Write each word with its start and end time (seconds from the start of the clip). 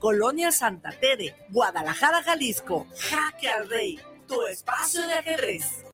Colonia 0.00 0.50
Santa 0.50 0.90
Tere, 0.90 1.34
Guadalajara, 1.50 2.22
Jalisco. 2.22 2.86
Jaque 2.96 3.48
al 3.48 3.68
Rey, 3.68 4.00
tu 4.26 4.42
espacio 4.46 5.06
de 5.06 5.14
ajedrez. 5.14 5.93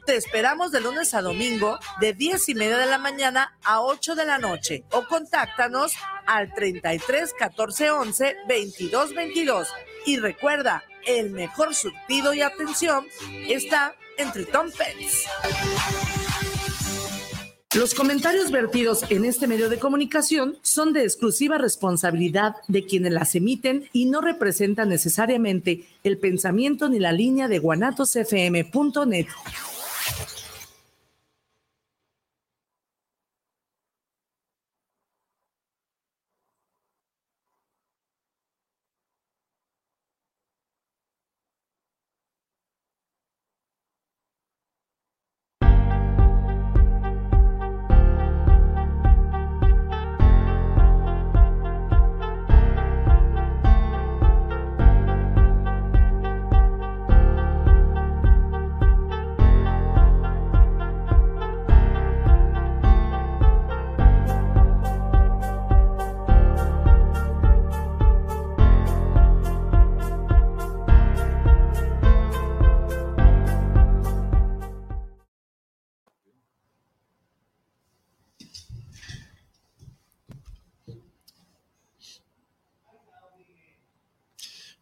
Te 0.11 0.17
esperamos 0.17 0.73
de 0.73 0.81
lunes 0.81 1.13
a 1.13 1.21
domingo 1.21 1.79
de 2.01 2.11
10 2.11 2.49
y 2.49 2.55
media 2.55 2.77
de 2.77 2.85
la 2.85 2.97
mañana 2.97 3.57
a 3.63 3.79
8 3.79 4.13
de 4.15 4.25
la 4.25 4.39
noche 4.39 4.83
o 4.91 5.05
contáctanos 5.07 5.93
al 6.25 6.53
33 6.53 7.33
14 7.33 7.91
11 7.91 8.35
22 8.45 9.15
22. 9.15 9.69
Y 10.05 10.17
recuerda, 10.17 10.83
el 11.07 11.29
mejor 11.29 11.73
surtido 11.73 12.33
y 12.33 12.41
atención 12.41 13.05
está 13.47 13.95
en 14.17 14.33
Triton 14.33 14.73
Pets. 14.77 15.27
Los 17.73 17.93
comentarios 17.93 18.51
vertidos 18.51 19.09
en 19.09 19.23
este 19.23 19.47
medio 19.47 19.69
de 19.69 19.79
comunicación 19.79 20.57
son 20.61 20.91
de 20.91 21.03
exclusiva 21.03 21.57
responsabilidad 21.57 22.57
de 22.67 22.85
quienes 22.85 23.13
las 23.13 23.33
emiten 23.33 23.87
y 23.93 24.07
no 24.07 24.19
representan 24.19 24.89
necesariamente 24.89 25.85
el 26.03 26.17
pensamiento 26.17 26.89
ni 26.89 26.99
la 26.99 27.13
línea 27.13 27.47
de 27.47 27.59
guanatosfm.net. 27.59 29.27
Thank 30.11 30.35
you. 30.35 30.40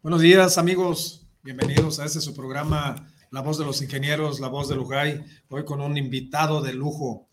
Buenos 0.01 0.21
días, 0.21 0.57
amigos. 0.57 1.27
Bienvenidos 1.43 1.99
a 1.99 2.05
este 2.05 2.21
su 2.21 2.33
programa 2.33 3.11
La 3.31 3.41
Voz 3.41 3.57
de 3.57 3.65
los 3.65 3.81
Ingenieros, 3.81 4.39
La 4.39 4.47
Voz 4.47 4.69
de 4.69 4.75
Lujay. 4.77 5.25
Hoy 5.49 5.65
con 5.65 5.81
un 5.81 5.97
invitado 5.97 6.61
de 6.61 6.71
lujo. 6.71 7.27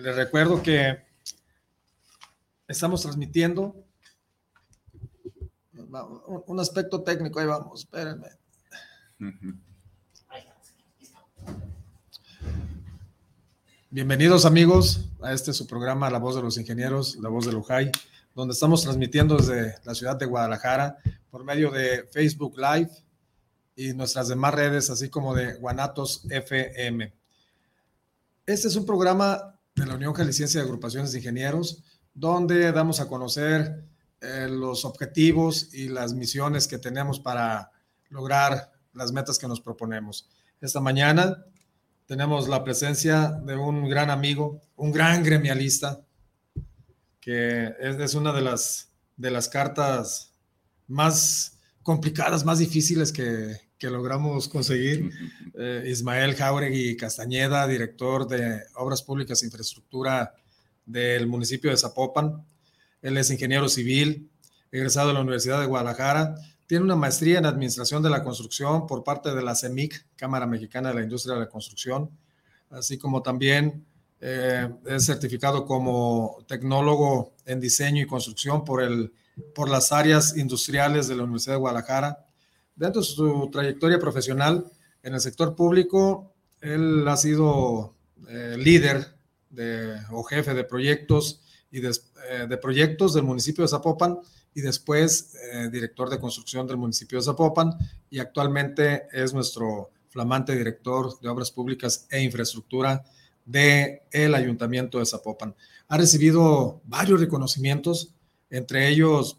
Les 0.00 0.16
recuerdo 0.16 0.60
que 0.64 0.98
estamos 2.66 3.02
transmitiendo 3.02 3.76
un 6.46 6.58
aspecto 6.58 7.04
técnico. 7.04 7.38
Ahí 7.38 7.46
vamos, 7.46 7.84
espérenme. 7.84 8.30
Bienvenidos, 13.90 14.44
amigos, 14.44 15.08
a 15.22 15.32
este 15.32 15.52
su 15.52 15.68
programa 15.68 16.10
La 16.10 16.18
Voz 16.18 16.34
de 16.34 16.42
los 16.42 16.58
Ingenieros, 16.58 17.14
La 17.22 17.28
Voz 17.28 17.46
de 17.46 17.52
Lujay 17.52 17.92
donde 18.36 18.52
estamos 18.52 18.82
transmitiendo 18.82 19.38
desde 19.38 19.76
la 19.82 19.94
ciudad 19.94 20.14
de 20.16 20.26
Guadalajara 20.26 20.98
por 21.30 21.42
medio 21.42 21.70
de 21.70 22.06
Facebook 22.12 22.54
Live 22.58 22.90
y 23.74 23.94
nuestras 23.94 24.28
demás 24.28 24.52
redes, 24.52 24.90
así 24.90 25.08
como 25.08 25.34
de 25.34 25.54
Guanatos 25.54 26.26
FM. 26.28 27.14
Este 28.44 28.68
es 28.68 28.76
un 28.76 28.84
programa 28.84 29.58
de 29.74 29.86
la 29.86 29.94
Unión 29.94 30.12
Jalisciense 30.12 30.58
de 30.58 30.64
Agrupaciones 30.64 31.12
de 31.12 31.18
Ingenieros, 31.18 31.82
donde 32.12 32.70
damos 32.72 33.00
a 33.00 33.08
conocer 33.08 33.82
eh, 34.20 34.48
los 34.50 34.84
objetivos 34.84 35.72
y 35.72 35.88
las 35.88 36.12
misiones 36.12 36.68
que 36.68 36.76
tenemos 36.76 37.18
para 37.18 37.70
lograr 38.10 38.70
las 38.92 39.12
metas 39.12 39.38
que 39.38 39.48
nos 39.48 39.62
proponemos. 39.62 40.28
Esta 40.60 40.80
mañana 40.80 41.42
tenemos 42.04 42.48
la 42.48 42.62
presencia 42.62 43.28
de 43.46 43.56
un 43.56 43.88
gran 43.88 44.10
amigo, 44.10 44.60
un 44.76 44.92
gran 44.92 45.24
gremialista, 45.24 46.05
que 47.26 47.74
es, 47.80 48.14
una 48.14 48.32
de 48.32 48.40
las, 48.40 48.92
de 49.16 49.32
las 49.32 49.48
cartas 49.48 50.32
más 50.86 51.58
complicadas, 51.82 52.44
más 52.44 52.60
difíciles 52.60 53.10
que, 53.12 53.56
que 53.78 53.90
logramos 53.90 54.48
conseguir. 54.48 55.10
Eh, 55.58 55.88
Ismael 55.88 56.36
Jauregui 56.36 56.96
Castañeda, 56.96 57.66
director 57.66 58.28
de 58.28 58.62
Obras 58.76 59.02
Públicas 59.02 59.42
e 59.42 59.46
Infraestructura 59.46 60.34
del 60.84 61.26
municipio 61.26 61.68
de 61.68 61.76
Zapopan. 61.76 62.46
Él 63.02 63.18
es 63.18 63.28
ingeniero 63.28 63.68
civil, 63.68 64.30
egresado 64.70 65.08
de 65.08 65.14
la 65.14 65.20
Universidad 65.22 65.58
de 65.58 65.66
Guadalajara. 65.66 66.36
Tiene 66.68 66.84
una 66.84 66.94
maestría 66.94 67.38
en 67.38 67.46
Administración 67.46 68.04
de 68.04 68.10
la 68.10 68.22
Construcción 68.22 68.86
por 68.86 69.02
parte 69.02 69.34
de 69.34 69.42
la 69.42 69.56
CEMIC, 69.56 70.06
Cámara 70.14 70.46
Mexicana 70.46 70.90
de 70.90 70.94
la 70.94 71.02
Industria 71.02 71.34
de 71.34 71.40
la 71.40 71.48
Construcción, 71.48 72.08
así 72.70 72.98
como 72.98 73.20
también 73.20 73.84
eh, 74.20 74.68
es 74.86 75.04
certificado 75.04 75.66
como 75.66 76.38
tecnólogo 76.48 77.34
en 77.44 77.60
diseño 77.60 78.02
y 78.02 78.06
construcción 78.06 78.64
por, 78.64 78.82
el, 78.82 79.12
por 79.54 79.68
las 79.68 79.92
áreas 79.92 80.36
industriales 80.36 81.06
de 81.06 81.16
la 81.16 81.24
Universidad 81.24 81.54
de 81.54 81.60
Guadalajara. 81.60 82.24
Dentro 82.74 83.02
de 83.02 83.06
su 83.06 83.48
trayectoria 83.52 83.98
profesional 83.98 84.64
en 85.02 85.14
el 85.14 85.20
sector 85.20 85.54
público, 85.54 86.32
él 86.60 87.06
ha 87.06 87.16
sido 87.16 87.94
eh, 88.28 88.56
líder 88.58 89.16
de, 89.50 89.96
o 90.10 90.22
jefe 90.24 90.54
de 90.54 90.64
proyectos 90.64 91.42
y 91.70 91.84
eh, 91.84 91.90
de, 92.48 92.56
proyectos 92.56 93.12
del 93.12 93.24
municipio 93.24 93.62
de 93.62 93.68
Zapopan 93.68 94.18
y 94.54 94.62
después 94.62 95.34
director 95.70 96.08
de 96.08 96.18
construcción 96.18 96.66
del 96.66 96.78
municipio 96.78 97.18
de 97.18 97.24
Zapopan 97.24 97.76
y 98.08 98.20
actualmente 98.20 99.06
es 99.12 99.34
nuestro 99.34 99.90
flamante 100.08 100.56
director 100.56 101.20
de 101.20 101.28
obras 101.28 101.50
públicas 101.50 102.06
e 102.10 102.22
infraestructura 102.22 103.04
del 103.46 104.00
el 104.10 104.34
Ayuntamiento 104.34 104.98
de 104.98 105.06
Zapopan. 105.06 105.54
Ha 105.88 105.96
recibido 105.96 106.82
varios 106.84 107.20
reconocimientos, 107.20 108.12
entre 108.50 108.88
ellos 108.88 109.38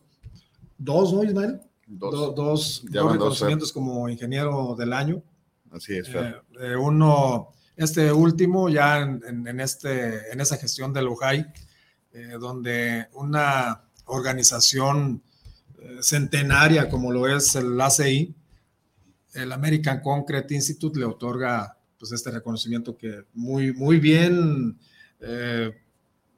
dos, 0.77 1.13
¿no, 1.13 1.23
Ismael? 1.23 1.59
Dos, 1.85 2.35
dos, 2.35 2.83
reconocimientos 2.89 3.71
como 3.71 4.09
ingeniero 4.09 4.75
del 4.75 4.93
año. 4.93 5.21
Así 5.71 5.97
es. 5.97 6.07
Eh, 6.09 6.35
eh, 6.61 6.75
uno, 6.75 7.49
este 7.75 8.11
último, 8.11 8.69
ya 8.69 9.01
en, 9.01 9.59
este, 9.59 10.31
en 10.31 10.41
esa 10.41 10.57
gestión 10.57 10.93
del 10.93 11.07
UJAI, 11.07 11.45
eh, 12.13 12.33
donde 12.39 13.07
una 13.13 13.83
organización 14.05 15.21
centenaria 16.01 16.89
como 16.89 17.11
lo 17.11 17.27
es 17.27 17.55
el 17.55 17.79
ACI, 17.79 18.33
el 19.33 19.51
American 19.51 20.01
Concrete 20.01 20.55
Institute, 20.55 20.99
le 20.99 21.05
otorga 21.05 21.76
pues 21.99 22.11
este 22.11 22.31
reconocimiento 22.31 22.97
que 22.97 23.23
muy, 23.33 23.73
muy 23.73 23.99
bien 23.99 24.77
eh, 25.19 25.71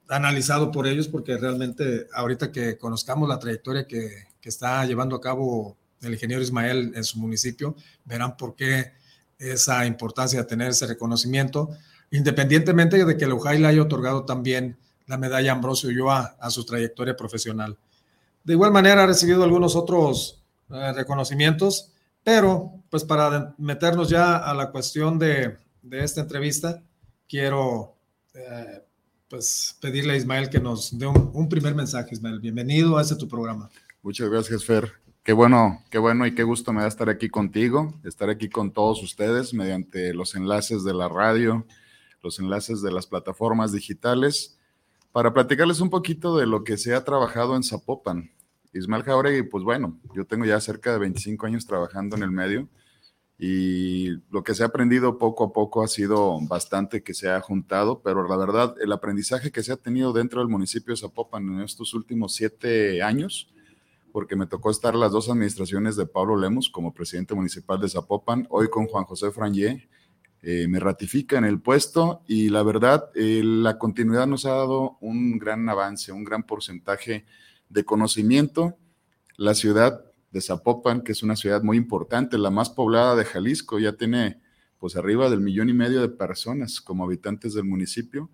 analizado 0.08 0.72
por 0.72 0.88
ellos, 0.88 1.08
porque 1.08 1.38
realmente 1.38 2.08
ahorita 2.14 2.52
que 2.52 2.78
conozcamos 2.78 3.28
la 3.30 3.40
trayectoria 3.40 3.88
que, 3.88 4.28
que, 4.42 4.50
está 4.50 4.86
llevando 4.86 5.16
a 5.16 5.22
cabo 5.22 5.78
el 6.02 6.14
ingeniero 6.14 6.42
Ismael 6.42 6.94
en 6.96 7.04
su 7.04 7.20
municipio, 7.20 7.76
verán 8.06 8.38
por 8.38 8.56
qué 8.56 8.94
esa 9.38 9.86
importancia 9.86 10.40
de 10.40 10.46
tener 10.46 10.70
ese 10.70 10.88
reconocimiento, 10.88 11.70
independientemente 12.12 13.04
de 13.04 13.18
que 13.18 13.26
el 13.26 13.34
UJAI 13.34 13.60
le 13.60 13.68
haya 13.68 13.82
otorgado 13.82 14.26
también 14.26 14.78
la 15.08 15.18
medalla 15.18 15.52
Ambrosio 15.52 15.90
Ulloa 15.90 16.38
a 16.40 16.50
su 16.50 16.66
trayectoria 16.66 17.16
profesional. 17.16 17.78
De 18.44 18.54
igual 18.54 18.72
manera 18.72 19.04
ha 19.04 19.08
recibido 19.08 19.44
algunos 19.44 19.76
otros 19.76 20.42
eh, 20.70 20.94
reconocimientos, 20.94 21.92
pero, 22.24 22.74
pues 22.90 23.04
para 23.04 23.56
meternos 23.58 24.10
ya 24.10 24.38
a 24.38 24.54
la 24.54 24.72
cuestión 24.72 25.20
de, 25.20 25.58
esta 25.92 26.22
entrevista, 26.22 26.84
quiero 27.28 27.96
eh, 28.34 28.84
pues 29.30 29.78
pedirle 29.80 30.14
a 30.14 30.18
Ismael 30.18 30.50
que 30.50 30.60
nos 30.60 30.98
dé 30.98 31.08
un, 31.08 31.50
primer 31.50 31.76
mensaje, 31.76 32.10
Ismael. 32.14 32.40
Bienvenido 32.40 32.98
a 32.98 33.02
este 33.02 33.16
tu 33.16 33.28
programa. 33.28 33.70
Muchas 34.02 34.30
gracias, 34.30 34.66
Fer. 34.66 34.92
Qué 35.24 35.34
bueno, 35.34 35.84
qué 35.92 36.00
bueno 36.00 36.26
y 36.26 36.34
qué 36.34 36.44
gusto 36.44 36.74
me 36.74 36.82
da 36.82 36.88
estar 36.88 37.10
aquí 37.10 37.30
contigo, 37.30 37.94
estar 38.04 38.30
aquí 38.30 38.50
con 38.50 38.72
todos 38.72 39.04
ustedes 39.04 39.54
mediante 39.54 40.14
los 40.14 40.34
enlaces 40.34 40.84
de 40.84 40.94
la 40.94 41.08
radio, 41.08 41.68
los 42.24 42.40
enlaces 42.40 42.82
de 42.82 42.92
las 42.92 43.06
plataformas 43.06 43.72
digitales, 43.72 44.58
para 45.12 45.34
platicarles 45.34 45.82
un 45.82 45.90
poquito 45.90 46.38
de 46.38 46.48
lo 46.48 46.64
que 46.64 46.78
se 46.78 46.96
ha 46.96 47.04
trabajado 47.04 47.56
en 47.56 47.64
Zapopan. 47.64 48.32
Ismael 48.74 49.04
Jauregui, 49.04 49.44
pues 49.44 49.64
bueno, 49.64 50.00
yo 50.14 50.26
tengo 50.26 50.46
ya 50.46 50.60
cerca 50.60 50.92
de 50.94 51.00
25 51.00 51.46
años 51.46 51.66
trabajando 51.66 52.16
en 52.16 52.24
el 52.24 52.32
medio 52.32 52.70
y 53.42 54.10
lo 54.32 54.44
que 54.44 54.54
se 54.54 54.64
ha 54.64 54.68
aprendido 54.68 55.18
poco 55.18 55.46
a 55.46 55.54
poco 55.54 55.82
ha 55.82 55.88
sido 55.88 56.38
bastante 56.42 57.02
que 57.02 57.14
se 57.14 57.30
ha 57.30 57.40
juntado, 57.40 58.02
pero 58.02 58.28
la 58.28 58.36
verdad, 58.36 58.76
el 58.82 58.92
aprendizaje 58.92 59.50
que 59.50 59.64
se 59.64 59.72
ha 59.72 59.78
tenido 59.78 60.12
dentro 60.12 60.42
del 60.42 60.50
municipio 60.50 60.94
de 60.94 61.00
Zapopan 61.00 61.48
en 61.48 61.62
estos 61.62 61.94
últimos 61.94 62.36
siete 62.36 63.02
años, 63.02 63.50
porque 64.12 64.36
me 64.36 64.46
tocó 64.46 64.72
estar 64.72 64.94
las 64.94 65.14
dos 65.14 65.30
administraciones 65.30 65.96
de 65.96 66.06
Pablo 66.06 66.36
Lemos 66.36 66.70
como 66.70 66.94
presidente 66.94 67.34
municipal 67.34 67.80
de 67.80 67.88
Zapopan, 67.88 68.46
hoy 68.50 68.70
con 68.70 68.88
Juan 68.88 69.06
José 69.06 69.32
Frangé. 69.32 69.88
Eh, 70.42 70.68
me 70.68 70.80
ratifica 70.80 71.38
en 71.38 71.44
el 71.44 71.62
puesto 71.62 72.22
y 72.28 72.50
la 72.50 72.64
verdad, 72.64 73.10
eh, 73.16 73.42
la 73.44 73.78
continuidad 73.78 74.28
nos 74.28 74.46
ha 74.46 74.52
dado 74.52 74.98
un 75.02 75.38
gran 75.38 75.68
avance, 75.70 76.12
un 76.12 76.24
gran 76.24 76.44
porcentaje 76.44 77.26
de 77.70 77.86
conocimiento. 77.86 78.78
La 79.38 79.54
ciudad 79.54 80.04
de 80.32 80.42
Zapopan, 80.42 81.02
que 81.02 81.14
es 81.14 81.24
una 81.24 81.36
ciudad 81.36 81.64
muy 81.64 81.78
importante, 81.78 82.38
la 82.38 82.52
más 82.52 82.70
poblada 82.70 83.16
de 83.16 83.26
Jalisco, 83.26 83.80
ya 83.80 83.94
tiene 83.94 84.42
pues 84.78 84.96
arriba 84.96 85.30
del 85.30 85.42
millón 85.42 85.70
y 85.70 85.74
medio 85.74 86.02
de 86.02 86.10
personas 86.10 86.82
como 86.82 87.04
habitantes 87.04 87.54
del 87.54 87.66
municipio 87.66 88.30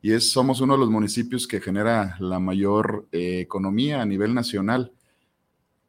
y 0.00 0.12
es, 0.12 0.30
somos 0.32 0.60
uno 0.60 0.74
de 0.74 0.80
los 0.80 0.90
municipios 0.90 1.46
que 1.46 1.60
genera 1.60 2.16
la 2.18 2.40
mayor 2.40 3.06
eh, 3.12 3.40
economía 3.40 4.02
a 4.02 4.06
nivel 4.06 4.34
nacional 4.34 4.92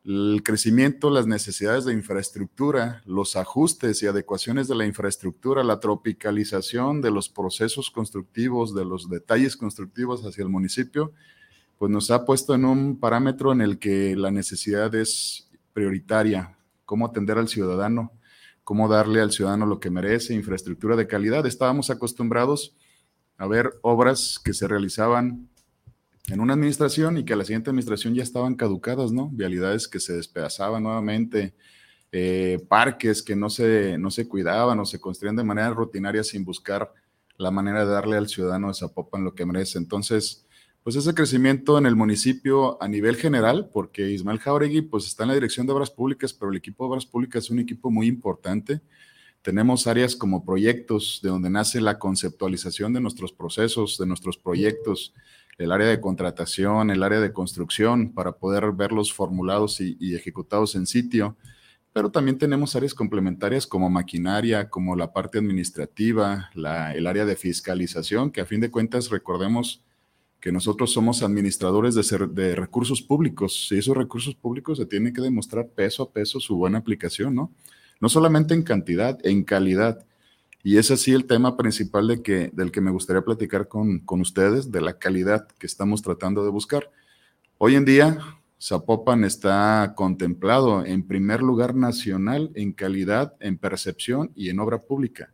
el 0.05 0.41
crecimiento, 0.43 1.09
las 1.09 1.27
necesidades 1.27 1.85
de 1.85 1.93
infraestructura, 1.93 3.01
los 3.05 3.37
ajustes 3.37 4.03
y 4.03 4.07
adecuaciones 4.07 4.67
de 4.67 4.75
la 4.75 4.85
infraestructura, 4.85 5.63
la 5.63 5.79
tropicalización 5.79 7.01
de 7.01 7.09
los 7.09 7.29
procesos 7.29 7.89
constructivos, 7.89 8.75
de 8.75 8.83
los 8.83 9.09
detalles 9.09 9.55
constructivos 9.55 10.25
hacia 10.25 10.43
el 10.43 10.49
municipio, 10.49 11.13
pues 11.83 11.91
nos 11.91 12.11
ha 12.11 12.23
puesto 12.23 12.55
en 12.55 12.63
un 12.63 12.97
parámetro 12.97 13.51
en 13.51 13.59
el 13.59 13.77
que 13.77 14.15
la 14.15 14.31
necesidad 14.31 14.95
es 14.95 15.49
prioritaria, 15.73 16.57
cómo 16.85 17.05
atender 17.05 17.37
al 17.37 17.49
ciudadano, 17.49 18.13
cómo 18.63 18.87
darle 18.87 19.19
al 19.19 19.33
ciudadano 19.33 19.65
lo 19.65 19.81
que 19.81 19.89
merece, 19.89 20.33
infraestructura 20.33 20.95
de 20.95 21.07
calidad. 21.07 21.45
Estábamos 21.45 21.89
acostumbrados 21.89 22.73
a 23.37 23.47
ver 23.47 23.73
obras 23.81 24.39
que 24.41 24.53
se 24.53 24.65
realizaban 24.65 25.49
en 26.29 26.39
una 26.39 26.53
administración 26.53 27.17
y 27.17 27.25
que 27.25 27.33
a 27.33 27.35
la 27.35 27.43
siguiente 27.43 27.69
administración 27.69 28.15
ya 28.15 28.23
estaban 28.23 28.55
caducadas, 28.55 29.11
¿no? 29.11 29.27
Vialidades 29.33 29.89
que 29.89 29.99
se 29.99 30.13
despedazaban 30.13 30.83
nuevamente, 30.83 31.53
eh, 32.13 32.65
parques 32.69 33.21
que 33.21 33.35
no 33.35 33.49
se, 33.49 33.97
no 33.97 34.09
se 34.09 34.29
cuidaban 34.29 34.79
o 34.79 34.85
se 34.85 35.01
construían 35.01 35.35
de 35.35 35.43
manera 35.43 35.71
rutinaria 35.71 36.23
sin 36.23 36.45
buscar 36.45 36.93
la 37.35 37.51
manera 37.51 37.85
de 37.85 37.91
darle 37.91 38.15
al 38.15 38.29
ciudadano 38.29 38.69
de 38.69 38.73
Zapopan 38.73 39.25
lo 39.25 39.35
que 39.35 39.45
merece. 39.45 39.79
Entonces, 39.79 40.45
pues 40.83 40.97
ese 40.97 41.13
crecimiento 41.13 41.77
en 41.77 41.85
el 41.85 41.95
municipio 41.95 42.81
a 42.83 42.89
nivel 42.89 43.15
general, 43.15 43.69
porque 43.71 44.09
Ismael 44.11 44.39
Jauregui 44.39 44.81
pues 44.81 45.07
está 45.07 45.23
en 45.23 45.29
la 45.29 45.35
dirección 45.35 45.65
de 45.65 45.71
obras 45.71 45.89
públicas, 45.89 46.33
pero 46.33 46.51
el 46.51 46.57
equipo 46.57 46.83
de 46.83 46.89
obras 46.89 47.05
públicas 47.05 47.45
es 47.45 47.49
un 47.49 47.59
equipo 47.59 47.89
muy 47.89 48.07
importante. 48.07 48.81
Tenemos 49.41 49.87
áreas 49.87 50.15
como 50.15 50.43
proyectos, 50.43 51.21
de 51.23 51.29
donde 51.29 51.49
nace 51.49 51.79
la 51.79 51.99
conceptualización 51.99 52.91
de 52.91 52.99
nuestros 52.99 53.31
procesos, 53.31 53.97
de 53.97 54.05
nuestros 54.05 54.37
proyectos, 54.37 55.13
el 55.57 55.71
área 55.71 55.87
de 55.87 56.01
contratación, 56.01 56.89
el 56.89 57.03
área 57.03 57.21
de 57.21 57.31
construcción, 57.31 58.13
para 58.13 58.33
poder 58.33 58.71
verlos 58.73 59.13
formulados 59.13 59.79
y, 59.79 60.15
ejecutados 60.15 60.75
en 60.75 60.85
sitio. 60.85 61.37
Pero 61.93 62.09
también 62.09 62.37
tenemos 62.37 62.75
áreas 62.75 62.93
complementarias 62.93 63.67
como 63.67 63.89
maquinaria, 63.89 64.69
como 64.69 64.95
la 64.95 65.13
parte 65.13 65.37
administrativa, 65.37 66.49
el 66.55 67.07
área 67.07 67.25
de 67.25 67.35
fiscalización, 67.35 68.31
que 68.31 68.41
a 68.41 68.45
fin 68.45 68.59
de 68.59 68.71
cuentas 68.71 69.09
recordemos 69.09 69.83
que 70.43 70.51
nosotros 70.51 70.91
somos 70.91 71.23
administradores 71.23 71.95
de, 71.95 72.27
de 72.27 72.53
recursos 72.53 73.01
públicos 73.01 73.69
y 73.71 73.77
esos 73.77 73.95
recursos 73.95 74.35
públicos 74.35 74.77
se 74.77 74.85
tienen 74.85 75.13
que 75.13 75.21
demostrar 75.21 75.69
peso 75.69 76.03
a 76.03 76.11
peso 76.11 76.41
su 76.41 76.57
buena 76.57 76.79
aplicación, 76.79 77.33
¿no? 77.33 77.49
No 78.01 78.09
solamente 78.09 78.53
en 78.53 78.61
cantidad, 78.61 79.17
en 79.25 79.45
calidad. 79.45 80.05
Y 80.61 80.79
es 80.79 80.91
así 80.91 81.13
el 81.13 81.27
tema 81.27 81.55
principal 81.55 82.09
de 82.09 82.21
que, 82.21 82.51
del 82.51 82.73
que 82.73 82.81
me 82.81 82.91
gustaría 82.91 83.21
platicar 83.21 83.69
con, 83.69 83.99
con 83.99 84.19
ustedes, 84.19 84.69
de 84.69 84.81
la 84.81 84.99
calidad 84.99 85.47
que 85.47 85.65
estamos 85.65 86.01
tratando 86.01 86.43
de 86.43 86.49
buscar. 86.49 86.91
Hoy 87.57 87.75
en 87.75 87.85
día, 87.85 88.17
Zapopan 88.61 89.23
está 89.23 89.93
contemplado 89.95 90.85
en 90.85 91.07
primer 91.07 91.41
lugar 91.41 91.73
nacional 91.73 92.51
en 92.55 92.73
calidad, 92.73 93.33
en 93.39 93.57
percepción 93.57 94.33
y 94.35 94.49
en 94.49 94.59
obra 94.59 94.79
pública. 94.81 95.31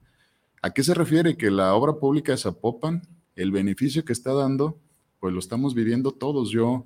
¿A 0.61 0.69
qué 0.69 0.83
se 0.83 0.93
refiere? 0.93 1.35
Que 1.35 1.49
la 1.49 1.73
obra 1.73 1.93
pública 1.93 2.31
de 2.31 2.37
Zapopan, 2.37 3.01
el 3.35 3.51
beneficio 3.51 4.05
que 4.05 4.13
está 4.13 4.33
dando, 4.33 4.77
pues 5.19 5.33
lo 5.33 5.39
estamos 5.39 5.75
viviendo 5.75 6.11
todos. 6.11 6.49
Yo 6.49 6.85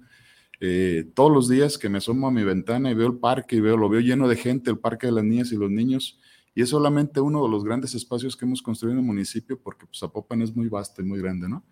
eh, 0.60 1.10
todos 1.14 1.32
los 1.32 1.50
días 1.50 1.78
que 1.78 1.90
me 1.90 1.98
asomo 1.98 2.28
a 2.28 2.32
mi 2.32 2.44
ventana 2.44 2.90
y 2.90 2.94
veo 2.94 3.08
el 3.08 3.18
parque 3.18 3.58
y 3.58 3.60
veo, 3.60 3.78
lo 3.78 3.90
veo 3.90 4.02
lleno 4.02 4.28
de 4.28 4.36
gente, 4.36 4.72
el 4.72 4.80
parque 4.80 5.08
de 5.08 5.14
las 5.14 5.24
niñas 5.24 5.52
y 5.52 5.58
los 5.58 5.70
niños, 5.70 6.20
y 6.56 6.62
es 6.62 6.70
solamente 6.70 7.20
uno 7.20 7.44
de 7.44 7.50
los 7.50 7.64
grandes 7.64 7.96
espacios 7.96 8.38
que 8.38 8.46
hemos 8.46 8.62
construido 8.62 8.94
en 8.94 9.00
el 9.00 9.06
municipio 9.06 9.60
porque 9.60 9.86
pues, 9.88 10.00
Zapopan 10.00 10.42
es 10.42 10.56
muy 10.56 10.70
vasto 10.70 11.02
y 11.02 11.06
muy 11.06 11.20
grande, 11.20 11.50
¿no? 11.50 11.66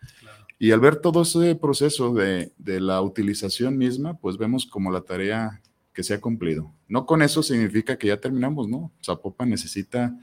Y 0.57 0.71
al 0.71 0.79
ver 0.79 0.97
todo 0.97 1.21
ese 1.21 1.55
proceso 1.55 2.13
de, 2.13 2.51
de, 2.57 2.81
la 2.81 3.01
utilización 3.01 3.77
misma, 3.77 4.17
pues 4.17 4.37
vemos 4.37 4.65
como 4.65 4.91
la 4.91 5.01
tarea 5.01 5.61
que 5.93 6.03
se 6.03 6.13
ha 6.13 6.21
cumplido. 6.21 6.73
No 6.87 7.05
con 7.05 7.21
eso 7.21 7.43
significa 7.43 7.97
que 7.97 8.07
ya 8.07 8.19
terminamos, 8.19 8.67
¿no? 8.67 8.91
Zapopan 9.03 9.49
necesita 9.49 10.15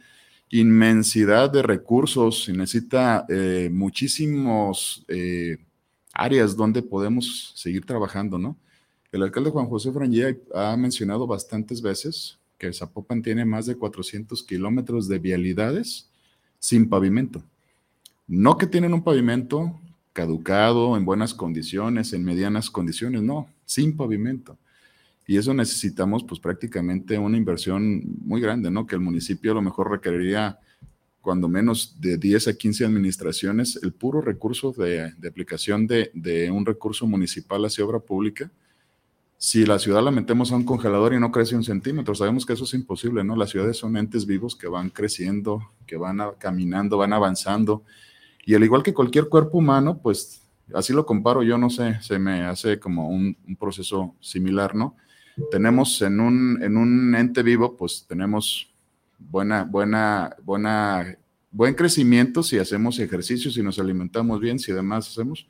inmensidad 0.50 1.50
de 1.50 1.62
recursos 1.62 2.48
y 2.48 2.52
necesita 2.52 3.26
eh, 3.28 3.68
muchísimos 3.72 5.04
eh, 5.08 5.58
áreas 6.18 6.56
donde 6.56 6.82
podemos 6.82 7.52
seguir 7.54 7.86
trabajando, 7.86 8.38
¿no? 8.38 8.56
El 9.12 9.22
alcalde 9.22 9.50
Juan 9.50 9.66
José 9.66 9.90
Frangé 9.92 10.42
ha 10.52 10.76
mencionado 10.76 11.26
bastantes 11.26 11.80
veces 11.80 12.38
que 12.58 12.72
Zapopan 12.72 13.22
tiene 13.22 13.44
más 13.44 13.64
de 13.66 13.76
400 13.76 14.42
kilómetros 14.42 15.08
de 15.08 15.18
vialidades 15.20 16.10
sin 16.58 16.88
pavimento. 16.88 17.42
No 18.26 18.58
que 18.58 18.66
tienen 18.66 18.92
un 18.92 19.02
pavimento 19.02 19.80
caducado, 20.12 20.96
en 20.96 21.04
buenas 21.04 21.32
condiciones, 21.32 22.12
en 22.12 22.24
medianas 22.24 22.68
condiciones, 22.68 23.22
no, 23.22 23.48
sin 23.64 23.96
pavimento. 23.96 24.58
Y 25.24 25.36
eso 25.36 25.54
necesitamos 25.54 26.24
pues 26.24 26.40
prácticamente 26.40 27.16
una 27.16 27.36
inversión 27.36 28.02
muy 28.24 28.40
grande, 28.40 28.70
¿no? 28.70 28.86
Que 28.86 28.96
el 28.96 29.00
municipio 29.00 29.52
a 29.52 29.54
lo 29.54 29.62
mejor 29.62 29.90
requeriría 29.90 30.58
cuando 31.28 31.46
menos 31.46 32.00
de 32.00 32.16
10 32.16 32.48
a 32.48 32.54
15 32.56 32.86
administraciones 32.86 33.78
el 33.82 33.92
puro 33.92 34.22
recurso 34.22 34.72
de, 34.72 35.12
aplicación 35.28 35.86
de, 35.86 36.10
de, 36.14 36.50
un 36.50 36.64
recurso 36.64 37.06
municipal 37.06 37.62
hacia 37.66 37.84
obra 37.84 37.98
pública 37.98 38.50
si 39.36 39.66
la 39.66 39.78
ciudad 39.78 40.02
la 40.02 40.10
metemos 40.10 40.50
a 40.50 40.56
un 40.56 40.64
congelador 40.64 41.12
y 41.12 41.20
no 41.20 41.30
crece 41.30 41.54
un 41.54 41.64
centímetro, 41.64 42.14
sabemos 42.14 42.46
que 42.46 42.54
eso 42.54 42.64
es 42.64 42.72
imposible, 42.72 43.22
¿no? 43.24 43.36
Las 43.36 43.50
ciudades 43.50 43.76
son 43.76 43.98
entes 43.98 44.24
vivos 44.24 44.56
que 44.56 44.68
van 44.68 44.88
creciendo, 44.88 45.70
que 45.86 45.98
van 45.98 46.18
caminando, 46.38 46.96
van 46.96 47.12
avanzando. 47.12 47.82
Y 48.46 48.54
al 48.54 48.64
igual 48.64 48.82
que 48.82 48.94
cualquier 48.94 49.28
cuerpo 49.28 49.58
humano, 49.58 50.00
pues 50.02 50.48
así 50.72 50.94
lo 50.94 51.04
comparo 51.04 51.42
yo, 51.42 51.58
no 51.58 51.68
sé, 51.68 51.98
se 52.00 52.18
me 52.18 52.46
hace 52.46 52.80
como 52.80 53.10
un, 53.10 53.36
proceso 53.60 54.14
similar, 54.18 54.74
¿no? 54.74 54.96
Tenemos 55.50 56.00
en 56.00 56.20
un, 56.20 56.62
en 56.62 56.78
un 56.78 57.14
ente 57.14 57.42
vivo, 57.42 57.76
pues 57.76 58.06
tenemos 58.08 58.72
buena, 59.18 59.64
buena, 59.64 60.36
buena, 60.42 61.18
buen 61.50 61.74
crecimiento 61.74 62.42
si 62.42 62.58
hacemos 62.58 62.98
ejercicios, 62.98 63.54
si 63.54 63.62
nos 63.62 63.78
alimentamos 63.78 64.40
bien, 64.40 64.58
si 64.58 64.72
además 64.72 65.08
hacemos 65.08 65.46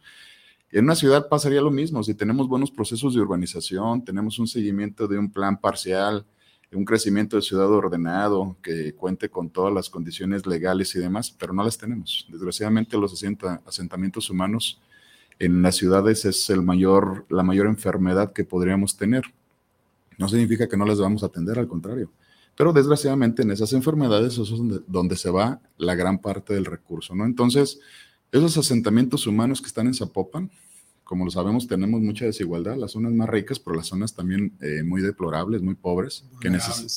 en 0.71 0.85
una 0.85 0.95
ciudad 0.95 1.29
pasaría 1.29 1.63
lo 1.63 1.71
mismo, 1.71 2.03
si 2.03 2.15
tenemos 2.15 2.47
buenos 2.47 2.71
procesos 2.71 3.15
de 3.15 3.21
urbanización, 3.21 4.05
tenemos 4.05 4.39
un 4.39 4.47
seguimiento 4.47 5.09
de 5.09 5.19
un 5.19 5.31
plan 5.33 5.59
parcial, 5.59 6.27
un 6.73 6.85
crecimiento 6.85 7.37
de 7.37 7.43
ciudad 7.43 7.71
ordenado, 7.71 8.55
que 8.63 8.95
cuente 8.95 9.31
con 9.31 9.49
todas 9.49 9.73
las 9.73 9.89
condiciones 9.89 10.47
legales 10.47 10.95
y 10.95 10.99
demás, 10.99 11.31
pero 11.31 11.55
no 11.55 11.65
las 11.65 11.79
tenemos. 11.79 12.27
Desgraciadamente 12.31 12.99
los 12.99 13.25
asentamientos 13.65 14.29
humanos 14.29 14.79
en 15.39 15.63
las 15.63 15.77
ciudades 15.77 16.27
es 16.27 16.51
el 16.51 16.61
mayor, 16.61 17.25
la 17.31 17.43
mayor 17.43 17.67
enfermedad 17.67 18.35
que 18.35 18.45
podríamos 18.45 18.99
tener. 18.99 19.23
No 20.19 20.29
significa 20.29 20.69
que 20.69 20.77
no 20.77 20.85
las 20.85 21.01
vamos 21.01 21.23
a 21.23 21.27
atender, 21.27 21.59
al 21.59 21.69
contrario. 21.69 22.11
Pero 22.59 22.73
desgraciadamente 22.73 23.43
en 23.43 23.53
esas 23.53 23.73
enfermedades 23.73 24.37
es 24.37 24.51
donde, 24.51 24.81
donde 24.89 25.17
se 25.17 25.31
va 25.31 25.61
la 25.77 25.95
gran 25.95 26.19
parte 26.19 26.55
del 26.55 26.65
recurso, 26.65 27.15
¿no? 27.15 27.25
Entonces, 27.25 27.79
esos 28.33 28.59
asentamientos 28.59 29.29
humanos 29.29 29.61
que 29.61 29.69
están 29.69 29.87
en 29.87 29.95
Zapopan, 29.95 30.51
como 31.05 31.25
lo 31.25 31.31
sabemos, 31.31 31.69
tenemos 31.69 32.01
mucha 32.01 32.25
desigualdad, 32.25 32.77
las 32.77 32.91
zonas 32.91 33.13
más 33.13 33.29
ricas, 33.29 33.61
pero 33.61 33.77
las 33.77 33.87
zonas 33.87 34.13
también 34.13 34.53
eh, 34.61 34.83
muy 34.83 35.01
deplorables, 35.01 35.63
muy 35.63 35.77
pobres, 35.77 36.25
que, 36.41 36.51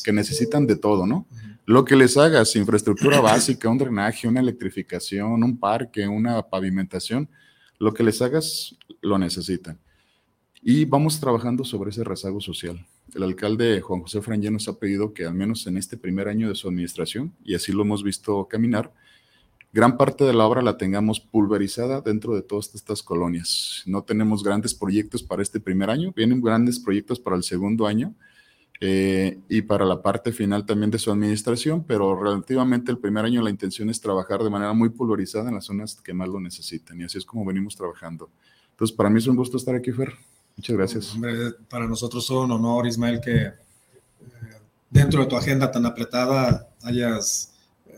que, 0.03 0.11
necesitan 0.11 0.65
de 0.65 0.77
todo, 0.77 1.05
¿no? 1.05 1.27
Lo 1.65 1.85
que 1.85 1.95
les 1.95 2.17
hagas, 2.17 2.55
infraestructura 2.55 3.21
básica, 3.21 3.69
un 3.69 3.77
drenaje, 3.77 4.27
una 4.27 4.39
electrificación, 4.39 5.43
un 5.43 5.57
parque, 5.59 6.07
una 6.07 6.41
pavimentación, 6.41 7.29
lo 7.77 7.93
que 7.93 8.01
les 8.01 8.19
hagas, 8.21 8.75
lo 8.99 9.19
necesitan. 9.19 9.79
Y 10.63 10.85
vamos 10.85 11.19
trabajando 11.19 11.63
sobre 11.63 11.91
ese 11.91 12.03
rezago 12.03 12.41
social. 12.41 12.83
El 13.15 13.23
alcalde 13.23 13.81
Juan 13.81 14.01
José 14.01 14.21
Frangé 14.21 14.51
nos 14.51 14.67
ha 14.67 14.79
pedido 14.79 15.13
que 15.13 15.25
al 15.25 15.33
menos 15.33 15.67
en 15.67 15.77
este 15.77 15.97
primer 15.97 16.27
año 16.27 16.49
de 16.49 16.55
su 16.55 16.67
administración, 16.67 17.33
y 17.43 17.55
así 17.55 17.71
lo 17.71 17.83
hemos 17.83 18.03
visto 18.03 18.47
caminar, 18.47 18.93
gran 19.73 19.97
parte 19.97 20.23
de 20.23 20.33
la 20.33 20.45
obra 20.45 20.61
la 20.61 20.77
tengamos 20.77 21.19
pulverizada 21.19 22.01
dentro 22.01 22.35
de 22.35 22.41
todas 22.41 22.73
estas 22.75 23.03
colonias. 23.03 23.83
No 23.85 24.03
tenemos 24.03 24.43
grandes 24.43 24.73
proyectos 24.73 25.23
para 25.23 25.41
este 25.41 25.59
primer 25.59 25.89
año, 25.89 26.13
vienen 26.15 26.41
grandes 26.41 26.79
proyectos 26.79 27.19
para 27.19 27.35
el 27.35 27.43
segundo 27.43 27.87
año 27.87 28.13
eh, 28.79 29.39
y 29.47 29.61
para 29.61 29.85
la 29.85 30.01
parte 30.01 30.31
final 30.31 30.65
también 30.65 30.91
de 30.91 30.99
su 30.99 31.11
administración, 31.11 31.83
pero 31.83 32.21
relativamente 32.21 32.91
el 32.91 32.97
primer 32.97 33.25
año 33.25 33.41
la 33.41 33.49
intención 33.49 33.89
es 33.89 34.01
trabajar 34.01 34.43
de 34.43 34.49
manera 34.49 34.73
muy 34.73 34.89
pulverizada 34.89 35.49
en 35.49 35.55
las 35.55 35.65
zonas 35.65 36.01
que 36.01 36.13
más 36.13 36.27
lo 36.27 36.39
necesitan 36.39 36.99
y 36.99 37.03
así 37.03 37.17
es 37.17 37.25
como 37.25 37.45
venimos 37.45 37.75
trabajando. 37.75 38.29
Entonces, 38.71 38.95
para 38.95 39.09
mí 39.09 39.19
es 39.19 39.27
un 39.27 39.35
gusto 39.35 39.57
estar 39.57 39.75
aquí, 39.75 39.91
Fer. 39.91 40.13
Muchas 40.57 40.75
gracias. 40.75 41.13
Hombre, 41.13 41.51
para 41.69 41.87
nosotros 41.87 42.23
es 42.23 42.29
un 42.29 42.51
honor, 42.51 42.87
Ismael, 42.87 43.19
que 43.19 43.37
eh, 43.43 43.53
dentro 44.89 45.21
de 45.21 45.27
tu 45.27 45.35
agenda 45.35 45.71
tan 45.71 45.85
apretada 45.85 46.67
hayas 46.83 47.51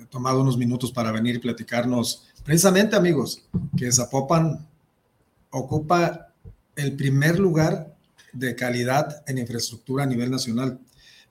tomado 0.10 0.42
unos 0.42 0.58
minutos 0.58 0.92
para 0.92 1.12
venir 1.12 1.36
y 1.36 1.40
platicarnos. 1.40 2.28
Precisamente, 2.44 2.96
amigos, 2.96 3.44
que 3.76 3.92
Zapopan 3.92 4.68
ocupa 5.50 6.30
el 6.76 6.96
primer 6.96 7.40
lugar 7.40 7.96
de 8.32 8.56
calidad 8.56 9.24
en 9.28 9.38
infraestructura 9.38 10.04
a 10.04 10.08
nivel 10.08 10.30
nacional. 10.30 10.80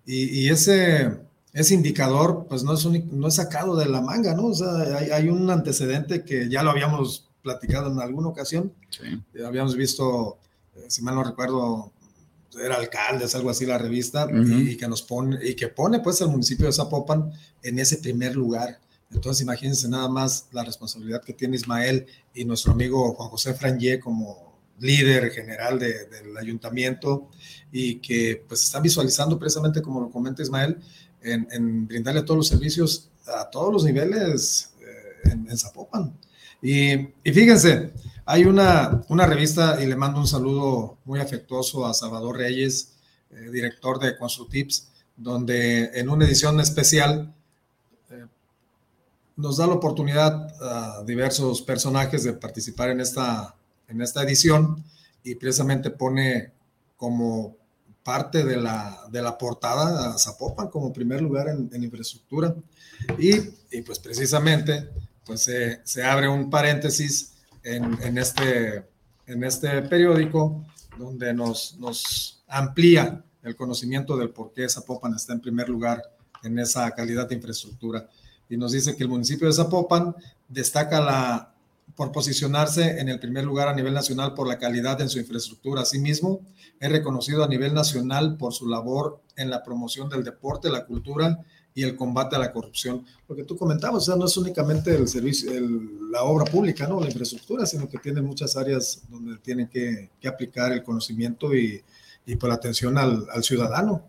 Y, 0.05 0.49
ese, 0.49 1.17
ese 1.53 1.75
indicador, 1.75 2.47
pues 2.49 2.65
no 2.65 2.75
es, 2.75 2.85
no 2.85 3.29
es 3.29 3.35
sacado 3.35 3.77
de 3.77 3.87
la 3.87 4.01
manga, 4.01 4.35
¿no? 4.35 4.47
O 4.47 4.55
sea, 4.55 4.99
hay, 4.99 5.11
hay, 5.11 5.29
un 5.29 5.49
antecedente 5.49 6.25
que 6.25 6.49
ya 6.49 6.65
lo 6.65 6.71
habíamos 6.71 7.29
platicado 7.41 7.93
en 7.93 8.01
alguna 8.01 8.29
ocasión. 8.29 8.73
Sí. 8.91 9.23
Habíamos 9.45 9.77
visto, 9.77 10.39
eh, 10.43 10.52
si 10.89 11.03
mal 11.03 11.15
no 11.15 11.25
recuerdo, 11.25 11.93
era 12.61 12.77
alcalde, 12.77 13.25
es 13.25 13.35
algo 13.35 13.51
así 13.51 13.67
la 13.67 13.79
revista, 13.79 14.29
y, 14.31 14.77
que 14.77 14.89
nos 14.89 15.03
pone, 15.03 15.39
y 15.43 15.55
que 15.55 15.69
pone 15.69 16.01
pues 16.01 16.21
el 16.21 16.29
municipio 16.29 16.67
de 16.67 16.73
Zapopan 16.73 17.33
en 17.63 17.79
ese 17.79 17.99
primer 17.99 18.37
lugar. 18.37 18.79
Entonces 19.11 19.43
imagínense 19.43 19.89
nada 19.89 20.09
más 20.09 20.49
la 20.53 20.65
responsabilidad 20.65 21.23
que 21.23 21.33
tiene 21.35 21.57
Ismael 21.57 22.07
y 22.35 22.45
nuestro 22.45 22.73
amigo 22.73 23.13
Juan 23.15 23.29
José 23.29 23.55
Frangé 23.55 24.01
como 24.01 24.53
líder 24.81 25.31
general 25.31 25.79
del 25.79 26.37
ayuntamiento 26.37 27.29
y 27.71 27.97
que 27.97 28.43
pues 28.49 28.63
está 28.63 28.81
visualizando 28.81 29.39
precisamente 29.39 29.81
como 29.81 30.01
lo 30.01 30.11
comenta 30.11 30.43
Ismael 30.43 30.79
en, 31.23 31.87
brindarle 31.87 32.23
todos 32.23 32.39
los 32.39 32.49
servicios 32.49 33.11
a 33.27 33.49
todos 33.49 33.73
los 33.73 33.85
niveles 33.85 34.73
eh, 34.81 35.31
en, 35.31 35.57
Zapopan. 35.57 36.19
Y, 36.61 36.93
y 36.93 37.33
fíjense, 37.33 37.93
hay 38.25 38.45
una, 38.45 39.03
una 39.09 39.27
revista 39.27 39.83
y 39.83 39.87
le 39.87 39.97
mando 39.97 40.21
un 40.21 40.27
saludo 40.27 40.99
muy 41.05 41.21
afectuoso 41.21 41.87
a 41.87 41.95
Salvador 41.95 42.37
Reyes, 42.37 42.93
eh, 43.31 43.51
director 43.51 43.99
de 43.99 44.17
Constructips, 44.17 44.89
donde 45.17 45.91
en 45.95 46.09
una 46.09 46.25
edición 46.25 46.61
especial 46.61 47.35
eh, 48.11 48.27
nos 49.37 49.57
da 49.57 49.67
la 49.67 49.75
oportunidad 49.75 50.49
a 50.63 51.03
diversos 51.05 51.63
personajes 51.63 52.23
de 52.25 52.33
participar 52.33 52.91
en 52.91 53.01
esta, 53.01 53.57
en 53.89 54.01
esta 54.01 54.23
edición 54.23 54.85
y 55.25 55.35
precisamente 55.35 55.91
pone 55.91 56.53
como 56.97 57.57
parte 58.05 58.45
de 58.45 58.57
la, 58.57 59.01
de 59.11 59.23
la 59.23 59.37
portada 59.39 60.11
a 60.15 60.19
Zapopan 60.19 60.69
como 60.69 60.93
primer 60.93 61.21
lugar 61.21 61.49
en, 61.49 61.83
infraestructura. 61.83 62.55
Y, 63.19 63.35
y, 63.71 63.83
pues 63.83 63.99
precisamente 63.99 64.89
pues 65.25 65.49
se 65.85 66.05
abre 66.05 66.29
un 66.29 66.51
paréntesis 66.51 67.32
en, 67.65 68.19
este, 68.19 68.85
en 69.27 69.45
este 69.45 69.83
periódico, 69.83 70.65
donde 70.99 71.33
nos, 71.33 71.77
nos 71.79 72.43
amplía 72.49 73.23
el 73.43 73.57
conocimiento 73.57 74.17
del 74.17 74.31
por 74.31 74.53
qué 74.53 74.69
Zapopan 74.69 75.15
está 75.15 75.33
en 75.33 75.41
primer 75.41 75.69
lugar 75.69 76.03
en 76.43 76.59
esa 76.59 76.91
calidad 76.93 77.29
de 77.29 77.37
infraestructura. 77.37 78.09
Y 78.49 78.57
nos 78.57 78.73
dice 78.73 78.97
que 78.97 79.03
el 79.03 79.09
municipio 79.09 79.47
de 79.47 79.53
Zapopan 79.53 80.15
destaca 80.49 81.01
la, 81.01 81.55
por 81.97 82.13
posicionarse 82.13 83.01
en 83.01 83.09
el 83.09 83.19
primer 83.19 83.45
lugar 83.45 83.69
a 83.69 83.75
nivel 83.75 83.95
nacional 83.95 84.35
por 84.35 84.47
la 84.47 84.59
calidad 84.59 85.01
en 85.01 85.09
su 85.09 85.19
infraestructura. 85.19 85.83
Asimismo, 85.83 86.41
es 86.81 86.91
reconocido 86.91 87.45
a 87.45 87.49
nivel 87.49 87.75
nacional 87.75 88.37
por 88.37 88.53
su 88.53 88.69
labor 88.69 89.21
en 89.37 89.51
la 89.51 89.63
promoción 89.63 90.09
del 90.09 90.25
deporte, 90.25 90.71
la 90.71 90.87
cultura 90.87 91.45
y 91.75 91.83
el 91.83 91.97
combate 91.97 92.37
a 92.37 92.39
la 92.39 92.53
corrupción. 92.53 93.05
Lo 93.29 93.35
que 93.35 93.45
tú 93.45 93.57
comentabas, 93.57 94.03
o 94.03 94.07
sea, 94.07 94.17
no 94.17 94.27
es 94.27 94.37
únicamente 94.37 94.95
el 94.95 95.09
servicio, 95.09 95.51
la 96.11 96.23
obra 96.23 96.45
pública, 96.45 96.87
¿no? 96.87 97.01
La 97.01 97.07
infraestructura, 97.07 97.67
sino 97.67 97.89
que 97.89 97.99
tiene 97.99 98.21
muchas 98.21 98.57
áreas 98.57 99.03
donde 99.09 99.39
tienen 99.39 99.69
que, 99.69 100.11
aplicar 100.27 100.73
el 100.73 100.83
conocimiento 100.83 101.55
y, 101.55 101.83
y 102.27 102.37
por 102.37 102.49
la 102.49 102.57
atención 102.57 102.97
al, 102.99 103.27
ciudadano. 103.43 104.09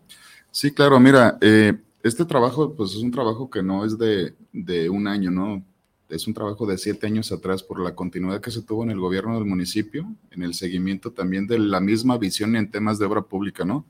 Sí, 0.50 0.72
claro, 0.72 1.00
mira, 1.00 1.38
eh, 1.40 1.74
este 2.02 2.24
trabajo, 2.24 2.74
pues 2.74 2.92
es 2.92 2.98
un 2.98 3.10
trabajo 3.10 3.50
que 3.50 3.62
no 3.62 3.84
es 3.84 3.98
de, 3.98 4.34
de 4.52 4.88
un 4.90 5.08
año, 5.08 5.30
¿no? 5.30 5.64
Es 6.08 6.26
un 6.26 6.34
trabajo 6.34 6.66
de 6.66 6.78
siete 6.78 7.06
años 7.06 7.32
atrás 7.32 7.62
por 7.62 7.80
la 7.80 7.94
continuidad 7.94 8.40
que 8.40 8.50
se 8.50 8.62
tuvo 8.62 8.84
en 8.84 8.90
el 8.90 9.00
gobierno 9.00 9.34
del 9.34 9.46
municipio, 9.46 10.06
en 10.30 10.42
el 10.42 10.54
seguimiento 10.54 11.12
también 11.12 11.46
de 11.46 11.58
la 11.58 11.80
misma 11.80 12.18
visión 12.18 12.54
en 12.56 12.70
temas 12.70 12.98
de 12.98 13.06
obra 13.06 13.22
pública, 13.22 13.64
¿no? 13.64 13.86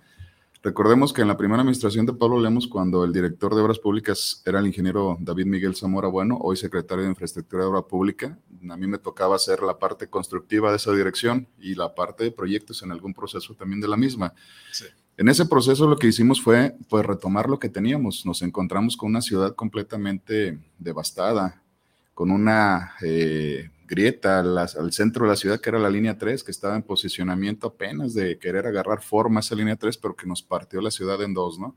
Recordemos 0.64 1.12
que 1.12 1.20
en 1.20 1.28
la 1.28 1.36
primera 1.36 1.60
administración 1.60 2.06
de 2.06 2.14
Pablo 2.14 2.40
Lemos, 2.40 2.66
cuando 2.66 3.04
el 3.04 3.12
director 3.12 3.54
de 3.54 3.60
Obras 3.60 3.78
Públicas 3.78 4.42
era 4.46 4.60
el 4.60 4.66
ingeniero 4.66 5.18
David 5.20 5.44
Miguel 5.44 5.76
Zamora 5.76 6.08
Bueno, 6.08 6.38
hoy 6.40 6.56
secretario 6.56 7.04
de 7.04 7.10
Infraestructura 7.10 7.64
de 7.64 7.68
Obra 7.68 7.82
Pública, 7.82 8.38
a 8.70 8.76
mí 8.78 8.86
me 8.86 8.96
tocaba 8.96 9.36
hacer 9.36 9.62
la 9.62 9.78
parte 9.78 10.08
constructiva 10.08 10.70
de 10.70 10.76
esa 10.76 10.90
dirección 10.92 11.46
y 11.58 11.74
la 11.74 11.94
parte 11.94 12.24
de 12.24 12.30
proyectos 12.30 12.82
en 12.82 12.92
algún 12.92 13.12
proceso 13.12 13.52
también 13.54 13.82
de 13.82 13.88
la 13.88 13.98
misma. 13.98 14.32
En 15.18 15.28
ese 15.28 15.44
proceso 15.44 15.86
lo 15.86 15.98
que 15.98 16.06
hicimos 16.06 16.40
fue 16.40 16.74
pues, 16.88 17.04
retomar 17.04 17.50
lo 17.50 17.58
que 17.58 17.68
teníamos. 17.68 18.24
Nos 18.24 18.40
encontramos 18.40 18.96
con 18.96 19.10
una 19.10 19.20
ciudad 19.20 19.54
completamente 19.54 20.58
devastada, 20.78 21.62
con 22.14 22.30
una 22.30 22.92
eh, 23.02 23.70
grieta 23.86 24.40
al, 24.40 24.92
centro 24.92 25.24
de 25.24 25.30
la 25.30 25.36
ciudad, 25.36 25.60
que 25.60 25.68
era 25.68 25.78
la 25.78 25.90
línea 25.90 26.16
3, 26.16 26.42
que 26.42 26.50
estaba 26.50 26.76
en 26.76 26.82
posicionamiento 26.82 27.66
apenas 27.66 28.14
de 28.14 28.38
querer 28.38 28.66
agarrar 28.66 29.02
forma 29.02 29.40
esa 29.40 29.54
línea 29.54 29.76
3, 29.76 29.98
pero 29.98 30.16
que 30.16 30.26
nos 30.26 30.42
partió 30.42 30.80
la 30.80 30.90
ciudad 30.90 31.20
en 31.22 31.34
dos, 31.34 31.58
¿no? 31.58 31.74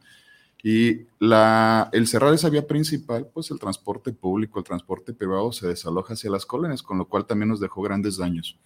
Y 0.64 1.06
la, 1.20 1.90
el 1.94 2.08
cerrar 2.08 2.34
esa 2.34 2.50
vía 2.50 2.66
principal, 2.66 3.30
pues 3.32 3.52
el 3.52 3.60
transporte 3.60 4.12
público, 4.12 4.60
el 4.60 4.66
transporte 4.66 5.14
privado 5.14 5.52
se 5.52 5.68
desaloja 5.68 6.14
hacia 6.14 6.32
las 6.32 6.46
colonias, 6.46 6.82
con 6.82 6.98
lo 6.98 7.08
cual 7.08 7.26
también 7.26 7.50
nos 7.50 7.60
dejó 7.60 7.82
grandes 7.82 8.18
daños. 8.18 8.58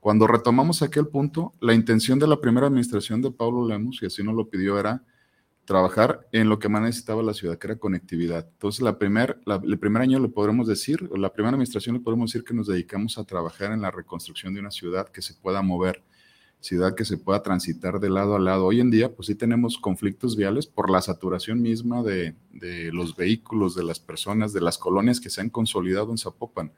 Cuando 0.00 0.26
retomamos 0.26 0.82
aquel 0.82 1.06
punto, 1.06 1.52
la 1.60 1.74
intención 1.74 2.18
de 2.18 2.26
la 2.26 2.40
primera 2.40 2.66
administración 2.66 3.22
de 3.22 3.30
Pablo 3.30 3.66
Lemos, 3.66 4.02
y 4.02 4.06
así 4.06 4.22
nos 4.22 4.34
lo 4.34 4.48
pidió, 4.48 4.78
era 4.78 5.02
trabajar 5.70 6.26
en 6.32 6.48
lo 6.48 6.58
que 6.58 6.68
más 6.68 6.82
necesitaba 6.82 7.22
la 7.22 7.32
ciudad, 7.32 7.56
que 7.56 7.68
era 7.68 7.78
conectividad. 7.78 8.44
Entonces, 8.54 8.82
la 8.82 8.98
primer, 8.98 9.38
el 9.46 9.78
primer 9.78 10.02
año 10.02 10.18
le 10.18 10.26
podremos 10.26 10.66
decir, 10.66 11.08
o 11.12 11.16
la 11.16 11.32
primera 11.32 11.50
administración 11.50 11.94
le 11.94 12.00
podemos 12.00 12.32
decir 12.32 12.44
que 12.44 12.54
nos 12.54 12.66
dedicamos 12.66 13.18
a 13.18 13.24
trabajar 13.24 13.70
en 13.70 13.80
la 13.80 13.92
reconstrucción 13.92 14.52
de 14.52 14.58
una 14.58 14.72
ciudad 14.72 15.06
que 15.10 15.22
se 15.22 15.32
pueda 15.32 15.62
mover, 15.62 16.02
ciudad 16.58 16.96
que 16.96 17.04
se 17.04 17.18
pueda 17.18 17.44
transitar 17.44 18.00
de 18.00 18.10
lado 18.10 18.34
a 18.34 18.40
lado. 18.40 18.66
Hoy 18.66 18.80
en 18.80 18.90
día, 18.90 19.14
pues 19.14 19.28
sí 19.28 19.36
tenemos 19.36 19.78
conflictos 19.78 20.34
viales 20.34 20.66
por 20.66 20.90
la 20.90 21.00
saturación 21.00 21.62
misma 21.62 22.02
de, 22.02 22.34
de 22.50 22.90
los 22.90 23.14
vehículos, 23.14 23.76
de 23.76 23.84
las 23.84 24.00
personas, 24.00 24.52
de 24.52 24.62
las 24.62 24.76
colonias 24.76 25.20
que 25.20 25.30
se 25.30 25.40
han 25.40 25.50
consolidado 25.50 26.10
en 26.10 26.18
Zapopan. 26.18 26.72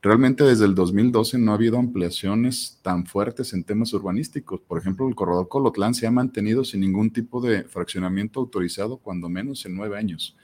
Realmente 0.00 0.44
desde 0.44 0.64
el 0.64 0.74
2012 0.76 1.38
no 1.38 1.50
ha 1.50 1.54
habido 1.54 1.76
ampliaciones 1.76 2.78
tan 2.82 3.04
fuertes 3.04 3.52
en 3.52 3.64
temas 3.64 3.92
urbanísticos. 3.92 4.60
Por 4.60 4.78
ejemplo, 4.78 5.08
el 5.08 5.16
corredor 5.16 5.48
Colotlán 5.48 5.94
se 5.94 6.06
ha 6.06 6.10
mantenido 6.10 6.64
sin 6.64 6.80
ningún 6.80 7.12
tipo 7.12 7.40
de 7.40 7.64
fraccionamiento 7.64 8.38
autorizado, 8.38 8.98
cuando 8.98 9.28
menos 9.28 9.66
en 9.66 9.74
nueve 9.74 9.98
años. 9.98 10.36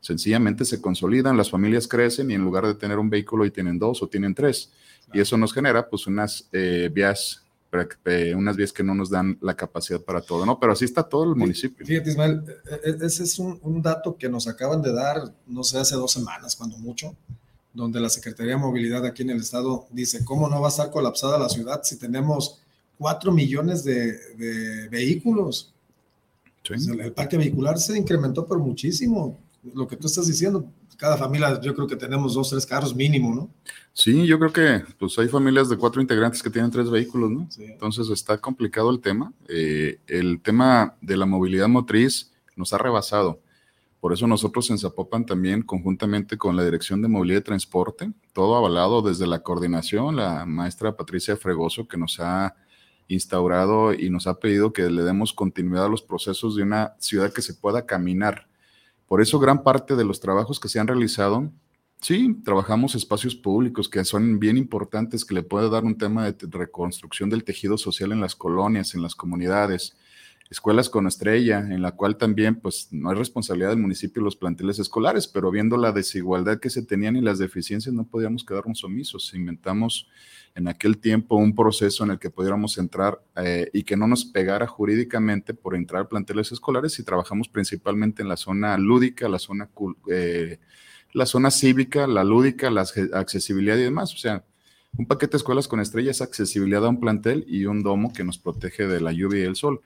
Sencillamente 0.00 0.64
se 0.64 0.80
consolidan, 0.80 1.36
las 1.36 1.50
familias 1.50 1.86
crecen 1.86 2.30
y 2.30 2.34
en 2.34 2.42
lugar 2.42 2.66
de 2.66 2.74
tener 2.74 2.98
un 2.98 3.10
vehículo 3.10 3.46
y 3.46 3.50
tienen 3.52 3.78
dos 3.78 4.02
o 4.02 4.08
tienen 4.08 4.34
tres. 4.34 4.72
Y 5.12 5.20
eso 5.20 5.36
nos 5.36 5.52
genera 5.52 5.88
pues 5.88 6.06
unas 6.06 6.48
eh, 6.52 6.90
vías 6.92 7.44
unas 8.34 8.56
vías 8.56 8.72
que 8.72 8.82
no 8.82 8.94
nos 8.94 9.10
dan 9.10 9.38
la 9.42 9.54
capacidad 9.54 10.00
para 10.00 10.22
todo, 10.22 10.46
¿no? 10.46 10.58
Pero 10.58 10.72
así 10.72 10.86
está 10.86 11.02
todo 11.02 11.24
el 11.24 11.36
municipio. 11.36 11.86
Fíjate, 11.86 12.10
Ismael, 12.10 12.42
e, 12.82 12.90
e, 12.90 13.06
ese 13.06 13.24
es 13.24 13.38
un, 13.38 13.58
un 13.62 13.82
dato 13.82 14.16
que 14.16 14.28
nos 14.28 14.48
acaban 14.48 14.80
de 14.80 14.92
dar, 14.92 15.34
no 15.46 15.62
sé, 15.62 15.78
hace 15.78 15.94
dos 15.94 16.12
semanas, 16.12 16.56
cuando 16.56 16.78
mucho, 16.78 17.14
donde 17.78 18.00
la 18.00 18.08
Secretaría 18.08 18.54
de 18.54 18.58
Movilidad 18.58 19.06
aquí 19.06 19.22
en 19.22 19.30
el 19.30 19.38
estado 19.38 19.86
dice, 19.90 20.24
¿cómo 20.24 20.48
no 20.48 20.60
va 20.60 20.66
a 20.66 20.70
estar 20.70 20.90
colapsada 20.90 21.38
la 21.38 21.48
ciudad 21.48 21.80
si 21.84 21.96
tenemos 21.96 22.60
cuatro 22.98 23.30
millones 23.30 23.84
de, 23.84 24.88
vehículos? 24.90 25.72
el, 26.68 27.12
parque 27.12 27.38
vehicular 27.38 27.78
se 27.78 27.96
incrementó 27.96 28.44
por 28.44 28.58
muchísimo. 28.58 29.38
Lo 29.74 29.86
que 29.86 29.96
tú 29.96 30.08
estás 30.08 30.26
diciendo, 30.26 30.68
cada 30.96 31.16
familia 31.16 31.60
yo 31.60 31.72
creo 31.72 31.86
que 31.86 31.94
tenemos 31.94 32.34
dos, 32.34 32.50
tres 32.50 32.66
carros 32.66 32.94
mínimo, 32.94 33.32
¿no? 33.32 33.48
Sí, 33.92 34.26
yo 34.26 34.40
creo 34.40 34.52
que 34.52 34.82
pues 34.98 35.16
hay 35.20 35.28
familias 35.28 35.68
de 35.68 35.76
cuatro 35.76 36.02
integrantes 36.02 36.42
que 36.42 36.50
tienen 36.50 36.72
tres 36.72 36.90
vehículos, 36.90 37.30
¿no? 37.30 37.48
Entonces 37.58 38.10
está 38.10 38.38
complicado 38.38 38.90
el 38.90 39.00
tema. 39.00 39.32
Eh, 39.48 40.00
el 40.08 40.40
tema 40.40 40.96
de 41.00 41.16
la 41.16 41.26
movilidad 41.26 41.68
motriz 41.68 42.32
nos 42.56 42.72
ha 42.72 42.78
rebasado. 42.78 43.40
Por 44.00 44.12
eso 44.12 44.26
nosotros 44.28 44.70
en 44.70 44.78
Zapopan 44.78 45.26
también, 45.26 45.62
conjuntamente 45.62 46.38
con 46.38 46.54
la 46.54 46.64
Dirección 46.64 47.02
de 47.02 47.08
Movilidad 47.08 47.40
y 47.40 47.44
Transporte, 47.44 48.12
todo 48.32 48.56
avalado 48.56 49.02
desde 49.02 49.26
la 49.26 49.42
coordinación, 49.42 50.14
la 50.14 50.46
maestra 50.46 50.96
Patricia 50.96 51.36
Fregoso, 51.36 51.88
que 51.88 51.96
nos 51.96 52.20
ha 52.20 52.54
instaurado 53.08 53.92
y 53.92 54.10
nos 54.10 54.26
ha 54.26 54.38
pedido 54.38 54.72
que 54.72 54.88
le 54.88 55.02
demos 55.02 55.32
continuidad 55.32 55.86
a 55.86 55.88
los 55.88 56.02
procesos 56.02 56.54
de 56.54 56.62
una 56.62 56.94
ciudad 56.98 57.32
que 57.32 57.42
se 57.42 57.54
pueda 57.54 57.86
caminar. 57.86 58.48
Por 59.06 59.20
eso 59.20 59.38
gran 59.40 59.64
parte 59.64 59.96
de 59.96 60.04
los 60.04 60.20
trabajos 60.20 60.60
que 60.60 60.68
se 60.68 60.78
han 60.78 60.86
realizado, 60.86 61.50
sí, 62.00 62.36
trabajamos 62.44 62.94
espacios 62.94 63.34
públicos 63.34 63.88
que 63.88 64.04
son 64.04 64.38
bien 64.38 64.56
importantes, 64.56 65.24
que 65.24 65.34
le 65.34 65.42
puede 65.42 65.70
dar 65.70 65.84
un 65.84 65.98
tema 65.98 66.30
de 66.30 66.36
reconstrucción 66.50 67.30
del 67.30 67.42
tejido 67.42 67.78
social 67.78 68.12
en 68.12 68.20
las 68.20 68.36
colonias, 68.36 68.94
en 68.94 69.02
las 69.02 69.16
comunidades, 69.16 69.96
escuelas 70.50 70.88
con 70.88 71.06
estrella, 71.06 71.58
en 71.58 71.82
la 71.82 71.92
cual 71.92 72.16
también 72.16 72.56
pues 72.56 72.88
no 72.90 73.12
es 73.12 73.18
responsabilidad 73.18 73.70
del 73.70 73.78
municipio 73.78 74.22
los 74.22 74.36
planteles 74.36 74.78
escolares, 74.78 75.28
pero 75.28 75.50
viendo 75.50 75.76
la 75.76 75.92
desigualdad 75.92 76.58
que 76.58 76.70
se 76.70 76.82
tenían 76.82 77.16
y 77.16 77.20
las 77.20 77.38
deficiencias 77.38 77.94
no 77.94 78.04
podíamos 78.04 78.44
quedarnos 78.44 78.82
omisos. 78.82 79.34
Inventamos 79.34 80.08
en 80.54 80.66
aquel 80.68 80.98
tiempo 80.98 81.36
un 81.36 81.54
proceso 81.54 82.04
en 82.04 82.12
el 82.12 82.18
que 82.18 82.30
pudiéramos 82.30 82.78
entrar 82.78 83.20
eh, 83.36 83.70
y 83.72 83.82
que 83.82 83.96
no 83.96 84.06
nos 84.06 84.24
pegara 84.24 84.66
jurídicamente 84.66 85.52
por 85.52 85.76
entrar 85.76 86.02
a 86.02 86.08
planteles 86.08 86.50
escolares 86.50 86.98
y 86.98 87.04
trabajamos 87.04 87.48
principalmente 87.48 88.22
en 88.22 88.28
la 88.28 88.36
zona 88.36 88.76
lúdica, 88.78 89.28
la 89.28 89.38
zona, 89.38 89.68
eh, 90.10 90.58
la 91.12 91.26
zona 91.26 91.50
cívica, 91.50 92.06
la 92.06 92.24
lúdica, 92.24 92.70
la 92.70 92.86
accesibilidad 93.12 93.76
y 93.76 93.82
demás. 93.82 94.14
O 94.14 94.16
sea, 94.16 94.44
un 94.96 95.06
paquete 95.06 95.32
de 95.32 95.36
escuelas 95.36 95.68
con 95.68 95.80
estrellas, 95.80 96.22
accesibilidad 96.22 96.86
a 96.86 96.88
un 96.88 97.00
plantel 97.00 97.44
y 97.46 97.66
un 97.66 97.82
domo 97.82 98.12
que 98.12 98.24
nos 98.24 98.38
protege 98.38 98.86
de 98.86 99.00
la 99.00 99.12
lluvia 99.12 99.44
y 99.44 99.46
el 99.46 99.54
sol 99.54 99.82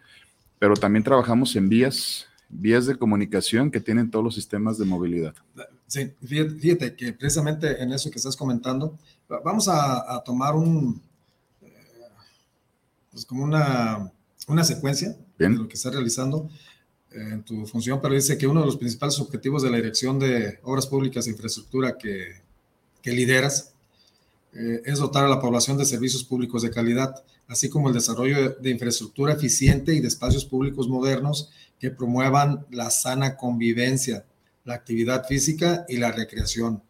pero 0.62 0.76
también 0.76 1.02
trabajamos 1.02 1.56
en 1.56 1.68
vías, 1.68 2.28
vías 2.48 2.86
de 2.86 2.94
comunicación 2.94 3.68
que 3.68 3.80
tienen 3.80 4.08
todos 4.12 4.24
los 4.24 4.36
sistemas 4.36 4.78
de 4.78 4.84
movilidad. 4.84 5.34
Sí, 5.88 6.12
fíjate, 6.24 6.94
que 6.94 7.12
precisamente 7.12 7.82
en 7.82 7.92
eso 7.92 8.12
que 8.12 8.18
estás 8.18 8.36
comentando, 8.36 8.96
vamos 9.44 9.66
a, 9.66 10.22
tomar 10.24 10.54
un, 10.54 11.02
eh, 11.62 11.66
pues 13.10 13.26
como 13.26 13.42
una, 13.42 14.12
una 14.46 14.62
secuencia 14.62 15.16
de 15.36 15.48
lo 15.48 15.66
que 15.66 15.74
estás 15.74 15.94
realizando 15.94 16.48
en 17.10 17.42
tu 17.42 17.66
función, 17.66 17.98
pero 18.00 18.14
dice 18.14 18.38
que 18.38 18.46
uno 18.46 18.60
de 18.60 18.66
los 18.66 18.76
principales 18.76 19.18
objetivos 19.18 19.64
de 19.64 19.70
la 19.70 19.78
Dirección 19.78 20.20
de 20.20 20.60
Obras 20.62 20.86
Públicas 20.86 21.26
e 21.26 21.30
Infraestructura 21.30 21.98
que, 21.98 22.40
que 23.02 23.10
lideras 23.10 23.74
eh, 24.54 24.82
es 24.84 24.98
dotar 24.98 25.24
a 25.24 25.28
la 25.28 25.40
población 25.40 25.76
de 25.78 25.84
servicios 25.84 26.24
públicos 26.24 26.62
de 26.62 26.70
calidad 26.70 27.22
así 27.52 27.68
como 27.68 27.88
el 27.88 27.94
desarrollo 27.94 28.50
de, 28.50 28.70
infraestructura 28.70 29.34
eficiente 29.34 29.94
y 29.94 30.00
de 30.00 30.08
espacios 30.08 30.44
públicos 30.44 30.88
modernos 30.88 31.50
que 31.78 31.90
promuevan 31.90 32.64
la 32.70 32.90
sana 32.90 33.36
convivencia, 33.36 34.24
la 34.64 34.74
actividad 34.74 35.26
física 35.26 35.84
y 35.88 35.98
la 35.98 36.12
recreación. 36.12 36.82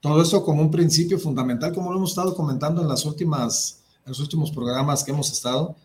Todo 0.00 0.22
esto 0.22 0.44
como 0.44 0.62
un 0.62 0.70
principio 0.70 1.18
fundamental, 1.18 1.74
como 1.74 1.90
lo 1.90 1.98
hemos 1.98 2.10
estado 2.10 2.34
comentando 2.34 2.80
en, 2.80 2.88
las 2.88 3.04
últimas, 3.04 3.80
en 4.04 4.10
los 4.10 4.20
últimos 4.20 4.50
programas 4.50 5.04
que 5.04 5.10
hemos 5.10 5.30
estado, 5.30 5.76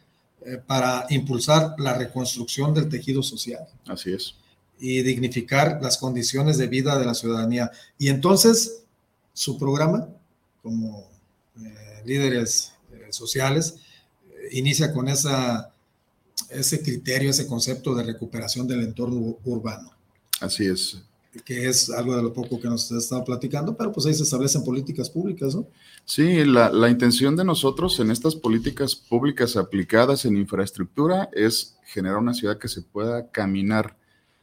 eh, 0.46 0.58
para 0.66 1.06
impulsar 1.10 1.76
la 1.80 1.94
reconstrucción 1.94 2.74
del 2.74 2.90
tejido 2.90 3.24
social. 3.24 3.66
Así 3.88 4.14
es. 4.14 4.36
Y 4.80 5.02
dignificar 5.02 5.80
las 5.82 5.98
condiciones 5.98 6.58
de 6.58 6.68
vida 6.68 7.00
de 7.00 7.06
la 7.06 7.14
ciudadanía. 7.14 7.72
Y 7.98 8.10
entonces, 8.10 8.84
su 9.34 9.58
programa, 9.58 10.08
como 10.62 11.13
eh, 11.58 12.02
líderes 12.06 12.74
eh, 12.92 13.08
sociales, 13.12 13.76
inicia 14.52 14.94
con 14.94 15.08
esa, 15.08 15.74
ese 16.50 16.82
criterio, 16.82 17.30
ese 17.30 17.48
concepto 17.48 17.96
de 17.96 18.04
recuperación 18.04 18.68
del 18.68 18.82
entorno 18.82 19.38
urbano. 19.44 19.92
Así 20.40 20.66
es. 20.66 21.02
Que 21.46 21.68
es 21.68 21.90
algo 21.90 22.16
de 22.16 22.22
lo 22.22 22.32
poco 22.32 22.60
que 22.60 22.68
nos 22.68 22.92
estado 22.92 23.24
platicando, 23.24 23.76
pero 23.76 23.92
pues 23.92 24.06
ahí 24.06 24.14
se 24.14 24.24
establecen 24.24 24.64
políticas 24.64 25.10
públicas, 25.10 25.56
¿no? 25.56 25.68
Sí, 26.06 26.46
la, 26.46 26.70
la 26.70 26.90
intención 26.90 27.36
de 27.36 27.44
nosotros 27.44 28.00
en 28.00 28.12
estas 28.12 28.36
políticas 28.36 28.96
públicas 28.96 29.56
aplicadas 29.56 30.26
en 30.26 30.38
infraestructura 30.38 31.30
es 31.34 31.78
generar 31.86 32.18
una 32.18 32.34
ciudad 32.34 32.60
que 32.60 32.68
se 32.68 32.82
pueda 32.82 33.32
caminar. 33.32 33.98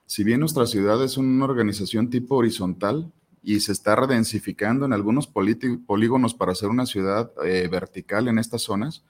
Si 0.07 0.25
bien 0.25 0.40
nuestra 0.40 0.67
ciudad 0.67 1.05
es 1.05 1.17
una 1.17 1.45
organización 1.45 2.11
tipo 2.11 2.35
horizontal, 2.35 3.12
y 3.42 3.61
se 3.61 3.73
está 3.73 3.97
redensificando 3.97 4.85
en 4.85 4.92
algunos 4.92 5.26
polígonos 5.26 6.35
para 6.35 6.52
hacer 6.52 6.68
una 6.68 6.87
ciudad 6.87 7.32
eh, 7.44 7.68
vertical 7.70 8.29
en 8.29 8.38
estas 8.38 8.62
zonas, 8.62 9.05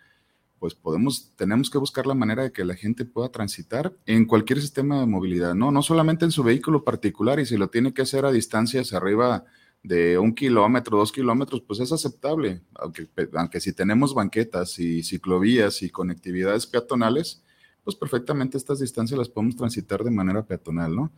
pues 0.60 0.74
podemos, 0.74 1.32
tenemos 1.36 1.70
que 1.70 1.78
buscar 1.78 2.06
la 2.06 2.14
manera 2.14 2.42
de 2.42 2.52
que 2.52 2.64
la 2.64 2.74
gente 2.74 3.04
pueda 3.06 3.30
transitar 3.30 3.94
en 4.06 4.26
cualquier 4.26 4.60
sistema 4.60 5.00
de 5.00 5.06
movilidad, 5.06 5.54
¿no? 5.54 5.70
No 5.70 5.82
solamente 5.82 6.26
en 6.26 6.30
su 6.30 6.42
vehículo 6.42 6.84
particular 6.84 7.40
y 7.40 7.46
si 7.46 7.56
lo 7.56 7.70
tiene 7.70 7.94
que 7.94 8.02
hacer 8.02 8.26
a 8.26 8.30
distancias 8.30 8.92
arriba 8.92 9.46
de 9.82 10.18
un 10.18 10.34
kilómetro, 10.34 10.98
dos 10.98 11.12
kilómetros, 11.12 11.62
pues 11.66 11.80
es 11.80 11.90
aceptable, 11.92 12.60
aunque, 12.74 13.08
aunque 13.34 13.60
si 13.60 13.72
tenemos 13.72 14.12
banquetas 14.14 14.78
y 14.78 15.02
ciclovías 15.02 15.82
y 15.82 15.88
conectividades 15.88 16.66
peatonales, 16.66 17.42
pues 17.82 17.96
perfectamente 17.96 18.58
estas 18.58 18.80
distancias 18.80 19.16
las 19.18 19.30
podemos 19.30 19.56
transitar 19.56 20.04
de 20.04 20.10
manera 20.10 20.42
peatonal, 20.42 20.94
¿no? 20.94 21.10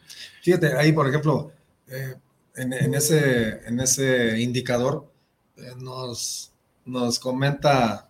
Fíjate, 0.42 0.76
ahí 0.76 0.92
por 0.92 1.08
ejemplo, 1.08 1.50
eh, 1.88 2.14
en, 2.54 2.94
ese, 2.94 4.40
indicador 4.40 5.10
eh, 5.56 5.72
nos, 5.78 6.52
nos 6.84 7.18
comenta 7.18 8.08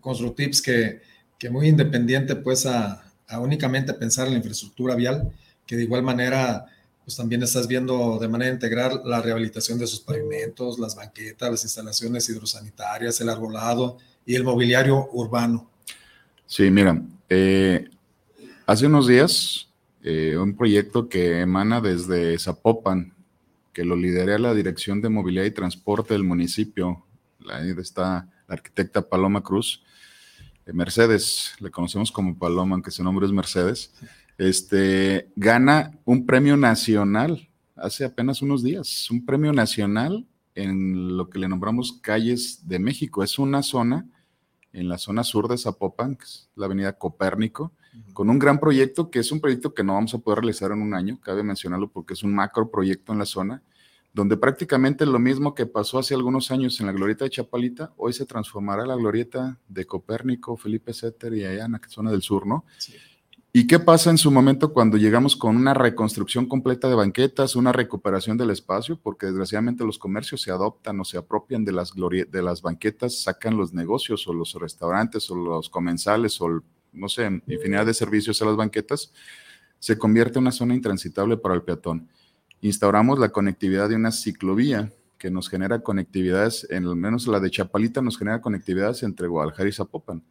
Constructips 0.00 0.60
que, 0.60 1.00
que 1.38 1.50
muy 1.50 1.68
independiente 1.68 2.36
pues 2.36 2.66
a, 2.66 3.02
únicamente 3.40 3.94
pensar 3.94 4.26
en 4.26 4.32
la 4.32 4.38
infraestructura 4.38 4.94
vial, 4.94 5.32
que 5.66 5.76
de 5.76 5.84
igual 5.84 6.02
manera 6.02 6.66
pues 7.04 7.16
también 7.16 7.42
estás 7.42 7.66
viendo 7.66 8.18
de 8.18 8.28
manera 8.28 8.52
integral 8.52 9.00
la 9.04 9.22
rehabilitación 9.22 9.78
de 9.78 9.86
sus 9.86 10.00
pavimentos, 10.00 10.78
las 10.78 10.94
banquetas, 10.94 11.50
las 11.50 11.64
instalaciones 11.64 12.28
hidrosanitarias, 12.28 13.20
el 13.20 13.30
arbolado 13.30 13.98
y 14.26 14.34
el 14.34 14.44
mobiliario 14.44 15.08
urbano. 15.12 15.70
Sí, 16.46 16.70
mira, 16.70 17.00
eh, 17.28 17.88
hace 18.66 18.86
unos 18.86 19.06
días 19.06 19.68
eh, 20.02 20.36
un 20.36 20.56
proyecto 20.56 21.08
que 21.08 21.40
emana 21.40 21.80
desde 21.80 22.38
Zapopan, 22.38 23.14
que 23.72 23.84
lo 23.84 23.96
lidera 23.96 24.38
la 24.38 24.54
Dirección 24.54 25.00
de 25.00 25.08
Movilidad 25.08 25.44
y 25.44 25.50
Transporte 25.50 26.14
del 26.14 26.24
municipio, 26.24 27.06
ahí 27.50 27.74
está 27.78 28.28
la 28.48 28.54
arquitecta 28.54 29.08
Paloma 29.08 29.42
Cruz, 29.42 29.82
eh, 30.66 30.72
Mercedes, 30.72 31.54
le 31.60 31.70
conocemos 31.70 32.10
como 32.10 32.38
Paloma, 32.38 32.74
aunque 32.74 32.90
su 32.90 33.04
nombre 33.04 33.26
es 33.26 33.32
Mercedes, 33.32 33.92
este, 34.38 35.30
gana 35.36 35.98
un 36.04 36.26
premio 36.26 36.56
nacional 36.56 37.48
hace 37.76 38.04
apenas 38.04 38.42
unos 38.42 38.62
días, 38.62 39.10
un 39.10 39.24
premio 39.24 39.52
nacional 39.52 40.26
en 40.54 41.16
lo 41.16 41.30
que 41.30 41.38
le 41.38 41.48
nombramos 41.48 42.00
Calles 42.00 42.66
de 42.66 42.78
México. 42.78 43.22
Es 43.22 43.38
una 43.38 43.62
zona 43.62 44.06
en 44.72 44.88
la 44.88 44.98
zona 44.98 45.24
sur 45.24 45.48
de 45.48 45.58
Zapopan, 45.58 46.16
que 46.16 46.24
es 46.24 46.50
la 46.54 46.66
avenida 46.66 46.92
Copérnico, 46.92 47.72
con 48.12 48.30
un 48.30 48.38
gran 48.38 48.58
proyecto 48.58 49.10
que 49.10 49.20
es 49.20 49.32
un 49.32 49.40
proyecto 49.40 49.74
que 49.74 49.84
no 49.84 49.94
vamos 49.94 50.14
a 50.14 50.18
poder 50.18 50.40
realizar 50.40 50.72
en 50.72 50.82
un 50.82 50.94
año, 50.94 51.18
cabe 51.20 51.42
mencionarlo 51.42 51.88
porque 51.88 52.14
es 52.14 52.22
un 52.22 52.34
macro 52.34 52.70
proyecto 52.70 53.12
en 53.12 53.18
la 53.18 53.26
zona, 53.26 53.62
donde 54.12 54.36
prácticamente 54.36 55.06
lo 55.06 55.18
mismo 55.18 55.54
que 55.54 55.66
pasó 55.66 55.98
hace 55.98 56.14
algunos 56.14 56.50
años 56.50 56.80
en 56.80 56.86
la 56.86 56.92
glorieta 56.92 57.24
de 57.24 57.30
Chapalita, 57.30 57.92
hoy 57.96 58.12
se 58.12 58.26
transformará 58.26 58.84
la 58.84 58.96
glorieta 58.96 59.58
de 59.68 59.86
Copérnico, 59.86 60.56
Felipe 60.56 60.92
Setter 60.92 61.34
y 61.34 61.44
allá 61.44 61.66
en 61.66 61.72
la 61.72 61.80
zona 61.88 62.10
del 62.10 62.22
sur, 62.22 62.46
¿no? 62.46 62.64
¿Y 63.52 63.66
qué 63.66 63.80
pasa 63.80 64.10
en 64.10 64.18
su 64.18 64.30
momento 64.30 64.72
cuando 64.72 64.96
llegamos 64.96 65.34
con 65.34 65.56
una 65.56 65.74
reconstrucción 65.74 66.46
completa 66.46 66.88
de 66.88 66.94
banquetas, 66.94 67.56
una 67.56 67.72
recuperación 67.72 68.36
del 68.36 68.50
espacio? 68.50 68.96
Porque 69.02 69.26
desgraciadamente 69.26 69.84
los 69.84 69.98
comercios 69.98 70.42
se 70.42 70.52
adoptan 70.52 71.00
o 71.00 71.04
se 71.04 71.18
apropian 71.18 71.64
de 71.64 71.72
las, 71.72 71.92
de 71.92 72.42
las 72.42 72.62
banquetas, 72.62 73.22
sacan 73.22 73.56
los 73.56 73.72
negocios 73.72 74.28
o 74.28 74.32
los 74.32 74.54
restaurantes 74.54 75.28
o 75.32 75.34
los 75.34 75.68
comensales 75.68 76.40
o, 76.40 76.62
no 76.92 77.08
sé, 77.08 77.42
infinidad 77.46 77.86
de 77.86 77.94
servicios 77.94 78.40
a 78.42 78.44
las 78.44 78.56
banquetas, 78.56 79.12
se 79.78 79.98
convierte 79.98 80.38
en 80.38 80.44
una 80.44 80.52
zona 80.52 80.74
intransitable 80.74 81.36
para 81.36 81.54
el 81.54 81.62
peatón 81.62 82.08
instauramos 82.62 83.18
la 83.18 83.30
conectividad 83.30 83.88
de 83.88 83.96
una 83.96 84.12
ciclovía 84.12 84.92
que 85.18 85.30
nos 85.30 85.48
genera 85.48 85.80
conectividades, 85.80 86.66
en 86.70 86.86
al 86.86 86.96
menos 86.96 87.26
la 87.26 87.40
de 87.40 87.50
Chapalita 87.50 88.00
nos 88.00 88.18
genera 88.18 88.40
conectividades 88.40 89.02
entre 89.02 89.28
Guadalajara 89.28 89.68
y 89.68 89.72
Zapopan. 89.72 90.22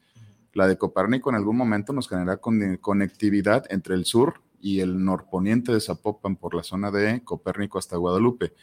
La 0.53 0.67
de 0.67 0.77
Copérnico 0.77 1.29
en 1.29 1.35
algún 1.35 1.57
momento 1.57 1.93
nos 1.93 2.09
genera 2.09 2.37
conectividad 2.37 3.65
entre 3.69 3.95
el 3.95 4.05
sur 4.05 4.41
y 4.59 4.79
el 4.79 5.03
norponiente 5.03 5.71
de 5.71 5.79
Zapopan 5.79 6.35
por 6.35 6.55
la 6.55 6.63
zona 6.63 6.89
de 6.89 7.23
Copérnico 7.23 7.77
hasta 7.77 7.97
Guadalupe. 7.97 8.53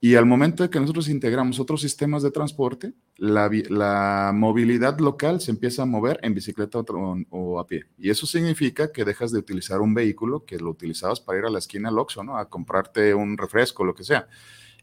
Y 0.00 0.14
al 0.14 0.26
momento 0.26 0.62
de 0.62 0.70
que 0.70 0.78
nosotros 0.78 1.08
integramos 1.08 1.58
otros 1.58 1.80
sistemas 1.80 2.22
de 2.22 2.30
transporte, 2.30 2.92
la, 3.16 4.30
movilidad 4.32 5.00
local 5.00 5.40
se 5.40 5.50
empieza 5.50 5.82
a 5.82 5.86
mover 5.86 6.20
en 6.22 6.34
bicicleta 6.34 6.78
o, 6.78 7.58
a 7.58 7.66
pie. 7.66 7.86
Y 7.98 8.10
eso 8.10 8.24
significa 8.24 8.92
que 8.92 9.04
dejas 9.04 9.32
de 9.32 9.40
utilizar 9.40 9.80
un 9.80 9.94
vehículo 9.94 10.44
que 10.44 10.58
lo 10.58 10.70
utilizabas 10.70 11.18
para 11.20 11.40
ir 11.40 11.44
a 11.46 11.50
la 11.50 11.58
esquina 11.58 11.88
al 11.88 11.98
Oxxo, 11.98 12.22
¿no? 12.22 12.38
A 12.38 12.48
comprarte 12.48 13.12
un 13.12 13.36
refresco, 13.36 13.84
lo 13.84 13.94
que 13.94 14.04
sea. 14.04 14.28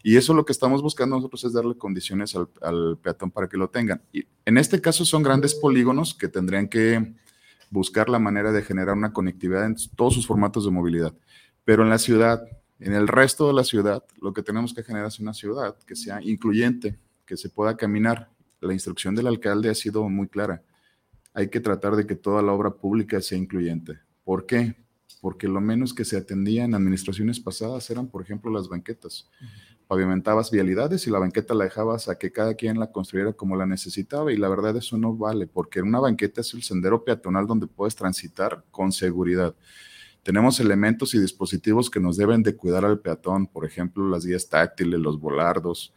Y 0.04 0.18
eso 0.18 0.34
lo 0.34 0.46
que 0.46 0.52
estamos 0.52 0.82
buscando 0.82 1.16
nosotros 1.16 1.46
es 1.46 1.54
darle 1.54 1.78
condiciones 1.78 2.36
al, 2.36 2.50
al 2.62 2.98
peatón 3.02 3.32
para 3.32 3.48
que 3.48 3.56
lo 3.56 3.70
tengan. 3.70 4.02
Y 4.12 4.26
en 4.44 4.58
este 4.58 4.82
caso 4.82 5.06
son 5.06 5.24
grandes 5.24 5.56
polígonos 5.56 6.14
que 6.14 6.28
tendrían 6.28 6.68
que 6.68 7.16
buscar 7.70 8.10
la 8.10 8.20
manera 8.20 8.52
de 8.52 8.64
generar 8.64 8.96
una 8.96 9.14
conectividad 9.14 9.66
en 9.66 9.76
todos 9.96 10.14
sus 10.14 10.28
formatos 10.28 10.66
de 10.66 10.72
movilidad. 10.72 11.14
Pero 11.64 11.84
en 11.84 11.90
la 11.90 12.00
ciudad, 12.00 12.44
en 12.80 12.94
el 12.94 13.08
resto 13.08 13.48
de 13.48 13.54
la 13.54 13.64
ciudad, 13.64 14.04
lo 14.20 14.34
que 14.34 14.44
tenemos 14.44 14.74
que 14.74 14.84
generar 14.84 15.08
es 15.08 15.20
una 15.20 15.34
ciudad 15.34 15.78
que 15.86 15.96
sea 15.96 16.22
incluyente, 16.22 17.00
que 17.26 17.38
se 17.38 17.50
pueda 17.50 17.78
caminar. 17.78 18.30
La 18.60 18.74
instrucción 18.74 19.16
del 19.16 19.28
alcalde 19.28 19.70
ha 19.70 19.76
sido 19.76 20.08
muy 20.10 20.28
clara. 20.28 20.64
hay 21.34 21.50
que 21.50 21.60
tratar 21.60 21.98
de 21.98 22.08
que 22.08 22.16
toda 22.16 22.42
la 22.42 22.54
obra 22.54 22.72
pública 22.72 23.20
sea 23.20 23.38
incluyente. 23.38 24.00
¿Por 24.24 24.46
qué? 24.46 24.76
Porque 25.20 25.48
lo 25.48 25.60
menos 25.60 25.94
que 25.94 26.06
se 26.06 26.16
atendía 26.16 26.64
en 26.64 26.74
administraciones 26.74 27.42
pasadas 27.42 27.90
eran, 27.90 28.08
por 28.08 28.22
ejemplo, 28.22 28.50
las 28.52 28.70
banquetas. 28.70 29.30
Pavimentabas 29.88 30.50
vialidades 30.50 31.06
y 31.08 31.12
la 31.12 31.20
banqueta 31.20 31.54
la 31.54 31.66
dejabas 31.66 32.08
a 32.08 32.18
que 32.18 32.32
cada 32.32 32.56
quien 32.56 32.80
la 32.80 32.92
construyera 32.92 33.34
como 33.34 33.56
la 33.56 33.66
necesitaba 33.66 34.32
y 34.32 34.38
la 34.38 34.48
verdad 34.48 34.78
eso 34.78 34.98
no 34.98 35.16
vale, 35.16 35.46
porque 35.46 35.82
una 35.82 36.00
banqueta 36.00 36.42
es 36.42 36.54
el 36.54 36.64
sendero 36.64 37.04
peatonal 37.04 37.46
donde 37.48 37.68
puedes 37.68 37.96
transitar 37.96 38.64
con 38.72 38.92
seguridad. 38.92 39.56
Tenemos 40.26 40.60
elementos 40.60 41.14
y 41.14 41.20
dispositivos 41.20 41.92
que 41.92 42.00
nos 42.00 42.18
deben 42.18 42.42
de 42.42 42.56
cuidar 42.56 42.84
al 42.84 42.98
peatón, 42.98 43.46
por 43.46 43.64
ejemplo, 43.64 44.10
las 44.10 44.26
guías 44.26 44.50
táctiles, 44.50 45.00
los 45.00 45.20
volardos, 45.20 45.94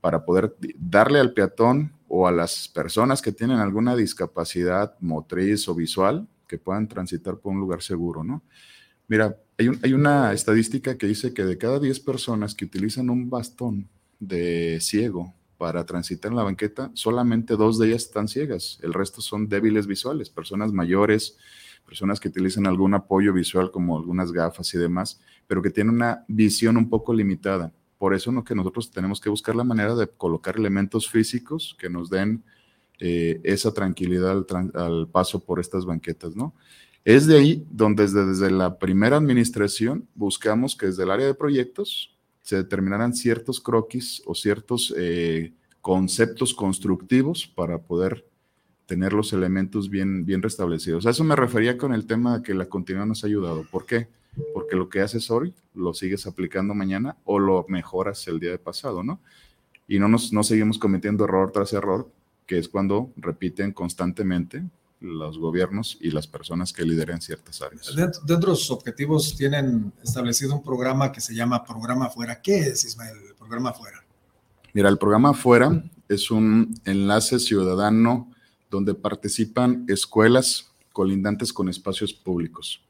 para 0.00 0.24
poder 0.24 0.54
darle 0.78 1.18
al 1.18 1.32
peatón 1.32 1.92
o 2.06 2.28
a 2.28 2.30
las 2.30 2.68
personas 2.68 3.20
que 3.20 3.32
tienen 3.32 3.58
alguna 3.58 3.96
discapacidad 3.96 4.94
motriz 5.00 5.68
o 5.68 5.74
visual 5.74 6.28
que 6.46 6.58
puedan 6.58 6.86
transitar 6.86 7.38
por 7.38 7.54
un 7.54 7.58
lugar 7.58 7.82
seguro, 7.82 8.22
¿no? 8.22 8.44
Mira, 9.08 9.36
hay, 9.58 9.70
hay 9.82 9.94
una 9.94 10.32
estadística 10.32 10.96
que 10.96 11.08
dice 11.08 11.34
que 11.34 11.44
de 11.44 11.58
cada 11.58 11.80
10 11.80 11.98
personas 11.98 12.54
que 12.54 12.66
utilizan 12.66 13.10
un 13.10 13.30
bastón 13.30 13.88
de 14.20 14.78
ciego 14.80 15.34
para 15.58 15.84
transitar 15.86 16.30
en 16.30 16.36
la 16.36 16.44
banqueta, 16.44 16.92
solamente 16.94 17.56
dos 17.56 17.80
de 17.80 17.88
ellas 17.88 18.04
están 18.04 18.28
ciegas, 18.28 18.78
el 18.80 18.92
resto 18.92 19.20
son 19.20 19.48
débiles 19.48 19.88
visuales, 19.88 20.30
personas 20.30 20.72
mayores, 20.72 21.36
personas 21.92 22.18
que 22.18 22.28
utilizan 22.28 22.66
algún 22.66 22.94
apoyo 22.94 23.34
visual 23.34 23.70
como 23.70 23.98
algunas 23.98 24.32
gafas 24.32 24.72
y 24.72 24.78
demás, 24.78 25.20
pero 25.46 25.60
que 25.60 25.68
tienen 25.68 25.94
una 25.94 26.24
visión 26.26 26.78
un 26.78 26.88
poco 26.88 27.12
limitada. 27.12 27.70
Por 27.98 28.14
eso 28.14 28.42
que 28.44 28.54
nosotros 28.54 28.90
tenemos 28.90 29.20
que 29.20 29.28
buscar 29.28 29.54
la 29.54 29.62
manera 29.62 29.94
de 29.94 30.08
colocar 30.08 30.56
elementos 30.56 31.10
físicos 31.10 31.76
que 31.78 31.90
nos 31.90 32.08
den 32.08 32.44
eh, 32.98 33.42
esa 33.44 33.74
tranquilidad 33.74 34.42
al, 34.72 35.06
paso 35.08 35.44
por 35.44 35.60
estas 35.60 35.84
banquetas, 35.84 36.34
¿no? 36.34 36.54
Es 37.04 37.26
de 37.26 37.36
ahí 37.36 37.66
donde 37.70 38.06
desde, 38.06 38.50
la 38.50 38.78
primera 38.78 39.18
administración 39.18 40.08
buscamos 40.14 40.74
que 40.74 40.86
desde 40.86 41.02
el 41.02 41.10
área 41.10 41.26
de 41.26 41.34
proyectos 41.34 42.16
se 42.40 42.56
determinaran 42.56 43.12
ciertos 43.12 43.60
croquis 43.60 44.22
o 44.24 44.34
ciertos 44.34 44.94
eh, 44.96 45.52
conceptos 45.82 46.54
constructivos 46.54 47.46
para 47.46 47.82
poder 47.82 48.31
tener 48.86 49.12
los 49.12 49.32
elementos 49.32 49.88
bien, 49.88 50.24
bien 50.24 50.42
restablecidos. 50.42 51.06
A 51.06 51.10
eso 51.10 51.24
me 51.24 51.36
refería 51.36 51.78
con 51.78 51.92
el 51.94 52.06
tema 52.06 52.38
de 52.38 52.42
que 52.42 52.54
la 52.54 52.66
continuidad 52.66 53.06
nos 53.06 53.24
ha 53.24 53.26
ayudado. 53.26 53.64
¿Por 53.70 53.86
qué? 53.86 54.08
porque 54.52 54.76
lo 54.76 54.88
que 54.88 55.00
haces 55.00 55.30
hoy 55.30 55.54
lo 55.74 55.94
sigues 55.94 56.26
aplicando 56.26 56.74
mañana 56.74 57.16
o 57.24 57.38
lo 57.38 57.64
mejoras 57.68 58.26
el 58.28 58.40
día 58.40 58.50
de 58.50 58.58
pasado, 58.58 59.02
¿no? 59.02 59.20
Y 59.88 59.98
no, 59.98 60.08
nos, 60.08 60.32
no 60.32 60.42
seguimos 60.42 60.78
cometiendo 60.78 61.24
error 61.24 61.50
tras 61.52 61.72
error, 61.72 62.08
que 62.46 62.58
es 62.58 62.68
cuando 62.68 63.10
repiten 63.16 63.72
constantemente 63.72 64.62
los 65.00 65.36
gobiernos 65.36 65.98
y 66.00 66.12
las 66.12 66.26
personas 66.28 66.72
que 66.72 66.84
lideren 66.84 67.20
ciertas 67.20 67.60
áreas. 67.60 67.94
Dentro, 67.94 68.22
de 68.24 68.46
los 68.46 68.70
objetivos 68.70 69.36
tienen 69.36 69.92
establecido 70.02 70.54
un 70.54 70.62
programa 70.62 71.10
que 71.10 71.20
se 71.20 71.34
llama 71.34 71.64
Programa 71.64 72.08
Fuera. 72.08 72.40
¿Qué 72.40 72.58
es, 72.58 72.84
Ismael, 72.84 73.16
el 73.28 73.34
programa 73.34 73.72
Fuera? 73.72 74.04
Mira, 74.72 74.88
el 74.88 74.98
programa 74.98 75.34
Fuera 75.34 75.82
es 76.08 76.30
un 76.30 76.72
enlace 76.84 77.40
ciudadano 77.40 78.31
donde 78.72 78.94
participan 78.94 79.84
escuelas 79.86 80.72
colindantes 80.92 81.52
con 81.52 81.68
espacios 81.68 82.12
públicos 82.12 82.82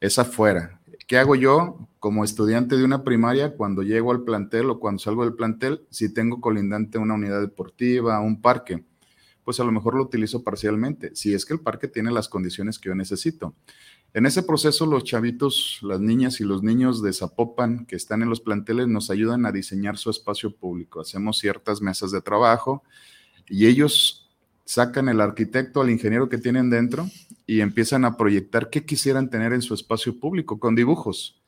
es 0.00 0.18
afuera. 0.18 0.80
¿Qué 1.06 1.18
hago 1.18 1.34
yo 1.34 1.88
como 1.98 2.24
estudiante 2.24 2.76
de 2.76 2.84
una 2.84 3.02
primaria 3.02 3.54
cuando 3.54 3.82
llego 3.82 4.12
al 4.12 4.22
plantel 4.22 4.70
o 4.70 4.78
cuando 4.78 5.00
salgo 5.00 5.24
del 5.24 5.34
plantel? 5.34 5.82
Si 5.90 6.12
tengo 6.12 6.40
colindante 6.40 6.98
una 6.98 7.14
unidad 7.14 7.40
deportiva, 7.40 8.20
un 8.20 8.40
parque, 8.40 8.84
pues 9.44 9.58
a 9.60 9.64
lo 9.64 9.72
mejor 9.72 9.94
lo 9.94 10.02
utilizo 10.02 10.44
parcialmente, 10.44 11.14
si 11.16 11.32
es 11.32 11.46
que 11.46 11.54
el 11.54 11.60
parque 11.60 11.88
tiene 11.88 12.10
las 12.10 12.28
condiciones 12.28 12.78
que 12.78 12.90
yo 12.90 12.94
necesito. 12.94 13.54
En 14.14 14.26
ese 14.26 14.42
proceso, 14.42 14.86
los 14.86 15.04
chavitos, 15.04 15.80
las 15.82 16.00
niñas 16.00 16.40
y 16.40 16.44
los 16.44 16.62
niños 16.62 17.02
de 17.02 17.12
Zapopan 17.12 17.86
que 17.86 17.96
están 17.96 18.22
en 18.22 18.30
los 18.30 18.40
planteles 18.40 18.88
nos 18.88 19.10
ayudan 19.10 19.46
a 19.46 19.52
diseñar 19.52 19.96
su 19.96 20.10
espacio 20.10 20.54
público. 20.54 21.00
Hacemos 21.00 21.38
ciertas 21.38 21.80
mesas 21.82 22.10
de 22.10 22.20
trabajo 22.20 22.82
y 23.48 23.66
ellos 23.66 24.27
sacan 24.68 25.08
el 25.08 25.22
arquitecto, 25.22 25.80
al 25.80 25.88
ingeniero 25.88 26.28
que 26.28 26.36
tienen 26.36 26.68
dentro 26.68 27.08
y 27.46 27.62
empiezan 27.62 28.04
a 28.04 28.18
proyectar 28.18 28.68
qué 28.68 28.84
quisieran 28.84 29.30
tener 29.30 29.54
en 29.54 29.62
su 29.62 29.72
espacio 29.72 30.20
público 30.20 30.60
con 30.60 30.74
dibujos. 30.74 31.40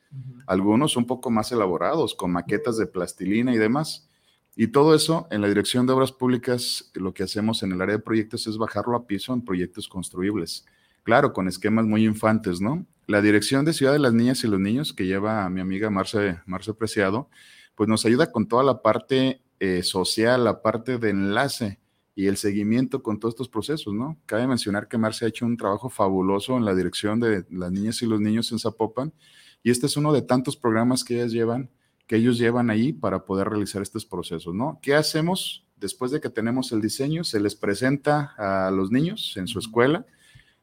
Algunos 0.46 0.96
un 0.96 1.06
poco 1.06 1.30
más 1.30 1.52
elaborados, 1.52 2.14
con 2.14 2.32
maquetas 2.32 2.78
de 2.78 2.86
plastilina 2.86 3.54
y 3.54 3.58
demás. 3.58 4.08
Y 4.56 4.68
todo 4.68 4.94
eso 4.94 5.28
en 5.30 5.42
la 5.42 5.48
Dirección 5.48 5.86
de 5.86 5.92
Obras 5.92 6.12
Públicas, 6.12 6.90
lo 6.94 7.12
que 7.12 7.22
hacemos 7.22 7.62
en 7.62 7.72
el 7.72 7.82
área 7.82 7.96
de 7.96 8.02
proyectos 8.02 8.46
es 8.46 8.56
bajarlo 8.56 8.96
a 8.96 9.06
piso 9.06 9.34
en 9.34 9.44
proyectos 9.44 9.86
construibles. 9.86 10.64
Claro, 11.02 11.34
con 11.34 11.46
esquemas 11.46 11.84
muy 11.84 12.06
infantes, 12.06 12.62
¿no? 12.62 12.86
La 13.06 13.20
Dirección 13.20 13.66
de 13.66 13.74
Ciudad 13.74 13.92
de 13.92 13.98
las 13.98 14.14
Niñas 14.14 14.42
y 14.44 14.48
los 14.48 14.60
Niños, 14.60 14.94
que 14.94 15.04
lleva 15.04 15.44
a 15.44 15.50
mi 15.50 15.60
amiga 15.60 15.90
Marce, 15.90 16.38
Marce 16.46 16.72
Preciado, 16.72 17.28
pues 17.74 17.86
nos 17.86 18.06
ayuda 18.06 18.32
con 18.32 18.48
toda 18.48 18.64
la 18.64 18.80
parte 18.80 19.42
eh, 19.58 19.82
social, 19.82 20.42
la 20.42 20.62
parte 20.62 20.96
de 20.96 21.10
enlace 21.10 21.79
y 22.20 22.26
el 22.26 22.36
seguimiento 22.36 23.02
con 23.02 23.18
todos 23.18 23.32
estos 23.32 23.48
procesos, 23.48 23.94
¿no? 23.94 24.18
Cabe 24.26 24.46
mencionar 24.46 24.88
que 24.88 24.98
Marcia 24.98 25.24
ha 25.24 25.30
hecho 25.30 25.46
un 25.46 25.56
trabajo 25.56 25.88
fabuloso 25.88 26.58
en 26.58 26.66
la 26.66 26.74
dirección 26.74 27.18
de 27.18 27.46
las 27.50 27.72
niñas 27.72 28.02
y 28.02 28.06
los 28.06 28.20
niños 28.20 28.52
en 28.52 28.58
Zapopan, 28.58 29.14
y 29.62 29.70
este 29.70 29.86
es 29.86 29.96
uno 29.96 30.12
de 30.12 30.20
tantos 30.20 30.54
programas 30.54 31.02
que 31.02 31.14
ellas 31.14 31.32
llevan, 31.32 31.70
que 32.06 32.16
ellos 32.16 32.36
llevan 32.36 32.68
ahí 32.68 32.92
para 32.92 33.24
poder 33.24 33.48
realizar 33.48 33.80
estos 33.80 34.04
procesos, 34.04 34.54
¿no? 34.54 34.78
¿Qué 34.82 34.94
hacemos 34.94 35.64
después 35.76 36.10
de 36.10 36.20
que 36.20 36.28
tenemos 36.28 36.72
el 36.72 36.82
diseño? 36.82 37.24
Se 37.24 37.40
les 37.40 37.54
presenta 37.54 38.34
a 38.36 38.70
los 38.70 38.90
niños 38.90 39.38
en 39.38 39.46
su 39.46 39.58
escuela, 39.58 40.04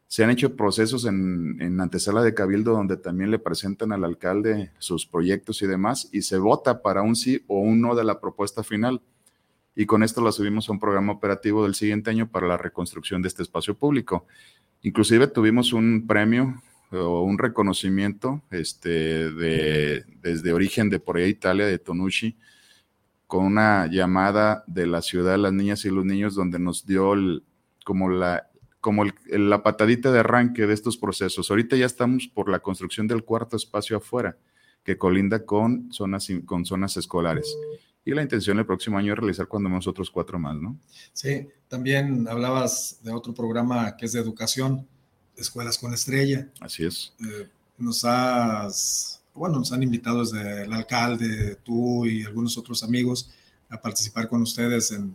se 0.05 0.23
han 0.23 0.29
hecho 0.29 0.55
procesos 0.55 1.05
en, 1.05 1.59
en, 1.59 1.81
antesala 1.81 2.21
de 2.21 2.35
cabildo 2.35 2.73
donde 2.73 2.97
también 2.97 3.31
le 3.31 3.39
presentan 3.39 3.93
al 3.93 4.03
alcalde 4.03 4.73
sus 4.77 5.07
proyectos 5.07 5.63
y 5.63 5.67
demás 5.67 6.07
y 6.11 6.21
se 6.21 6.37
vota 6.37 6.83
para 6.83 7.01
un 7.01 7.15
sí 7.15 7.43
o 7.47 7.59
un 7.59 7.81
no 7.81 7.95
de 7.95 8.03
la 8.03 8.19
propuesta 8.19 8.63
final 8.63 9.01
y 9.79 9.85
con 9.85 10.01
esto 10.01 10.21
la 10.21 10.31
subimos 10.31 10.67
a 10.67 10.71
un 10.71 10.79
programa 10.79 11.13
operativo 11.13 11.63
del 11.63 11.75
siguiente 11.75 12.09
año 12.09 12.27
para 12.27 12.47
la 12.47 12.57
reconstrucción 12.57 13.21
de 13.21 13.27
este 13.27 13.43
espacio 13.43 13.75
público. 13.75 14.25
Inclusive 14.81 15.27
tuvimos 15.27 15.71
un 15.71 16.07
premio 16.07 16.63
o 16.91 17.21
un 17.21 17.37
reconocimiento 17.37 18.41
este, 18.49 19.29
de, 19.29 20.03
desde 20.19 20.51
origen 20.51 20.89
de 20.89 20.99
por 20.99 21.17
ahí 21.17 21.29
Italia, 21.29 21.67
de 21.67 21.77
Tonucci, 21.77 22.35
con 23.27 23.45
una 23.45 23.85
llamada 23.85 24.63
de 24.65 24.87
la 24.87 25.03
ciudad 25.03 25.33
de 25.33 25.37
las 25.37 25.53
niñas 25.53 25.85
y 25.85 25.91
los 25.91 26.05
niños 26.05 26.33
donde 26.33 26.57
nos 26.57 26.87
dio 26.87 27.13
como 27.85 28.09
la 28.09 28.49
la 29.27 29.63
patadita 29.63 30.13
de 30.13 30.19
arranque 30.19 30.65
de 30.65 30.73
estos 30.73 30.97
procesos. 30.97 31.51
Ahorita 31.51 31.75
ya 31.75 31.85
estamos 31.85 32.27
por 32.27 32.49
la 32.49 32.59
construcción 32.59 33.05
del 33.05 33.25
cuarto 33.25 33.57
espacio 33.57 33.97
afuera, 33.97 34.37
que 34.83 34.97
colinda 34.97 35.45
con 35.45 35.91
zonas, 35.91 36.29
con 36.45 36.65
zonas 36.65 36.95
escolares 36.95 37.53
y 38.07 38.11
la 38.13 38.21
intención 38.21 38.57
el 38.57 38.65
próximo 38.65 38.97
año 38.97 39.11
es 39.11 39.19
realizar 39.19 39.47
cuando 39.47 39.67
menos 39.67 39.85
otros 39.85 40.09
cuatro 40.09 40.39
más, 40.39 40.55
¿no? 40.55 40.79
Sí, 41.11 41.45
también 41.67 42.25
hablabas 42.29 42.99
de 43.03 43.11
otro 43.11 43.33
programa 43.33 43.97
que 43.97 44.05
es 44.05 44.13
de 44.13 44.21
educación, 44.21 44.87
Escuelas 45.35 45.77
con 45.77 45.93
Estrella. 45.93 46.49
Así 46.61 46.85
es. 46.85 47.13
Eh, 47.19 47.49
nos 47.77 48.05
has, 48.05 49.21
bueno, 49.33 49.59
nos 49.59 49.73
han 49.73 49.83
invitado 49.83 50.21
desde 50.21 50.63
el 50.63 50.71
alcalde, 50.71 51.57
tú 51.65 52.05
y 52.05 52.23
algunos 52.23 52.57
otros 52.57 52.81
amigos 52.81 53.29
a 53.69 53.81
participar 53.81 54.29
con 54.29 54.41
ustedes 54.41 54.91
en, 54.91 55.13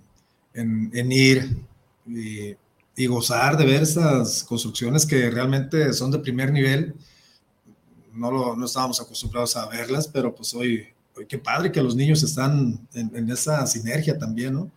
en, 0.52 1.12
ir 1.12 1.64
y, 2.06 2.54
y, 2.94 3.06
gozar 3.06 3.56
de 3.56 3.64
ver 3.64 3.82
estas 3.82 4.44
construcciones 4.44 5.06
que 5.06 5.30
realmente 5.30 5.94
son 5.94 6.10
de 6.10 6.18
primer 6.18 6.52
nivel. 6.52 6.94
No, 8.12 8.30
lo, 8.30 8.54
no 8.54 8.66
estábamos 8.66 9.00
acostumbrados 9.00 9.56
a 9.56 9.66
verlas, 9.66 10.06
pero 10.08 10.34
pues 10.34 10.52
hoy 10.52 10.92
qué 11.28 11.38
padre 11.38 11.72
que 11.72 11.82
los 11.82 11.94
niños 11.94 12.22
están 12.22 12.80
en, 12.94 13.30
esa 13.30 13.66
sinergia 13.66 14.18
también, 14.18 14.54
¿no? 14.54 14.70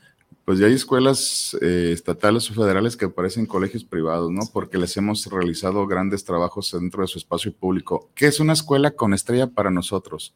Pues 0.43 0.59
ya 0.59 0.67
hay 0.67 0.73
escuelas 0.73 1.57
eh, 1.61 1.89
estatales 1.91 2.49
o 2.51 2.53
federales 2.53 2.95
que 2.95 3.09
parecen 3.09 3.47
colegios 3.47 3.83
privados, 3.83 4.31
¿no? 4.31 4.41
Porque 4.53 4.77
les 4.77 4.95
hemos 4.95 5.25
realizado 5.25 5.87
grandes 5.87 6.23
trabajos 6.23 6.71
dentro 6.71 7.01
de 7.01 7.07
su 7.07 7.17
espacio 7.17 7.51
público. 7.51 8.11
¿Qué 8.13 8.27
es 8.27 8.39
una 8.39 8.53
escuela 8.53 8.91
con 8.91 9.13
estrella 9.13 9.47
para 9.47 9.71
nosotros? 9.71 10.35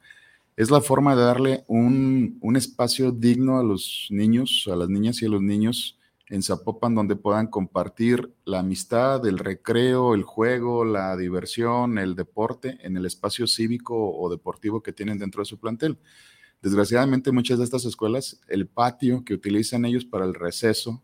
Es 0.58 0.72
la 0.72 0.82
forma 0.82 1.16
de 1.16 1.22
darle 1.22 1.64
un, 1.68 2.40
un 2.42 2.56
espacio 2.56 3.12
digno 3.12 3.60
a 3.60 3.64
los 3.64 4.08
niños, 4.10 4.68
a 4.72 4.76
las 4.76 4.90
niñas 4.90 5.22
y 5.22 5.28
a 5.28 5.30
los 5.30 5.42
niños 5.42 5.99
en 6.30 6.44
Zapopan 6.44 6.96
donde 6.96 7.16
puedan 7.16 7.48
compartir 7.48 8.34
la 8.46 8.60
amistad, 8.60 9.26
el 9.26 9.40
recreo, 9.40 10.14
el 10.14 10.24
juego, 10.24 10.86
la 10.86 11.18
diversión, 11.18 11.98
el 11.98 12.16
deporte 12.16 12.78
en 12.82 12.98
el 12.98 13.06
espacio 13.06 13.48
cívico 13.48 13.96
o 13.96 14.30
deportivo 14.30 14.82
que 14.84 14.94
tienen 14.94 15.18
dentro 15.18 15.42
de 15.42 15.46
su 15.46 15.60
plantel. 15.60 15.98
Desgraciadamente 16.62 17.32
muchas 17.32 17.58
de 17.58 17.64
estas 17.64 17.86
escuelas, 17.86 18.42
el 18.48 18.68
patio 18.68 19.24
que 19.24 19.34
utilizan 19.34 19.86
ellos 19.86 20.06
para 20.06 20.26
el 20.26 20.34
receso, 20.36 21.02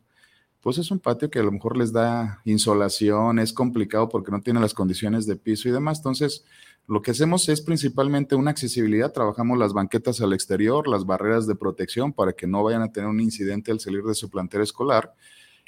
pues 0.62 0.78
es 0.80 0.92
un 0.92 1.00
patio 1.00 1.30
que 1.30 1.40
a 1.40 1.44
lo 1.44 1.52
mejor 1.52 1.78
les 1.78 1.94
da 1.94 2.42
insolación, 2.44 3.40
es 3.40 3.54
complicado 3.54 4.10
porque 4.10 4.32
no 4.32 4.42
tiene 4.42 4.60
las 4.60 4.74
condiciones 4.74 5.28
de 5.28 5.36
piso 5.36 5.70
y 5.70 5.72
demás. 5.72 6.00
Entonces, 6.00 6.44
lo 6.88 7.02
que 7.02 7.12
hacemos 7.12 7.50
es 7.50 7.62
principalmente 7.62 8.36
una 8.36 8.52
accesibilidad, 8.52 9.12
trabajamos 9.12 9.58
las 9.58 9.74
banquetas 9.74 10.22
al 10.22 10.34
exterior, 10.34 10.88
las 10.88 11.06
barreras 11.06 11.48
de 11.48 11.56
protección 11.56 12.14
para 12.14 12.34
que 12.34 12.46
no 12.46 12.64
vayan 12.64 12.84
a 12.84 12.92
tener 12.92 13.10
un 13.10 13.20
incidente 13.20 13.72
al 13.72 13.80
salir 13.80 14.04
de 14.04 14.14
su 14.14 14.30
plantel 14.30 14.62
escolar, 14.62 15.14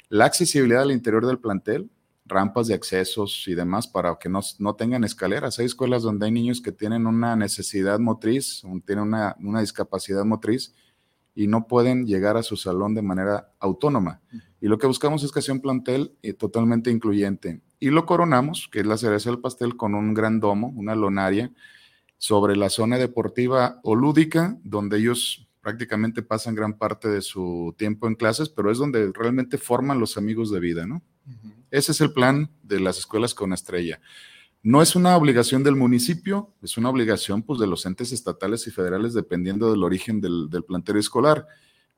la 0.08 0.26
accesibilidad 0.26 0.82
al 0.82 0.92
interior 0.92 1.26
del 1.26 1.38
plantel, 1.38 1.90
rampas 2.24 2.68
de 2.68 2.74
accesos 2.74 3.44
y 3.48 3.54
demás 3.54 3.88
para 3.88 4.16
que 4.20 4.28
no, 4.28 4.40
no, 4.58 4.74
tengan 4.74 5.02
escaleras. 5.02 5.58
Hay 5.58 5.66
escuelas 5.66 6.02
donde 6.02 6.26
hay 6.26 6.32
niños 6.32 6.60
que 6.60 6.72
tienen 6.72 7.06
una 7.06 7.34
necesidad 7.36 7.98
motriz, 7.98 8.62
tienen 8.86 9.04
una, 9.04 9.34
una, 9.40 9.60
discapacidad 9.60 10.24
motriz 10.24 10.74
y 11.34 11.46
no 11.46 11.66
pueden 11.66 12.06
llegar 12.06 12.36
a 12.36 12.42
su 12.42 12.56
salón 12.56 12.94
de 12.94 13.02
manera 13.02 13.52
autónoma. 13.58 14.20
Y 14.60 14.68
lo 14.68 14.78
que 14.78 14.86
buscamos 14.86 15.24
es 15.24 15.32
que 15.32 15.42
sea 15.42 15.54
un 15.54 15.60
plantel 15.60 16.16
eh, 16.22 16.32
totalmente 16.32 16.90
incluyente. 16.90 17.62
Y 17.80 17.90
lo 17.90 18.06
coronamos, 18.06 18.68
que 18.70 18.80
es 18.80 18.86
la 18.86 18.96
cereza 18.96 19.30
del 19.30 19.40
pastel, 19.40 19.76
con 19.76 19.94
un 19.94 20.14
gran 20.14 20.40
domo, 20.40 20.68
una 20.74 20.94
lonaria, 20.94 21.52
sobre 22.16 22.56
la 22.56 22.68
zona 22.68 22.98
deportiva 22.98 23.80
o 23.84 23.94
lúdica, 23.94 24.58
donde 24.64 24.98
ellos 24.98 25.48
prácticamente 25.60 26.22
pasan 26.22 26.54
gran 26.54 26.76
parte 26.76 27.08
de 27.08 27.20
su 27.20 27.74
tiempo 27.78 28.08
en 28.08 28.14
clases, 28.14 28.48
pero 28.48 28.70
es 28.70 28.78
donde 28.78 29.12
realmente 29.12 29.58
forman 29.58 30.00
los 30.00 30.16
amigos 30.16 30.50
de 30.50 30.60
vida, 30.60 30.86
¿no? 30.86 31.02
Ese 31.70 31.92
es 31.92 32.00
el 32.00 32.12
plan 32.12 32.50
de 32.62 32.80
las 32.80 32.98
escuelas 32.98 33.34
con 33.34 33.52
estrella. 33.52 34.00
No 34.62 34.82
es 34.82 34.96
una 34.96 35.16
obligación 35.16 35.62
del 35.62 35.76
municipio, 35.76 36.54
es 36.62 36.78
una 36.78 36.88
obligación 36.88 37.42
pues, 37.42 37.60
de 37.60 37.66
los 37.66 37.84
entes 37.86 38.12
estatales 38.12 38.66
y 38.66 38.70
federales 38.70 39.12
dependiendo 39.12 39.70
del 39.70 39.84
origen 39.84 40.20
del, 40.20 40.48
del 40.50 40.64
plantel 40.64 40.96
escolar. 40.96 41.46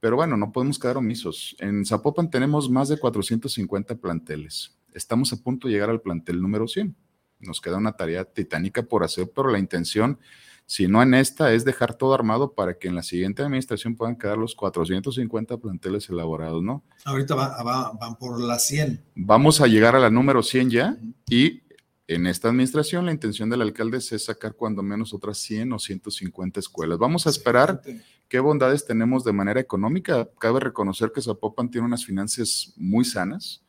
Pero 0.00 0.16
bueno, 0.16 0.36
no 0.36 0.50
podemos 0.50 0.78
quedar 0.78 0.96
omisos. 0.96 1.56
En 1.60 1.86
Zapopan 1.86 2.28
tenemos 2.28 2.68
más 2.68 2.88
de 2.88 2.98
450 2.98 3.96
planteles. 3.96 4.76
Estamos 4.94 5.32
a 5.32 5.36
punto 5.36 5.68
de 5.68 5.74
llegar 5.74 5.90
al 5.90 6.00
plantel 6.00 6.40
número 6.40 6.68
100. 6.68 6.94
Nos 7.40 7.60
queda 7.60 7.76
una 7.76 7.92
tarea 7.92 8.24
titánica 8.24 8.82
por 8.82 9.02
hacer, 9.02 9.30
pero 9.34 9.50
la 9.50 9.58
intención, 9.58 10.18
si 10.66 10.88
no 10.88 11.02
en 11.02 11.14
esta, 11.14 11.52
es 11.52 11.64
dejar 11.64 11.94
todo 11.94 12.14
armado 12.14 12.52
para 12.52 12.78
que 12.78 12.88
en 12.88 12.94
la 12.94 13.02
siguiente 13.02 13.42
administración 13.42 13.96
puedan 13.96 14.16
quedar 14.16 14.36
los 14.36 14.54
450 14.54 15.56
planteles 15.56 16.08
elaborados, 16.10 16.62
¿no? 16.62 16.84
Ahorita 17.04 17.34
van 17.34 18.16
por 18.16 18.40
la 18.40 18.58
100. 18.58 19.02
Vamos 19.14 19.60
a 19.60 19.66
llegar 19.66 19.96
a 19.96 20.00
la 20.00 20.10
número 20.10 20.42
100 20.42 20.70
ya 20.70 20.96
y 21.28 21.62
en 22.10 22.26
esta 22.26 22.48
administración 22.48 23.06
la 23.06 23.12
intención 23.12 23.48
del 23.48 23.62
alcalde 23.62 23.98
es 23.98 24.24
sacar 24.24 24.54
cuando 24.54 24.82
menos 24.82 25.14
otras 25.14 25.38
100 25.38 25.72
o 25.72 25.78
150 25.78 26.58
escuelas. 26.58 26.98
Vamos 26.98 27.24
a 27.28 27.30
esperar 27.30 27.82
qué 28.28 28.40
bondades 28.40 28.84
tenemos 28.84 29.22
de 29.22 29.32
manera 29.32 29.60
económica. 29.60 30.28
Cabe 30.40 30.58
reconocer 30.58 31.12
que 31.12 31.22
Zapopan 31.22 31.70
tiene 31.70 31.86
unas 31.86 32.04
finanzas 32.04 32.74
muy 32.76 33.04
sanas. 33.04 33.62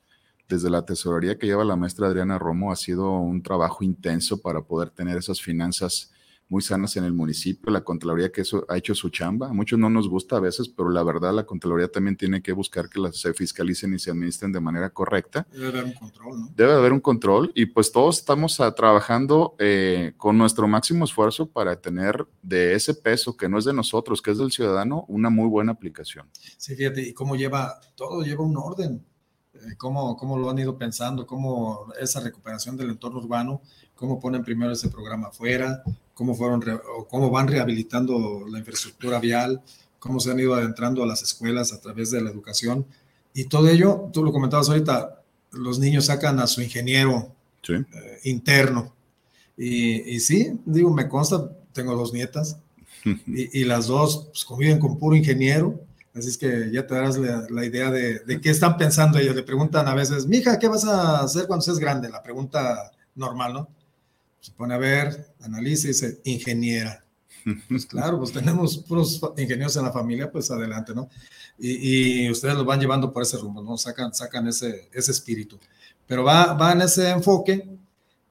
Desde 0.52 0.70
la 0.70 0.84
tesorería 0.84 1.38
que 1.38 1.48
lleva 1.48 1.64
la 1.64 1.78
maestra 1.78 2.08
Adriana 2.08 2.38
Romo 2.38 2.74
ha 2.74 2.76
sido 2.76 3.10
un 3.10 3.42
trabajo 3.42 3.86
intenso 3.86 4.42
para 4.42 4.62
poder 4.62 4.90
tener 4.90 5.16
esas 5.18 5.42
finanzas 5.42 6.12
muy 6.50 6.62
sanas 6.62 6.98
en 6.98 7.06
el 7.06 7.14
municipio, 7.14 7.72
la 7.72 7.86
Contraloría 7.86 8.34
que 8.34 8.42
eso 8.42 8.66
ha 8.68 8.76
hecho 8.76 8.94
su 8.94 9.10
chamba. 9.10 9.48
A 9.48 9.54
muchos 9.54 9.80
no 9.80 9.90
nos 9.90 10.10
gusta 10.10 10.36
a 10.36 10.40
veces, 10.42 10.68
pero 10.68 10.90
la 10.90 11.04
verdad 11.04 11.34
la 11.34 11.46
Contraloría 11.46 11.88
también 11.88 12.18
tiene 12.18 12.42
que 12.42 12.52
buscar 12.52 12.90
que 12.90 13.00
las 13.00 13.16
se 13.16 13.34
fiscalicen 13.34 13.94
y 13.94 14.00
se 14.00 14.12
administren 14.12 14.52
de 14.52 14.60
manera 14.60 14.90
correcta. 14.90 15.48
Debe 15.54 15.68
haber 15.70 15.86
un 15.86 15.94
control, 15.94 16.42
¿no? 16.42 16.50
Debe 16.54 16.74
haber 16.74 16.92
un 16.92 17.00
control 17.00 17.54
y 17.56 17.68
pues 17.68 17.94
todos 17.94 18.20
estamos 18.20 18.60
a, 18.60 18.76
trabajando 18.76 19.56
eh, 19.58 20.12
con 20.18 20.38
nuestro 20.38 20.68
máximo 20.68 21.06
esfuerzo 21.06 21.50
para 21.50 21.80
tener 21.80 22.28
de 22.42 22.74
ese 22.74 22.94
peso 22.94 23.38
que 23.38 23.48
no 23.48 23.58
es 23.58 23.64
de 23.64 23.72
nosotros, 23.72 24.22
que 24.22 24.32
es 24.32 24.38
del 24.38 24.52
ciudadano, 24.52 25.06
una 25.08 25.30
muy 25.30 25.48
buena 25.48 25.72
aplicación. 25.72 26.28
Sí, 26.58 26.76
fíjate, 26.76 27.02
y 27.08 27.14
cómo 27.14 27.38
lleva, 27.38 27.80
todo 27.96 28.24
lleva 28.24 28.44
un 28.44 28.58
orden. 28.58 29.06
Eh, 29.67 29.76
cómo, 29.78 30.17
cómo 30.17 30.38
lo 30.38 30.50
han 30.50 30.60
ido 30.60 30.78
pensando, 30.78 31.28
cómo 31.28 31.88
esa 32.00 32.19
recuperación 32.19 32.78
del 32.78 32.89
entorno 32.89 33.19
urbano, 33.19 33.62
cómo 33.95 34.19
ponen 34.19 34.43
primero 34.43 34.71
ese 34.71 34.89
programa 34.89 35.28
afuera, 35.28 35.84
cómo, 36.13 36.34
fueron, 36.36 36.63
o 36.97 37.08
cómo 37.08 37.30
van 37.30 37.47
rehabilitando 37.47 38.45
la 38.50 38.60
infraestructura 38.60 39.19
vial, 39.19 39.62
cómo 40.00 40.19
se 40.19 40.32
han 40.32 40.39
ido 40.39 40.56
adentrando 40.56 41.04
a 41.04 41.06
las 41.06 41.21
escuelas 41.21 41.74
a 41.74 41.80
través 41.80 42.10
de 42.12 42.21
la 42.21 42.32
educación. 42.32 42.86
Y 43.34 43.45
todo 43.45 43.69
ello, 43.69 44.10
tú 44.12 44.24
lo 44.24 44.32
comentabas 44.32 44.69
ahorita, 44.69 45.21
los 45.52 45.80
niños 45.80 46.06
sacan 46.06 46.39
a 46.39 46.47
su 46.47 46.62
ingeniero 46.62 47.34
eh, 47.69 47.86
interno. 48.24 48.93
Y, 49.58 50.15
y, 50.15 50.19
sí, 50.19 50.60
digo, 50.65 50.89
me 50.91 51.08
consta, 51.08 51.52
tengo 51.71 51.95
dos 51.95 52.13
nietas 52.13 52.58
y, 53.06 53.62
y 53.62 53.63
las 53.65 53.88
dos 53.88 54.30
pues, 54.32 54.45
conviven 54.45 54.80
con 54.80 54.97
puro 54.97 55.15
ingeniero. 55.15 55.80
Así 56.13 56.28
es 56.28 56.38
que 56.38 56.69
ya 56.71 56.86
te 56.86 56.93
darás 56.93 57.17
la, 57.17 57.47
la 57.50 57.65
idea 57.65 57.89
de, 57.89 58.19
de, 58.19 58.41
qué 58.41 58.50
están 58.50 58.78
pensando 58.78 59.17
ellos. 59.17 59.36
Le 59.36 59.43
preguntan 59.43 59.88
a 59.88 59.95
veces, 59.95 60.28
mija, 60.28 60.60
¿qué 60.60 60.67
vas 60.67 60.86
a 60.86 61.21
hacer 61.21 61.47
cuando 61.47 61.63
seas 61.63 61.80
grande? 61.80 62.10
La 62.10 62.21
pregunta 62.21 62.91
normal, 63.15 63.54
¿no? 63.54 63.69
se 64.41 64.52
pone 64.52 64.74
a 64.74 64.78
ver, 64.78 65.34
analiza 65.41 65.86
y 65.86 65.88
dice, 65.89 66.19
ingeniera. 66.26 67.06
Pues 67.69 67.86
claro, 67.86 68.19
pues 68.19 68.32
tenemos 68.32 68.78
puros 68.80 69.19
ingenieros 69.38 69.76
en 69.78 69.84
la 69.84 69.91
familia, 69.91 70.32
pues 70.32 70.52
adelante, 70.52 70.93
¿no? 70.93 71.10
Y, 71.58 72.26
y, 72.26 72.30
ustedes 72.30 72.56
los 72.56 72.65
van 72.65 72.80
llevando 72.80 73.13
por 73.13 73.24
ese 73.24 73.38
rumbo, 73.38 73.63
¿no? 73.63 73.78
Sacan, 73.78 74.13
sacan 74.13 74.47
ese, 74.47 74.89
ese 74.91 75.12
espíritu. 75.12 75.60
Pero 76.08 76.24
va, 76.24 76.54
va 76.54 76.71
en 76.71 76.82
ese 76.82 77.10
enfoque 77.10 77.67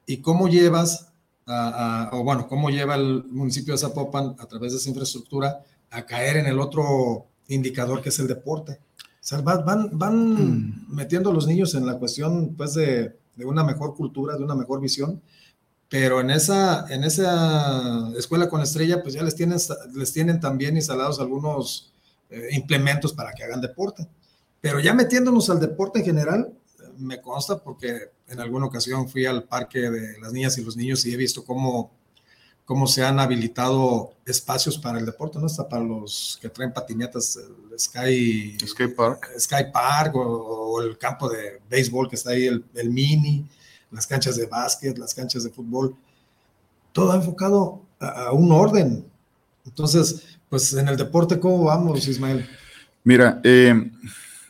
y 0.07 0.19
cómo 0.19 0.49
llevas, 0.49 1.09
a, 1.47 2.09
a, 2.09 2.17
o 2.17 2.23
bueno, 2.23 2.47
cómo 2.47 2.71
lleva 2.71 2.97
el 2.97 3.25
municipio 3.25 3.75
de 3.75 3.79
Zapopan 3.79 4.37
a 4.39 4.47
través 4.47 4.73
de 4.73 4.79
esa 4.79 4.89
infraestructura 4.89 5.61
a 5.91 6.07
caer 6.07 6.37
en 6.37 6.47
el 6.47 6.61
otro 6.61 7.27
indicador 7.55 8.03
que 8.03 8.09
es 8.09 8.19
el 8.19 8.27
deporte. 8.27 8.81
O 8.99 9.23
sea, 9.23 9.41
van, 9.43 9.91
van 9.99 10.35
mm. 10.35 10.87
metiendo 10.89 11.31
a 11.31 11.35
los 11.35 11.47
niños 11.47 11.75
en 11.75 11.87
la 11.87 11.99
cuestión, 11.99 12.55
pues, 12.57 12.75
de, 12.75 13.17
de 13.37 13.45
una 13.45 13.65
mejor 13.65 13.95
cultura, 13.95 14.37
de 14.37 14.45
una 14.45 14.55
mejor 14.55 14.81
visión, 14.81 15.21
pero 15.91 16.21
en 16.21 16.31
esa, 16.31 16.87
en 16.89 17.03
esa 17.03 18.11
escuela 18.17 18.49
con 18.49 18.63
estrella, 18.63 19.03
pues 19.03 19.15
ya 19.15 19.25
les 19.25 19.35
tienen, 19.35 19.59
les 19.95 20.13
tienen 20.13 20.39
también 20.39 20.77
instalados 20.77 21.19
algunos 21.19 21.93
eh, 22.31 22.49
implementos 22.53 23.13
para 23.13 23.33
que 23.33 23.43
hagan 23.43 23.61
deporte. 23.61 24.07
Pero 24.61 24.79
ya 24.79 24.95
metiéndonos 24.95 25.51
al 25.51 25.59
deporte 25.59 25.99
en 25.99 26.05
general, 26.05 26.55
me 26.97 27.21
consta 27.21 27.59
porque 27.59 28.11
en 28.29 28.39
alguna 28.39 28.67
ocasión 28.67 29.09
fui 29.09 29.27
al 29.27 29.45
parque 29.45 29.91
de 29.91 30.21
las 30.21 30.33
niñas 30.33 30.57
y 30.59 30.65
los 30.65 30.77
niños 30.77 31.05
y 31.07 31.13
he 31.13 31.17
visto 31.17 31.45
cómo, 31.45 31.91
cómo 32.71 32.87
se 32.87 33.03
han 33.03 33.19
habilitado 33.19 34.13
espacios 34.25 34.79
para 34.79 35.01
el 35.01 35.05
deporte, 35.05 35.41
¿no? 35.41 35.47
Hasta 35.47 35.69
para 35.69 35.83
los 35.83 36.39
que 36.41 36.49
traen 36.49 36.73
patinetas, 36.73 37.37
el 37.37 37.77
Sky, 37.77 38.57
Sky 38.65 38.87
Park, 38.87 39.29
Sky 39.41 39.73
Park 39.73 40.15
o, 40.15 40.21
o, 40.21 40.81
el 40.81 40.97
campo 40.97 41.29
de 41.29 41.61
béisbol 41.69 42.09
que 42.09 42.15
está 42.15 42.31
ahí, 42.31 42.47
el, 42.47 42.65
el 42.77 42.91
mini 42.91 43.45
las 43.91 44.07
canchas 44.07 44.37
de 44.37 44.47
básquet, 44.47 44.97
las 44.99 45.13
canchas 45.13 45.43
de 45.43 45.51
fútbol, 45.51 45.97
todo 46.93 47.13
enfocado 47.13 47.83
a, 47.99 48.27
a, 48.27 48.33
un 48.35 48.53
orden. 48.53 49.05
Entonces, 49.67 50.39
pues 50.49 50.73
en 50.75 50.87
el 50.87 50.97
deporte, 50.97 51.41
¿cómo 51.41 51.65
vamos, 51.65 52.07
Ismael? 52.07 52.49
Mira, 53.03 53.41
eh, 53.43 53.91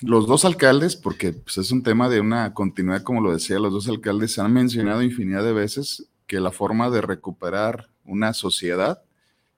los 0.02 0.26
dos 0.26 0.44
alcaldes, 0.44 0.94
porque 0.94 1.32
pues, 1.32 1.56
es 1.56 1.72
un 1.72 1.82
tema 1.82 2.10
de 2.10 2.20
una 2.20 2.52
continuidad, 2.52 3.02
como 3.02 3.22
lo 3.22 3.32
decía, 3.32 3.58
los 3.58 3.72
dos 3.72 3.88
alcaldes 3.88 4.38
han 4.38 4.52
mencionado 4.52 5.00
infinidad 5.00 5.42
de 5.42 5.54
veces 5.54 6.04
que 6.26 6.38
la 6.38 6.52
forma 6.52 6.90
de 6.90 7.00
recuperar 7.00 7.89
una 8.10 8.34
sociedad 8.34 9.02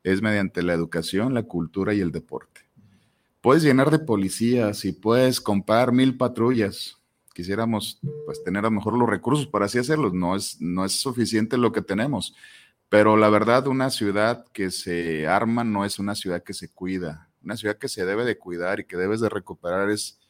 es 0.05 0.23
mediante 0.23 0.63
la 0.63 0.75
educación, 0.75 1.35
la 1.35 1.45
cultura 1.45 1.95
y 1.95 2.01
el 2.01 2.13
deporte. 2.13 2.61
Puedes 3.41 3.63
llenar 3.63 3.91
de 3.91 3.99
policías 3.99 4.85
y 4.85 4.93
puedes 4.93 5.41
comprar 5.41 5.93
mil 5.93 6.17
patrullas, 6.17 7.03
quisiéramos 7.33 7.99
pues 8.27 8.43
tener 8.45 8.61
a 8.61 8.69
lo 8.69 8.77
mejor 8.77 8.97
los 8.97 9.09
recursos 9.09 9.47
para 9.47 9.67
así 9.67 9.79
hacerlo. 9.79 10.13
No 10.13 10.37
es, 10.37 10.61
no 10.61 10.85
es 10.85 10.93
suficiente 10.93 11.57
lo 11.57 11.73
que 11.73 11.83
tenemos. 11.83 12.35
Pero 12.89 13.17
la 13.17 13.31
verdad, 13.31 13.67
una 13.67 13.91
ciudad 13.91 14.45
que 14.53 14.71
se 14.71 15.27
arma 15.27 15.65
no 15.65 15.85
es 15.85 15.99
una 15.99 16.15
ciudad 16.15 16.43
que 16.43 16.55
se 16.55 16.69
cuida. 16.69 17.31
Una 17.43 17.57
ciudad 17.57 17.79
que 17.79 17.89
se 17.89 18.05
debe 18.05 18.25
de 18.25 18.39
cuidar 18.39 18.81
y 18.81 18.85
que 18.85 18.97
debes 18.97 19.21
de 19.21 19.29
recuperar 19.29 19.91
es 19.91 20.21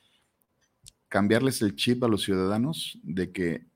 cambiarles 1.09 1.61
el 1.61 1.75
chip 1.77 2.03
a 2.05 2.09
los 2.09 2.23
ciudadanos 2.23 2.99
de 3.03 3.33
que 3.33 3.67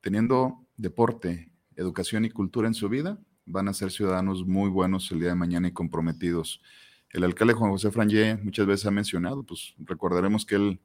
teniendo 0.00 0.64
deporte, 0.76 1.50
educación 1.74 2.24
y 2.24 2.30
cultura 2.30 2.68
en 2.68 2.74
su 2.74 2.88
vida, 2.88 3.18
van 3.46 3.68
a 3.68 3.74
ser 3.74 3.90
ciudadanos 3.90 4.46
muy 4.46 4.70
buenos 4.70 5.10
el 5.12 5.20
día 5.20 5.30
de 5.30 5.34
mañana 5.34 5.68
y 5.68 5.72
comprometidos. 5.72 6.60
El 7.10 7.24
alcalde 7.24 7.54
Juan 7.54 7.70
José 7.70 7.90
Frangé 7.90 8.36
muchas 8.42 8.66
veces 8.66 8.86
ha 8.86 8.90
mencionado, 8.90 9.42
pues 9.42 9.74
recordaremos 9.78 10.44
que 10.44 10.56
él 10.56 10.80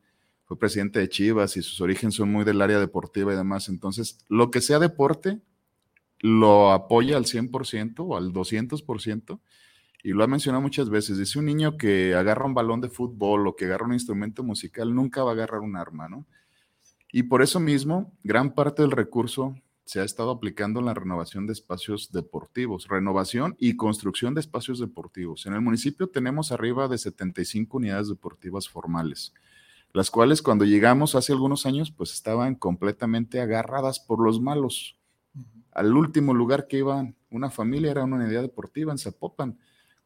fue 0.46 0.58
presidente 0.58 1.00
de 1.00 1.10
Chivas 1.10 1.58
y 1.58 1.62
sus 1.62 1.80
orígenes 1.82 2.16
son 2.16 2.32
muy 2.32 2.44
del 2.44 2.62
área 2.62 2.80
deportiva 2.80 3.34
y 3.34 3.36
demás. 3.36 3.70
Entonces, 3.70 4.20
lo 4.30 4.50
que 4.52 4.62
sea 4.62 4.80
deporte, 4.80 5.40
lo 6.20 6.72
apoya 6.72 7.18
al 7.18 7.26
100% 7.26 7.96
o 8.00 8.18
al 8.18 8.34
200%. 8.34 9.40
Y 10.02 10.10
lo 10.10 10.24
ha 10.24 10.28
mencionado 10.28 10.62
muchas 10.62 10.90
veces. 10.90 11.18
Dice 11.18 11.40
un 11.40 11.46
niño 11.46 11.78
que 11.78 12.16
agarra 12.16 12.46
un 12.46 12.54
balón 12.54 12.82
de 12.82 12.90
fútbol 12.90 13.48
o 13.48 13.56
que 13.56 13.66
agarra 13.66 13.86
un 13.86 13.94
instrumento 13.94 14.44
musical, 14.44 14.96
nunca 14.96 15.24
va 15.24 15.32
a 15.32 15.34
agarrar 15.34 15.62
un 15.62 15.76
arma, 15.76 16.08
¿no? 16.08 16.26
Y 17.12 17.24
por 17.24 17.42
eso 17.42 17.60
mismo, 17.60 18.14
gran 18.24 18.54
parte 18.54 18.82
del 18.82 18.92
recurso 18.92 19.56
se 19.90 20.02
ha 20.02 20.04
estado 20.04 20.30
aplicando 20.30 20.80
en 20.82 20.86
la 20.86 20.94
renovación 20.94 21.48
de 21.48 21.54
espacios 21.54 22.12
deportivos, 22.12 22.88
renovación 22.88 23.56
y 23.58 23.76
construcción 23.76 24.36
de 24.36 24.42
espacios 24.42 24.80
deportivos. 24.80 25.48
En 25.48 25.54
el 25.54 25.62
municipio 25.62 26.08
tenemos 26.08 26.52
arriba 26.52 26.88
de 26.88 27.00
75 27.00 27.78
unidades 27.78 28.10
deportivas 28.10 28.70
formales 28.70 29.34
las 29.94 30.12
cuales 30.12 30.42
cuando 30.42 30.66
llegamos 30.66 31.16
hace 31.16 31.34
algunos 31.34 31.66
años, 31.66 31.92
pues 31.92 32.14
estaban 32.14 32.56
completamente 32.56 33.42
agarradas 33.42 34.00
por 34.00 34.24
los 34.24 34.40
malos. 34.40 34.96
Al 35.72 35.96
último 35.96 36.34
lugar 36.34 36.68
que 36.68 36.78
iba 36.78 37.12
una 37.32 37.50
familia 37.50 37.90
era 37.92 38.04
una 38.04 38.18
unidad 38.18 38.44
deportiva 38.44 38.92
en 38.92 39.00
Zapopan, 39.00 39.58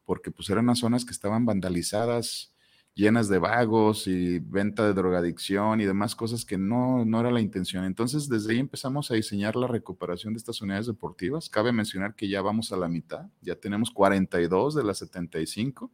porque 0.06 0.30
pues 0.30 0.48
eran 0.48 0.64
unas 0.64 0.78
zonas 0.78 1.04
que 1.04 1.12
estaban 1.12 1.44
vandalizadas, 1.44 2.53
llenas 2.94 3.28
de 3.28 3.38
vagos 3.38 4.06
y 4.06 4.38
venta 4.38 4.86
de 4.86 4.94
drogadicción 4.94 5.80
y 5.80 5.84
demás 5.84 6.14
cosas 6.14 6.44
que 6.44 6.56
no, 6.56 7.04
no 7.04 7.20
era 7.20 7.30
la 7.30 7.40
intención. 7.40 7.84
Entonces, 7.84 8.28
desde 8.28 8.52
ahí 8.52 8.58
empezamos 8.60 9.10
a 9.10 9.14
diseñar 9.14 9.56
la 9.56 9.66
recuperación 9.66 10.32
de 10.34 10.38
estas 10.38 10.62
unidades 10.62 10.86
deportivas. 10.86 11.48
Cabe 11.48 11.72
mencionar 11.72 12.14
que 12.14 12.28
ya 12.28 12.40
vamos 12.40 12.72
a 12.72 12.76
la 12.76 12.88
mitad, 12.88 13.26
ya 13.40 13.56
tenemos 13.56 13.90
42 13.90 14.74
de 14.74 14.84
las 14.84 14.98
75. 14.98 15.90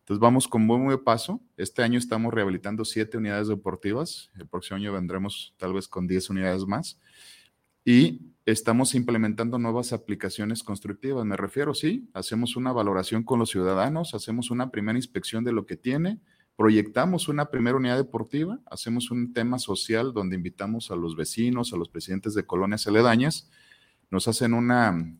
Entonces 0.00 0.20
vamos 0.20 0.48
con 0.48 0.66
buen, 0.66 0.84
buen 0.84 1.02
paso. 1.04 1.40
Este 1.56 1.82
año 1.82 1.96
estamos 1.96 2.34
rehabilitando 2.34 2.84
siete 2.84 3.18
unidades 3.18 3.46
deportivas. 3.46 4.30
El 4.36 4.48
próximo 4.48 4.78
año 4.78 4.92
vendremos 4.92 5.54
tal 5.58 5.74
vez 5.74 5.86
con 5.86 6.08
10 6.08 6.30
unidades 6.30 6.66
más. 6.66 6.98
Y 7.84 8.32
estamos 8.46 8.94
implementando 8.94 9.58
nuevas 9.58 9.92
aplicaciones 9.92 10.62
constructivas. 10.62 11.24
Me 11.24 11.36
refiero, 11.36 11.74
sí, 11.74 12.08
hacemos 12.14 12.56
una 12.56 12.72
valoración 12.72 13.22
con 13.22 13.38
los 13.38 13.50
ciudadanos, 13.50 14.14
hacemos 14.14 14.50
una 14.50 14.70
primera 14.70 14.98
inspección 14.98 15.44
de 15.44 15.52
lo 15.52 15.66
que 15.66 15.76
tiene, 15.76 16.20
proyectamos 16.56 17.28
una 17.28 17.46
primera 17.46 17.76
unidad 17.76 17.96
deportiva, 17.96 18.58
hacemos 18.70 19.10
un 19.10 19.32
tema 19.32 19.58
social 19.58 20.12
donde 20.12 20.36
invitamos 20.36 20.90
a 20.90 20.96
los 20.96 21.16
vecinos, 21.16 21.72
a 21.72 21.76
los 21.76 21.88
presidentes 21.88 22.34
de 22.34 22.44
colonias 22.44 22.86
aledañas, 22.86 23.50
nos 24.10 24.28
hacen 24.28 24.52
una, 24.54 25.16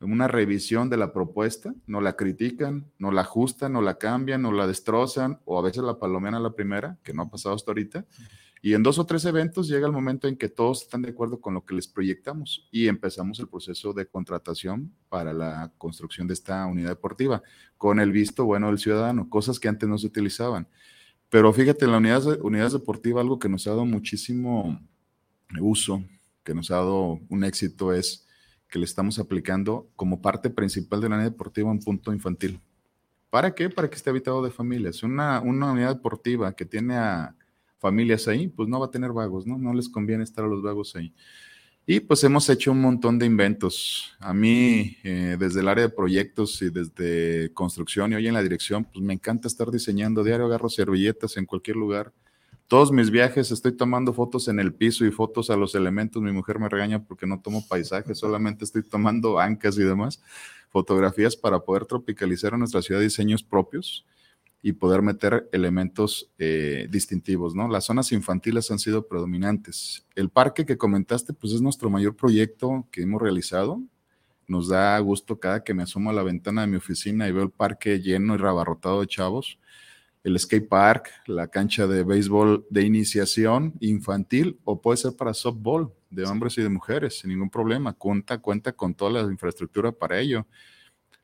una 0.00 0.28
revisión 0.28 0.90
de 0.90 0.98
la 0.98 1.12
propuesta, 1.12 1.74
no 1.86 2.00
la 2.00 2.16
critican, 2.16 2.92
no 2.98 3.10
la 3.10 3.22
ajustan, 3.22 3.72
no 3.72 3.80
la 3.80 3.96
cambian, 3.98 4.42
no 4.42 4.52
la 4.52 4.66
destrozan, 4.66 5.40
o 5.44 5.58
a 5.58 5.62
veces 5.62 5.82
la 5.82 5.98
palomean 5.98 6.34
a 6.34 6.40
la 6.40 6.50
primera, 6.50 6.98
que 7.02 7.14
no 7.14 7.22
ha 7.22 7.30
pasado 7.30 7.54
hasta 7.54 7.70
ahorita. 7.70 8.04
Y 8.62 8.74
en 8.74 8.82
dos 8.82 8.98
o 8.98 9.06
tres 9.06 9.24
eventos 9.24 9.68
llega 9.68 9.86
el 9.86 9.92
momento 9.92 10.26
en 10.28 10.36
que 10.36 10.48
todos 10.48 10.82
están 10.82 11.02
de 11.02 11.10
acuerdo 11.10 11.40
con 11.40 11.54
lo 11.54 11.64
que 11.64 11.74
les 11.74 11.86
proyectamos 11.86 12.68
y 12.70 12.88
empezamos 12.88 13.38
el 13.38 13.48
proceso 13.48 13.92
de 13.92 14.06
contratación 14.06 14.92
para 15.08 15.32
la 15.32 15.72
construcción 15.78 16.26
de 16.26 16.34
esta 16.34 16.66
unidad 16.66 16.88
deportiva, 16.88 17.42
con 17.76 18.00
el 18.00 18.10
visto 18.12 18.44
bueno 18.44 18.68
del 18.68 18.78
ciudadano, 18.78 19.28
cosas 19.28 19.60
que 19.60 19.68
antes 19.68 19.88
no 19.88 19.98
se 19.98 20.06
utilizaban. 20.06 20.66
Pero 21.28 21.52
fíjate, 21.52 21.84
en 21.84 21.92
la 21.92 21.98
unidad, 21.98 22.40
unidad 22.40 22.72
deportiva 22.72 23.20
algo 23.20 23.38
que 23.38 23.48
nos 23.48 23.66
ha 23.66 23.70
dado 23.70 23.84
muchísimo 23.84 24.80
uso, 25.60 26.02
que 26.42 26.54
nos 26.54 26.70
ha 26.70 26.76
dado 26.76 27.20
un 27.28 27.44
éxito 27.44 27.92
es 27.92 28.26
que 28.68 28.78
le 28.78 28.84
estamos 28.84 29.18
aplicando 29.18 29.88
como 29.96 30.20
parte 30.20 30.50
principal 30.50 31.00
de 31.00 31.08
la 31.08 31.16
unidad 31.16 31.30
deportiva 31.30 31.70
un 31.70 31.80
punto 31.80 32.12
infantil. 32.12 32.60
¿Para 33.30 33.54
qué? 33.54 33.68
Para 33.68 33.88
que 33.88 33.96
esté 33.96 34.10
habitado 34.10 34.42
de 34.42 34.50
familias. 34.50 35.02
Una, 35.02 35.40
una 35.40 35.72
unidad 35.72 35.94
deportiva 35.94 36.54
que 36.54 36.64
tiene 36.64 36.96
a 36.96 37.36
familias 37.86 38.26
ahí, 38.26 38.48
pues 38.48 38.68
no 38.68 38.80
va 38.80 38.86
a 38.86 38.90
tener 38.90 39.12
vagos, 39.12 39.46
¿no? 39.46 39.56
No 39.58 39.72
les 39.72 39.88
conviene 39.88 40.24
estar 40.24 40.44
a 40.44 40.48
los 40.48 40.60
vagos 40.60 40.96
ahí. 40.96 41.14
Y 41.86 42.00
pues 42.00 42.24
hemos 42.24 42.48
hecho 42.48 42.72
un 42.72 42.80
montón 42.80 43.16
de 43.16 43.26
inventos. 43.26 44.12
A 44.18 44.34
mí, 44.34 44.96
eh, 45.04 45.36
desde 45.38 45.60
el 45.60 45.68
área 45.68 45.84
de 45.84 45.94
proyectos 45.94 46.60
y 46.62 46.70
desde 46.70 47.52
construcción 47.54 48.10
y 48.10 48.16
hoy 48.16 48.26
en 48.26 48.34
la 48.34 48.42
dirección, 48.42 48.82
pues 48.84 49.04
me 49.04 49.14
encanta 49.14 49.46
estar 49.46 49.70
diseñando. 49.70 50.24
Diario 50.24 50.46
agarro 50.46 50.68
servilletas 50.68 51.36
en 51.36 51.46
cualquier 51.46 51.76
lugar. 51.76 52.12
Todos 52.66 52.90
mis 52.90 53.12
viajes 53.12 53.52
estoy 53.52 53.70
tomando 53.76 54.12
fotos 54.12 54.48
en 54.48 54.58
el 54.58 54.74
piso 54.74 55.06
y 55.06 55.12
fotos 55.12 55.48
a 55.48 55.56
los 55.56 55.76
elementos. 55.76 56.20
Mi 56.20 56.32
mujer 56.32 56.58
me 56.58 56.68
regaña 56.68 57.04
porque 57.04 57.24
no 57.24 57.40
tomo 57.40 57.64
paisajes, 57.68 58.18
solamente 58.18 58.64
estoy 58.64 58.82
tomando 58.82 59.38
ancas 59.38 59.78
y 59.78 59.84
demás. 59.84 60.20
Fotografías 60.70 61.36
para 61.36 61.60
poder 61.60 61.84
tropicalizar 61.86 62.52
a 62.52 62.58
nuestra 62.58 62.82
ciudad 62.82 63.00
diseños 63.00 63.44
propios 63.44 64.04
y 64.62 64.72
poder 64.72 65.02
meter 65.02 65.48
elementos 65.52 66.32
eh, 66.38 66.88
distintivos, 66.90 67.54
¿no? 67.54 67.68
Las 67.68 67.84
zonas 67.84 68.10
infantiles 68.12 68.70
han 68.70 68.78
sido 68.78 69.06
predominantes. 69.06 70.06
El 70.14 70.28
parque 70.30 70.66
que 70.66 70.76
comentaste, 70.76 71.32
pues 71.32 71.52
es 71.52 71.60
nuestro 71.60 71.90
mayor 71.90 72.16
proyecto 72.16 72.86
que 72.90 73.02
hemos 73.02 73.22
realizado. 73.22 73.80
Nos 74.48 74.68
da 74.68 74.98
gusto 74.98 75.38
cada 75.38 75.62
que 75.62 75.74
me 75.74 75.82
asomo 75.82 76.10
a 76.10 76.12
la 76.12 76.22
ventana 76.22 76.62
de 76.62 76.66
mi 76.68 76.76
oficina 76.76 77.28
y 77.28 77.32
veo 77.32 77.44
el 77.44 77.50
parque 77.50 78.00
lleno 78.00 78.34
y 78.34 78.38
rabarrotado 78.38 79.00
de 79.00 79.06
chavos. 79.06 79.58
El 80.24 80.38
skate 80.38 80.68
park, 80.68 81.10
la 81.26 81.48
cancha 81.48 81.86
de 81.86 82.02
béisbol 82.02 82.66
de 82.68 82.82
iniciación 82.82 83.74
infantil 83.78 84.58
o 84.64 84.80
puede 84.80 84.96
ser 84.96 85.14
para 85.14 85.34
softball 85.34 85.92
de 86.10 86.24
hombres 86.24 86.58
y 86.58 86.62
de 86.62 86.68
mujeres, 86.68 87.20
sin 87.20 87.30
ningún 87.30 87.50
problema. 87.50 87.92
Cuenta, 87.92 88.38
cuenta 88.38 88.72
con 88.72 88.94
toda 88.94 89.22
la 89.22 89.30
infraestructura 89.30 89.92
para 89.92 90.18
ello 90.18 90.46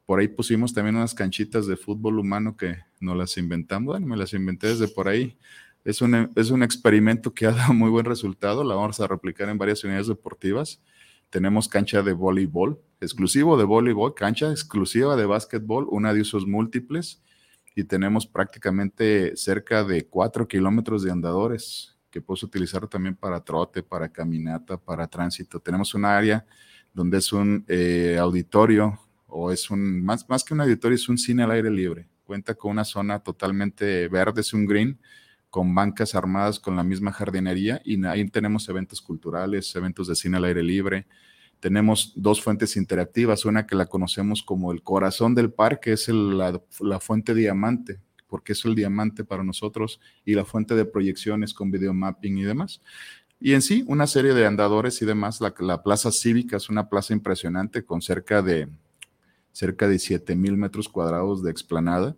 por 0.06 0.18
ahí 0.20 0.28
pusimos 0.28 0.74
también 0.74 0.96
unas 0.96 1.14
canchitas 1.14 1.66
de 1.66 1.76
fútbol 1.76 2.18
humano 2.18 2.56
que 2.56 2.76
no 3.00 3.14
las 3.14 3.36
inventamos. 3.38 3.86
Bueno, 3.92 4.06
me 4.06 4.16
las 4.16 4.32
inventé 4.34 4.68
desde 4.68 4.88
por 4.88 5.08
ahí. 5.08 5.38
Es 5.84 6.00
un, 6.00 6.30
es 6.36 6.50
un 6.50 6.62
experimento 6.62 7.34
que 7.34 7.46
ha 7.46 7.52
dado 7.52 7.72
muy 7.72 7.90
buen 7.90 8.04
resultado. 8.04 8.64
La 8.64 8.74
vamos 8.74 9.00
a 9.00 9.06
replicar 9.06 9.48
en 9.48 9.58
varias 9.58 9.84
unidades 9.84 10.08
deportivas. 10.08 10.82
Tenemos 11.30 11.68
cancha 11.68 12.02
de 12.02 12.12
voleibol, 12.12 12.80
exclusivo 13.00 13.56
de 13.56 13.64
voleibol, 13.64 14.14
cancha 14.14 14.50
exclusiva 14.50 15.16
de 15.16 15.24
básquetbol, 15.24 15.86
una 15.90 16.12
de 16.12 16.20
usos 16.20 16.46
múltiples. 16.46 17.22
Y 17.74 17.84
tenemos 17.84 18.26
prácticamente 18.26 19.34
cerca 19.36 19.82
de 19.82 20.06
cuatro 20.06 20.46
kilómetros 20.46 21.02
de 21.02 21.10
andadores 21.10 21.96
que 22.10 22.20
puedes 22.20 22.42
utilizar 22.42 22.86
también 22.86 23.16
para 23.16 23.42
trote, 23.42 23.82
para 23.82 24.10
caminata, 24.10 24.76
para 24.76 25.06
tránsito. 25.08 25.58
Tenemos 25.58 25.94
un 25.94 26.04
área 26.04 26.44
donde 26.92 27.18
es 27.18 27.32
un 27.32 27.64
eh, 27.68 28.18
auditorio 28.20 29.00
o 29.32 29.50
es 29.50 29.70
un, 29.70 30.04
más, 30.04 30.28
más 30.28 30.44
que 30.44 30.54
un 30.54 30.60
auditorio, 30.60 30.94
es 30.94 31.08
un 31.08 31.18
cine 31.18 31.42
al 31.42 31.50
aire 31.50 31.70
libre. 31.70 32.06
Cuenta 32.24 32.54
con 32.54 32.72
una 32.72 32.84
zona 32.84 33.20
totalmente 33.20 34.08
verde, 34.08 34.42
es 34.42 34.52
un 34.52 34.66
green, 34.66 34.98
con 35.50 35.74
bancas 35.74 36.14
armadas 36.14 36.60
con 36.60 36.76
la 36.76 36.82
misma 36.82 37.12
jardinería 37.12 37.80
y 37.84 38.02
ahí 38.06 38.28
tenemos 38.28 38.68
eventos 38.68 39.02
culturales, 39.02 39.74
eventos 39.74 40.08
de 40.08 40.14
cine 40.14 40.36
al 40.36 40.44
aire 40.44 40.62
libre. 40.62 41.06
Tenemos 41.60 42.12
dos 42.16 42.42
fuentes 42.42 42.76
interactivas, 42.76 43.44
una 43.44 43.66
que 43.66 43.76
la 43.76 43.86
conocemos 43.86 44.42
como 44.42 44.72
el 44.72 44.82
corazón 44.82 45.34
del 45.34 45.52
parque, 45.52 45.92
es 45.92 46.08
la, 46.08 46.60
la 46.80 47.00
fuente 47.00 47.34
diamante, 47.34 48.00
porque 48.26 48.52
es 48.52 48.64
el 48.64 48.74
diamante 48.74 49.24
para 49.24 49.44
nosotros, 49.44 50.00
y 50.24 50.34
la 50.34 50.44
fuente 50.44 50.74
de 50.74 50.84
proyecciones 50.84 51.54
con 51.54 51.70
videomapping 51.70 52.38
y 52.38 52.42
demás. 52.42 52.80
Y 53.44 53.54
en 53.54 53.62
sí, 53.62 53.84
una 53.88 54.06
serie 54.06 54.34
de 54.34 54.46
andadores 54.46 55.02
y 55.02 55.04
demás. 55.04 55.40
La, 55.40 55.82
plaza 55.82 56.12
cívica 56.12 56.56
es 56.56 56.68
una 56.68 56.88
plaza 56.88 57.12
impresionante 57.12 57.84
con 57.84 58.00
cerca 58.00 58.40
de 58.40 58.68
cerca 59.52 59.88
de 59.88 59.98
7 59.98 60.34
mil 60.34 60.56
metros 60.56 60.88
cuadrados 60.88 61.42
de 61.42 61.50
explanada. 61.50 62.16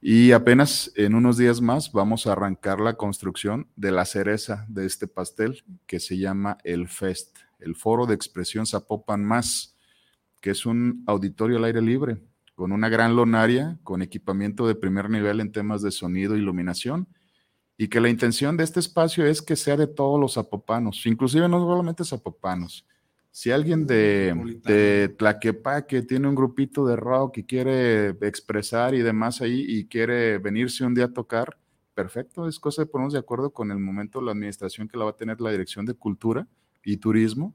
Y 0.00 0.32
apenas 0.32 0.92
en 0.94 1.14
unos 1.14 1.38
días 1.38 1.60
más 1.60 1.90
vamos 1.92 2.26
a 2.26 2.32
arrancar 2.32 2.80
la 2.80 2.94
construcción 2.94 3.68
de 3.74 3.90
la 3.90 4.04
cereza 4.04 4.64
de 4.68 4.86
este 4.86 5.08
pastel 5.08 5.64
que 5.86 5.98
se 5.98 6.18
llama 6.18 6.58
el 6.62 6.88
FEST, 6.88 7.36
el 7.58 7.74
Foro 7.74 8.06
de 8.06 8.14
Expresión 8.14 8.66
Zapopan 8.66 9.24
Más, 9.24 9.76
que 10.40 10.50
es 10.50 10.66
un 10.66 11.02
auditorio 11.06 11.56
al 11.56 11.64
aire 11.64 11.82
libre 11.82 12.20
con 12.58 12.72
una 12.72 12.88
gran 12.88 13.14
lonaria, 13.14 13.78
con 13.84 14.02
equipamiento 14.02 14.66
de 14.66 14.74
primer 14.74 15.08
nivel 15.08 15.38
en 15.38 15.52
temas 15.52 15.80
de 15.80 15.92
sonido 15.92 16.34
e 16.34 16.38
iluminación, 16.38 17.06
y 17.76 17.86
que 17.86 18.00
la 18.00 18.08
intención 18.08 18.56
de 18.56 18.64
este 18.64 18.80
espacio 18.80 19.24
es 19.24 19.40
que 19.40 19.54
sea 19.54 19.76
de 19.76 19.86
todos 19.86 20.18
los 20.18 20.34
zapopanos, 20.34 21.06
inclusive 21.06 21.48
no 21.48 21.60
solamente 21.60 22.04
zapopanos, 22.04 22.84
si 23.30 23.50
alguien 23.50 23.86
de, 23.86 24.60
de 24.64 25.14
Tlaquepaque 25.16 26.02
tiene 26.02 26.28
un 26.28 26.34
grupito 26.34 26.86
de 26.86 26.96
rock 26.96 27.38
y 27.38 27.44
quiere 27.44 28.08
expresar 28.26 28.94
y 28.94 29.02
demás 29.02 29.40
ahí 29.40 29.64
y 29.66 29.86
quiere 29.86 30.38
venirse 30.38 30.84
un 30.84 30.94
día 30.94 31.06
a 31.06 31.12
tocar, 31.12 31.58
perfecto, 31.94 32.48
es 32.48 32.58
cosa 32.58 32.82
de 32.82 32.86
ponernos 32.86 33.12
de 33.12 33.18
acuerdo 33.18 33.50
con 33.50 33.70
el 33.70 33.78
momento, 33.78 34.20
la 34.20 34.32
administración 34.32 34.88
que 34.88 34.96
la 34.96 35.04
va 35.04 35.10
a 35.10 35.16
tener 35.16 35.40
la 35.40 35.50
Dirección 35.50 35.84
de 35.84 35.94
Cultura 35.94 36.46
y 36.84 36.96
Turismo. 36.96 37.54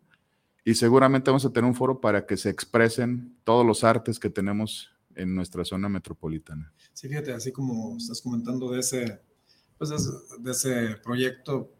Y 0.65 0.75
seguramente 0.75 1.31
vamos 1.31 1.45
a 1.45 1.51
tener 1.51 1.67
un 1.67 1.75
foro 1.75 1.99
para 1.99 2.25
que 2.25 2.37
se 2.37 2.49
expresen 2.49 3.37
todos 3.43 3.65
los 3.65 3.83
artes 3.83 4.19
que 4.19 4.29
tenemos 4.29 4.91
en 5.15 5.35
nuestra 5.35 5.65
zona 5.65 5.89
metropolitana. 5.89 6.73
Sí, 6.93 7.07
fíjate, 7.07 7.33
así 7.33 7.51
como 7.51 7.97
estás 7.97 8.21
comentando 8.21 8.71
de 8.71 8.79
ese, 8.79 9.21
pues 9.77 9.89
de 10.39 10.51
ese 10.51 10.95
proyecto, 11.03 11.71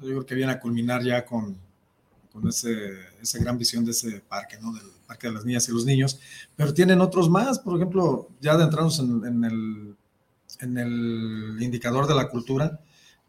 yo 0.00 0.08
creo 0.08 0.26
que 0.26 0.34
viene 0.34 0.52
a 0.52 0.60
culminar 0.60 1.02
ya 1.02 1.24
con, 1.24 1.58
con 2.32 2.48
ese, 2.48 2.90
esa 3.20 3.38
gran 3.38 3.58
visión 3.58 3.84
de 3.84 3.92
ese 3.92 4.20
parque, 4.20 4.58
¿no? 4.60 4.72
Del 4.72 4.84
Parque 5.06 5.28
de 5.28 5.34
las 5.34 5.44
Niñas 5.44 5.68
y 5.68 5.72
los 5.72 5.84
Niños, 5.84 6.20
pero 6.54 6.74
tienen 6.74 7.00
otros 7.00 7.30
más, 7.30 7.58
por 7.58 7.76
ejemplo, 7.76 8.28
ya 8.40 8.52
adentrarnos 8.52 8.98
en, 8.98 9.44
el, 9.44 9.96
en 10.60 10.78
el 10.78 11.56
indicador 11.60 12.06
de 12.06 12.14
la 12.14 12.28
cultura, 12.28 12.80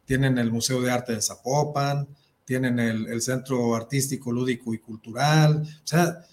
tienen 0.05 0.37
el 0.37 0.51
Museo 0.51 0.81
de 0.81 0.91
Arte 0.91 1.13
de 1.13 1.21
Zapopan, 1.21 2.07
tienen 2.43 2.79
el, 2.79 3.21
Centro 3.21 3.75
Artístico, 3.75 4.31
Lúdico 4.31 4.73
y 4.73 4.79
Cultural, 4.79 5.61
o 5.61 5.87
sea, 5.87 6.25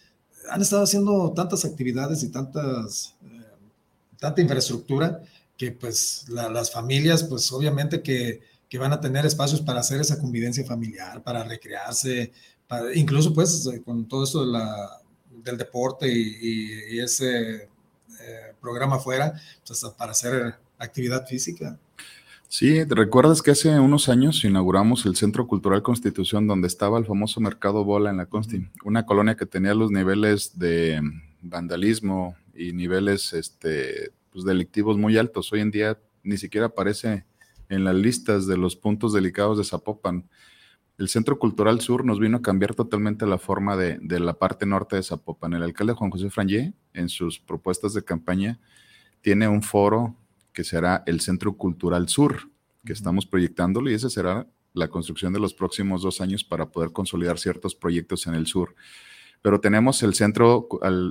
han 0.50 0.62
estado 0.62 0.82
haciendo 0.82 1.32
tantas 1.32 1.64
actividades 1.64 2.22
y 2.22 2.30
tantas, 2.30 3.14
eh, 3.22 3.42
tanta 4.18 4.40
infraestructura 4.40 5.20
que 5.58 5.72
pues 5.72 6.24
la, 6.28 6.48
las 6.48 6.72
familias, 6.72 7.22
pues 7.24 7.52
obviamente 7.52 8.02
que, 8.02 8.40
que, 8.68 8.78
van 8.78 8.92
a 8.92 9.00
tener 9.00 9.26
espacios 9.26 9.60
para 9.60 9.80
hacer 9.80 10.00
esa 10.00 10.18
convivencia 10.18 10.64
familiar, 10.64 11.22
para 11.22 11.44
recrearse, 11.44 12.32
incluso 12.94 13.32
pues 13.32 13.66
eh, 13.66 13.82
con 13.82 14.06
todo 14.06 14.24
esto 14.24 14.44
de 14.44 14.52
la, 14.52 15.00
del 15.30 15.56
deporte 15.56 16.08
y, 16.08 16.98
ese 16.98 17.54
eh, 17.62 17.68
programa 18.60 18.98
fuera, 18.98 19.34
pues 19.66 19.84
para 19.96 20.12
hacer 20.12 20.54
actividad 20.78 21.26
física. 21.26 21.78
Sí, 22.48 22.84
¿recuerdas 22.84 23.42
que 23.42 23.50
hace 23.50 23.78
unos 23.80 24.08
años 24.08 24.44
inauguramos 24.44 25.04
el 25.04 25.16
Centro 25.16 25.46
Cultural 25.48 25.82
Constitución 25.82 26.46
donde 26.46 26.68
estaba 26.68 26.98
el 26.98 27.04
famoso 27.04 27.40
Mercado 27.40 27.84
Bola 27.84 28.10
en 28.10 28.18
la 28.18 28.26
Consti? 28.26 28.68
Una 28.84 29.04
colonia 29.04 29.36
que 29.36 29.46
tenía 29.46 29.74
los 29.74 29.90
niveles 29.90 30.56
de 30.56 31.00
vandalismo 31.42 32.36
y 32.54 32.72
niveles 32.72 33.32
este, 33.32 34.12
pues, 34.32 34.44
delictivos 34.44 34.96
muy 34.96 35.18
altos. 35.18 35.52
Hoy 35.52 35.60
en 35.60 35.72
día 35.72 35.98
ni 36.22 36.38
siquiera 36.38 36.66
aparece 36.66 37.24
en 37.68 37.84
las 37.84 37.96
listas 37.96 38.46
de 38.46 38.56
los 38.56 38.76
puntos 38.76 39.12
delicados 39.12 39.58
de 39.58 39.64
Zapopan. 39.64 40.28
El 40.98 41.08
Centro 41.08 41.38
Cultural 41.38 41.80
Sur 41.80 42.06
nos 42.06 42.18
vino 42.18 42.38
a 42.38 42.42
cambiar 42.42 42.74
totalmente 42.74 43.26
la 43.26 43.36
forma 43.36 43.76
de, 43.76 43.98
la 44.18 44.34
parte 44.34 44.64
norte 44.64 44.96
de 44.96 45.02
Zapopan. 45.02 45.52
El 45.52 45.62
alcalde 45.62 45.92
Juan 45.92 46.10
José 46.10 46.30
Frangé, 46.30 46.72
en 46.94 47.10
sus 47.10 47.38
propuestas 47.38 47.92
de 47.92 48.02
campaña, 48.02 48.58
tiene 49.20 49.46
un 49.46 49.62
foro 49.62 50.16
que 50.54 50.64
será 50.64 51.02
el 51.06 51.20
Centro 51.20 51.54
Cultural 51.54 52.08
Sur, 52.08 52.48
que 52.84 52.94
estamos 52.94 53.26
proyectándolo 53.26 53.90
y 53.90 53.94
ese 53.94 54.08
será 54.08 54.46
la 54.72 54.88
construcción 54.88 55.34
de 55.34 55.40
los 55.40 55.52
próximos 55.52 56.00
dos 56.00 56.22
años 56.22 56.44
para 56.44 56.70
poder 56.70 56.92
consolidar 56.92 57.38
ciertos 57.38 57.74
proyectos 57.74 58.26
en 58.26 58.34
el 58.34 58.46
sur. 58.46 58.74
Pero 59.42 59.60
tenemos 59.60 60.02
el 60.02 60.14
Centro 60.14 60.66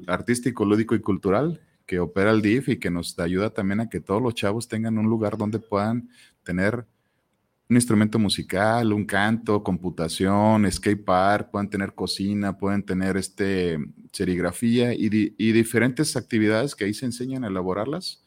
Artístico, 0.07 0.65
Lúdico 0.65 0.95
y 0.95 0.99
Cultural, 0.99 1.61
que 1.85 1.99
opera 1.99 2.31
el 2.31 2.41
DIF 2.41 2.69
y 2.69 2.79
que 2.79 2.89
nos 2.89 3.17
ayuda 3.19 3.51
también 3.51 3.81
a 3.81 3.89
que 3.89 3.99
todos 3.99 4.21
los 4.21 4.33
chavos 4.33 4.67
tengan 4.67 4.97
un 4.97 5.05
lugar 5.05 5.37
donde 5.37 5.59
puedan 5.59 6.09
tener 6.43 6.87
un 7.67 7.75
instrumento 7.75 8.19
musical, 8.19 8.93
un 8.93 9.05
canto, 9.05 9.63
computación, 9.63 10.71
skate 10.71 11.03
park, 11.03 11.49
pueden 11.51 11.69
tener 11.69 11.93
cocina, 11.93 12.57
pueden 12.57 12.83
tener 12.83 13.17
este, 13.17 13.79
serigrafía 14.11 14.93
y, 14.93 15.09
diferentes 15.09 16.15
actividades 16.15 16.75
que 16.75 16.85
ahí 16.85 16.93
se 16.93 17.05
enseñan 17.05 17.43
a 17.43 17.47
elaborarlas. 17.47 18.23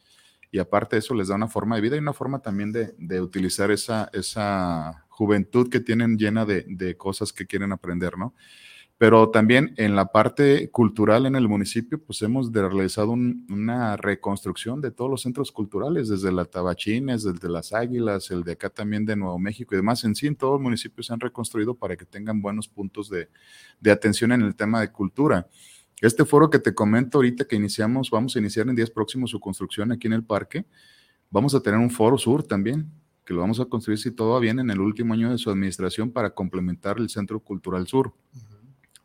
Y 0.51 0.59
aparte 0.59 0.95
de 0.95 1.01
eso 1.01 1.13
les 1.13 1.27
da 1.27 1.35
una 1.35 1.47
forma 1.47 1.75
de 1.75 1.81
vida 1.81 1.95
y 1.95 1.99
una 1.99 2.13
forma 2.13 2.41
también 2.41 2.71
de, 2.71 2.93
de 2.97 3.21
utilizar 3.21 3.71
esa, 3.71 4.09
esa 4.13 5.05
juventud 5.09 5.69
que 5.69 5.79
tienen 5.79 6.17
llena 6.17 6.45
de, 6.45 6.65
de 6.67 6.97
cosas 6.97 7.31
que 7.31 7.45
quieren 7.45 7.71
aprender, 7.71 8.17
¿no? 8.17 8.33
Pero 8.99 9.29
también 9.29 9.73
en 9.77 9.95
la 9.95 10.07
parte 10.07 10.69
cultural 10.71 11.25
en 11.25 11.37
el 11.37 11.47
municipio, 11.47 12.03
pues 12.03 12.21
hemos 12.21 12.51
realizado 12.51 13.11
una 13.13 13.95
reconstrucción 13.95 14.81
de 14.81 14.91
todos 14.91 15.09
los 15.09 15.21
centros 15.21 15.53
culturales, 15.53 16.09
desde 16.09 16.33
la 16.33 16.43
Tabachines, 16.43 17.23
desde 17.23 17.47
las 17.47 17.71
Águilas, 17.71 18.29
el 18.29 18.43
de 18.43 18.51
acá 18.51 18.69
también 18.69 19.05
de 19.05 19.15
Nuevo 19.15 19.39
México 19.39 19.73
y 19.73 19.77
demás. 19.77 20.03
En 20.03 20.15
sí, 20.15 20.27
en 20.27 20.35
todos 20.35 20.55
los 20.55 20.61
municipios 20.61 21.07
se 21.07 21.13
han 21.13 21.21
reconstruido 21.21 21.75
para 21.75 21.95
que 21.95 22.03
tengan 22.03 22.41
buenos 22.41 22.67
puntos 22.67 23.09
de, 23.09 23.29
de 23.79 23.89
atención 23.89 24.33
en 24.33 24.41
el 24.41 24.53
tema 24.53 24.81
de 24.81 24.91
cultura. 24.91 25.47
Este 26.01 26.25
foro 26.25 26.49
que 26.49 26.59
te 26.59 26.75
comento 26.75 27.19
ahorita 27.19 27.45
que 27.45 27.55
iniciamos, 27.55 28.11
vamos 28.11 28.35
a 28.35 28.39
iniciar 28.39 28.67
en 28.67 28.75
días 28.75 28.89
próximos 28.89 29.29
su 29.29 29.39
construcción 29.39 29.93
aquí 29.93 30.07
en 30.07 30.13
el 30.13 30.25
parque. 30.25 30.65
Vamos 31.31 31.55
a 31.55 31.61
tener 31.61 31.79
un 31.79 31.89
foro 31.89 32.17
sur 32.17 32.43
también, 32.43 32.91
que 33.23 33.33
lo 33.33 33.39
vamos 33.39 33.61
a 33.61 33.65
construir 33.65 33.97
si 33.97 34.11
todo 34.11 34.33
va 34.33 34.41
bien 34.41 34.59
en 34.59 34.69
el 34.69 34.81
último 34.81 35.13
año 35.13 35.31
de 35.31 35.37
su 35.37 35.49
administración 35.49 36.11
para 36.11 36.31
complementar 36.31 36.97
el 36.97 37.07
Centro 37.07 37.39
Cultural 37.39 37.87
Sur. 37.87 38.13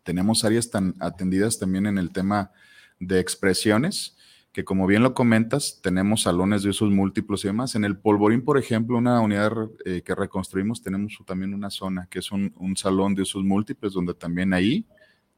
Tenemos 0.05 0.45
áreas 0.45 0.71
tan 0.71 0.95
atendidas 1.01 1.59
también 1.59 1.87
en 1.87 1.99
el 1.99 2.13
tema 2.13 2.53
de 3.01 3.19
expresiones, 3.19 4.17
que 4.53 4.65
como 4.65 4.87
bien 4.87 5.03
lo 5.03 5.15
comentas, 5.15 5.81
tenemos 5.83 6.23
salones 6.23 6.63
de 6.63 6.71
usos 6.71 6.91
múltiples 6.91 7.45
y 7.45 7.49
demás. 7.49 7.75
En 7.75 7.85
el 7.85 7.99
Polvorín, 7.99 8.43
por 8.43 8.57
ejemplo, 8.57 8.97
una 8.97 9.21
unidad 9.21 9.53
eh, 9.85 10.03
que 10.03 10.15
reconstruimos, 10.15 10.81
tenemos 10.81 11.19
también 11.27 11.55
una 11.55 11.71
zona 11.71 12.07
que 12.09 12.21
es 12.21 12.31
un, 12.31 12.53
salón 12.77 13.17
de 13.17 13.23
usos 13.23 13.43
múltiples, 13.43 13.93
donde 13.93 14.15
también 14.15 14.55
ahí 14.55 14.87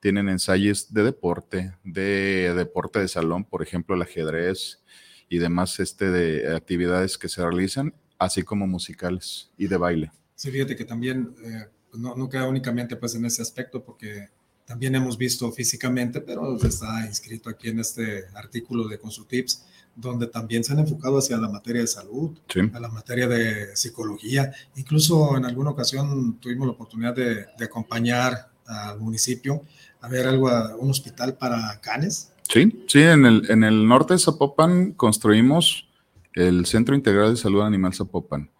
tienen 0.01 0.29
ensayos 0.29 0.93
de 0.93 1.03
deporte, 1.03 1.73
de 1.83 2.53
deporte 2.55 2.99
de 2.99 3.09
salón, 3.09 3.45
por 3.45 3.63
ejemplo, 3.63 3.95
el 3.95 4.03
ajedrez 4.03 4.85
y 5.31 5.39
demás 5.39 5.81
este, 5.81 6.11
de 6.11 6.55
actividades 6.55 7.17
que 7.17 7.29
se 7.29 7.43
realizan, 7.43 7.95
así 8.19 8.43
como 8.43 8.67
musicales 8.67 9.51
y 9.57 9.67
de 9.69 9.79
baile. 9.79 10.13
Sí, 10.35 10.51
fíjate 10.51 10.77
que 10.77 10.85
también 10.85 11.35
eh, 11.43 11.65
no, 11.95 12.15
no, 12.15 12.29
queda 12.29 12.47
únicamente 12.47 12.97
pues 12.97 13.15
en 13.15 13.25
ese 13.25 13.41
aspecto, 13.41 13.83
porque 13.83 14.29
también 14.67 14.97
hemos 14.97 15.17
visto 15.17 15.51
físicamente, 15.53 16.21
pero 16.21 16.57
está 16.57 17.07
inscrito 17.07 17.49
aquí 17.49 17.69
en 17.69 17.79
este 17.79 18.25
artículo 18.35 18.89
de 18.89 18.99
Consultips, 18.99 19.65
donde 19.95 20.27
también 20.27 20.65
se 20.65 20.73
han 20.73 20.81
enfocado 20.81 21.19
hacia 21.19 21.37
la 21.39 21.49
materia 21.49 21.81
de 21.81 21.87
salud, 21.87 22.37
a 22.75 22.81
la 22.81 22.89
materia 22.89 23.29
de 23.29 23.75
psicología. 23.77 24.53
Incluso 24.75 25.37
en 25.37 25.45
alguna 25.45 25.71
ocasión 25.71 26.39
tuvimos 26.41 26.67
la 26.67 26.73
oportunidad 26.73 27.15
de, 27.15 27.47
acompañar 27.65 28.51
al 28.67 28.99
municipio 28.99 29.63
a 30.01 30.09
ver 30.09 30.27
algo, 30.27 30.51
un 30.79 30.91
hospital 30.91 31.35
para 31.35 31.81
canes. 31.81 32.33
Sí, 32.43 32.85
sí, 32.89 33.01
en 33.03 33.25
el, 33.25 33.51
en 33.51 33.63
el 33.63 33.87
norte 33.87 34.15
de 34.15 34.19
Zapopan 34.19 34.93
construimos 34.93 35.89
el 36.35 36.67
Centro 36.67 36.95
Integral 36.95 37.31
de 37.31 37.37
Salud 37.37 37.63
Animal 37.63 37.95
Zapopan. 37.95 38.51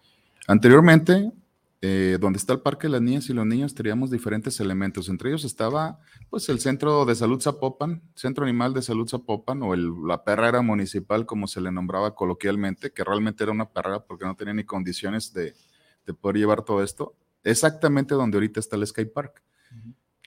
Anteriormente 0.47 1.31
eh, 1.81 2.17
donde 2.19 2.37
está 2.37 2.53
el 2.53 2.61
Parque 2.61 2.87
de 2.87 2.93
las 2.93 3.01
Niñas 3.01 3.29
y 3.29 3.33
los 3.33 3.45
Niños, 3.45 3.75
teníamos 3.75 4.09
diferentes 4.09 4.59
elementos. 4.59 5.09
Entre 5.09 5.29
ellos 5.29 5.45
estaba 5.45 5.99
pues 6.29 6.49
el 6.49 6.59
Centro 6.59 7.05
de 7.05 7.13
Salud 7.13 7.39
Zapopan, 7.39 8.01
Centro 8.15 8.45
Animal 8.45 8.73
de 8.73 8.81
Salud 8.81 9.07
Zapopan, 9.07 9.61
o 9.61 9.75
el, 9.75 9.91
la 10.07 10.23
perrera 10.23 10.61
municipal, 10.63 11.27
como 11.27 11.47
se 11.47 11.61
le 11.61 11.71
nombraba 11.71 12.15
coloquialmente, 12.15 12.91
que 12.91 13.03
realmente 13.03 13.43
era 13.43 13.51
una 13.51 13.69
perrera 13.69 13.99
porque 13.99 14.25
no 14.25 14.35
tenía 14.35 14.55
ni 14.55 14.63
condiciones 14.63 15.33
de, 15.33 15.53
de 16.05 16.13
poder 16.13 16.37
llevar 16.37 16.63
todo 16.63 16.83
esto. 16.83 17.15
Exactamente 17.43 18.15
donde 18.15 18.37
ahorita 18.37 18.59
está 18.59 18.75
el 18.75 18.87
Sky 18.87 19.05
Park. 19.05 19.43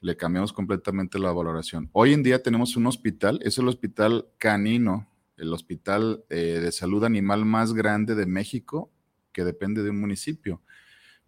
Le 0.02 0.16
cambiamos 0.16 0.52
completamente 0.52 1.18
la 1.18 1.32
valoración. 1.32 1.90
Hoy 1.92 2.14
en 2.14 2.22
día 2.22 2.42
tenemos 2.42 2.76
un 2.76 2.86
hospital, 2.86 3.40
es 3.42 3.58
el 3.58 3.68
hospital 3.68 4.28
canino, 4.38 5.08
el 5.36 5.52
hospital 5.52 6.24
eh, 6.30 6.60
de 6.62 6.72
salud 6.72 7.04
animal 7.04 7.44
más 7.44 7.74
grande 7.74 8.14
de 8.14 8.24
México, 8.24 8.90
que 9.32 9.44
depende 9.44 9.82
de 9.82 9.90
un 9.90 10.00
municipio 10.00 10.62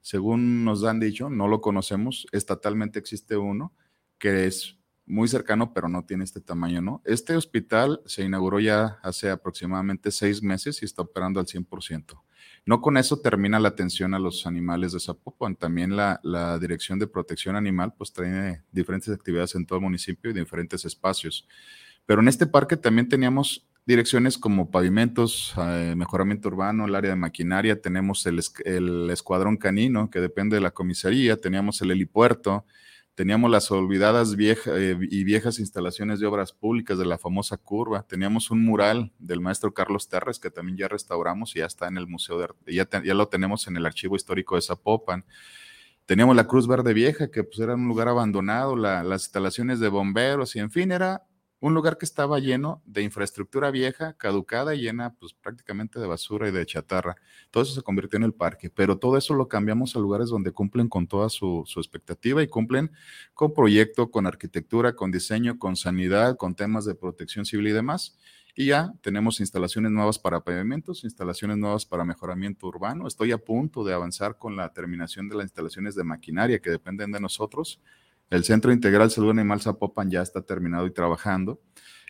según 0.02 0.64
nos 0.64 0.84
han 0.84 1.00
dicho, 1.00 1.30
no 1.30 1.48
lo 1.48 1.60
conocemos, 1.60 2.26
estatalmente 2.32 2.98
existe 2.98 3.36
uno 3.36 3.72
que 4.18 4.46
es 4.46 4.76
muy 5.06 5.28
cercano, 5.28 5.72
pero 5.72 5.88
no 5.88 6.04
tiene 6.04 6.24
este 6.24 6.40
tamaño, 6.40 6.80
¿no? 6.80 7.02
Este 7.04 7.34
hospital 7.34 8.02
se 8.06 8.24
inauguró 8.24 8.60
ya 8.60 8.98
hace 9.02 9.30
aproximadamente 9.30 10.10
seis 10.10 10.42
meses 10.42 10.82
y 10.82 10.84
está 10.84 11.02
operando 11.02 11.40
al 11.40 11.46
100%. 11.46 12.22
No 12.64 12.80
con 12.80 12.96
eso 12.96 13.20
termina 13.20 13.58
la 13.58 13.68
atención 13.68 14.14
a 14.14 14.20
los 14.20 14.46
animales 14.46 14.92
de 14.92 15.00
Zapopan, 15.00 15.56
también 15.56 15.96
la, 15.96 16.20
la 16.22 16.58
Dirección 16.58 16.98
de 16.98 17.08
Protección 17.08 17.56
Animal 17.56 17.94
pues 17.96 18.12
trae 18.12 18.62
diferentes 18.70 19.12
actividades 19.12 19.54
en 19.56 19.66
todo 19.66 19.78
el 19.78 19.84
municipio 19.84 20.30
y 20.30 20.34
diferentes 20.34 20.84
espacios. 20.84 21.48
Pero 22.06 22.20
en 22.20 22.28
este 22.28 22.46
parque 22.46 22.76
también 22.76 23.08
teníamos 23.08 23.68
direcciones 23.84 24.38
como 24.38 24.70
pavimentos, 24.70 25.54
eh, 25.58 25.94
mejoramiento 25.96 26.48
urbano, 26.48 26.86
el 26.86 26.94
área 26.94 27.10
de 27.10 27.16
maquinaria, 27.16 27.80
tenemos 27.80 28.26
el, 28.26 28.38
escuadrón 29.10 29.56
canino 29.56 30.10
que 30.10 30.20
depende 30.20 30.56
de 30.56 30.62
la 30.62 30.70
comisaría, 30.70 31.36
teníamos 31.36 31.82
el 31.82 31.90
helipuerto, 31.90 32.64
teníamos 33.14 33.50
las 33.50 33.70
olvidadas 33.70 34.34
eh, 34.38 34.98
y 35.10 35.24
viejas 35.24 35.58
instalaciones 35.58 36.20
de 36.20 36.26
obras 36.26 36.52
públicas 36.52 36.96
de 36.96 37.06
la 37.06 37.18
famosa 37.18 37.56
curva, 37.56 38.04
teníamos 38.06 38.50
un 38.50 38.64
mural 38.64 39.12
del 39.18 39.40
maestro 39.40 39.74
Carlos 39.74 40.08
Terres 40.08 40.38
que 40.38 40.50
también 40.50 40.78
ya 40.78 40.88
restauramos 40.88 41.56
y 41.56 41.58
ya 41.58 41.66
está 41.66 41.88
en 41.88 41.98
el 41.98 42.06
Museo 42.06 42.38
de 42.38 42.74
ya, 42.74 42.88
ya 43.02 43.14
lo 43.14 43.28
tenemos 43.28 43.66
en 43.66 43.76
el 43.76 43.86
Archivo 43.86 44.16
Histórico 44.16 44.54
de 44.54 44.62
Zapopan. 44.62 45.24
Teníamos 46.04 46.34
la 46.34 46.48
Cruz 46.48 46.66
Verde 46.66 46.94
Vieja, 46.94 47.30
que 47.30 47.44
pues 47.44 47.60
era 47.60 47.74
un 47.74 47.86
lugar 47.86 48.08
abandonado, 48.08 48.74
las 48.74 49.22
instalaciones 49.22 49.78
de 49.78 49.88
bomberos 49.88 50.56
y 50.56 50.58
en 50.58 50.70
fin, 50.70 50.90
era 50.90 51.22
un 51.62 51.74
lugar 51.74 51.96
que 51.96 52.04
estaba 52.04 52.40
lleno 52.40 52.82
de 52.86 53.02
infraestructura 53.02 53.70
vieja, 53.70 54.14
caducada 54.14 54.74
y 54.74 54.80
llena 54.80 55.14
pues 55.14 55.32
prácticamente 55.32 56.00
de 56.00 56.08
basura 56.08 56.48
y 56.48 56.50
de 56.50 56.66
chatarra. 56.66 57.14
Todo 57.52 57.62
eso 57.62 57.72
se 57.72 57.82
convirtió 57.82 58.16
en 58.16 58.24
el 58.24 58.34
parque, 58.34 58.68
pero 58.68 58.98
todo 58.98 59.16
eso 59.16 59.32
lo 59.32 59.46
cambiamos 59.46 59.94
a 59.94 60.00
lugares 60.00 60.28
donde 60.28 60.50
cumplen 60.50 60.88
con 60.88 61.06
toda 61.06 61.28
su, 61.28 61.64
expectativa 61.76 62.42
y 62.42 62.48
cumplen 62.48 62.90
con 63.32 63.54
proyecto, 63.54 64.10
con 64.10 64.26
arquitectura, 64.26 64.96
con 64.96 65.12
diseño, 65.12 65.56
con 65.60 65.76
sanidad, 65.76 66.36
con 66.36 66.56
temas 66.56 66.84
de 66.84 66.96
protección 66.96 67.44
civil 67.46 67.68
y 67.68 67.72
demás. 67.72 68.18
Y 68.56 68.66
ya 68.66 68.92
tenemos 69.00 69.38
instalaciones 69.38 69.92
nuevas 69.92 70.18
para 70.18 70.40
pavimentos, 70.40 71.04
instalaciones 71.04 71.58
nuevas 71.58 71.86
para 71.86 72.04
mejoramiento 72.04 72.66
urbano. 72.66 73.06
Estoy 73.06 73.30
a 73.30 73.38
punto 73.38 73.84
de 73.84 73.94
avanzar 73.94 74.36
con 74.36 74.56
la 74.56 74.72
terminación 74.72 75.28
de 75.28 75.36
las 75.36 75.44
instalaciones 75.44 75.94
de 75.94 76.02
maquinaria 76.02 76.58
que 76.58 76.70
dependen 76.70 77.12
de 77.12 77.20
nosotros 77.20 77.80
el 78.32 78.44
Centro 78.44 78.72
Integral 78.72 79.10
Salud 79.10 79.28
Animal 79.28 79.60
Zapopan 79.60 80.10
ya 80.10 80.22
está 80.22 80.40
terminado 80.40 80.86
y 80.86 80.90
trabajando. 80.90 81.60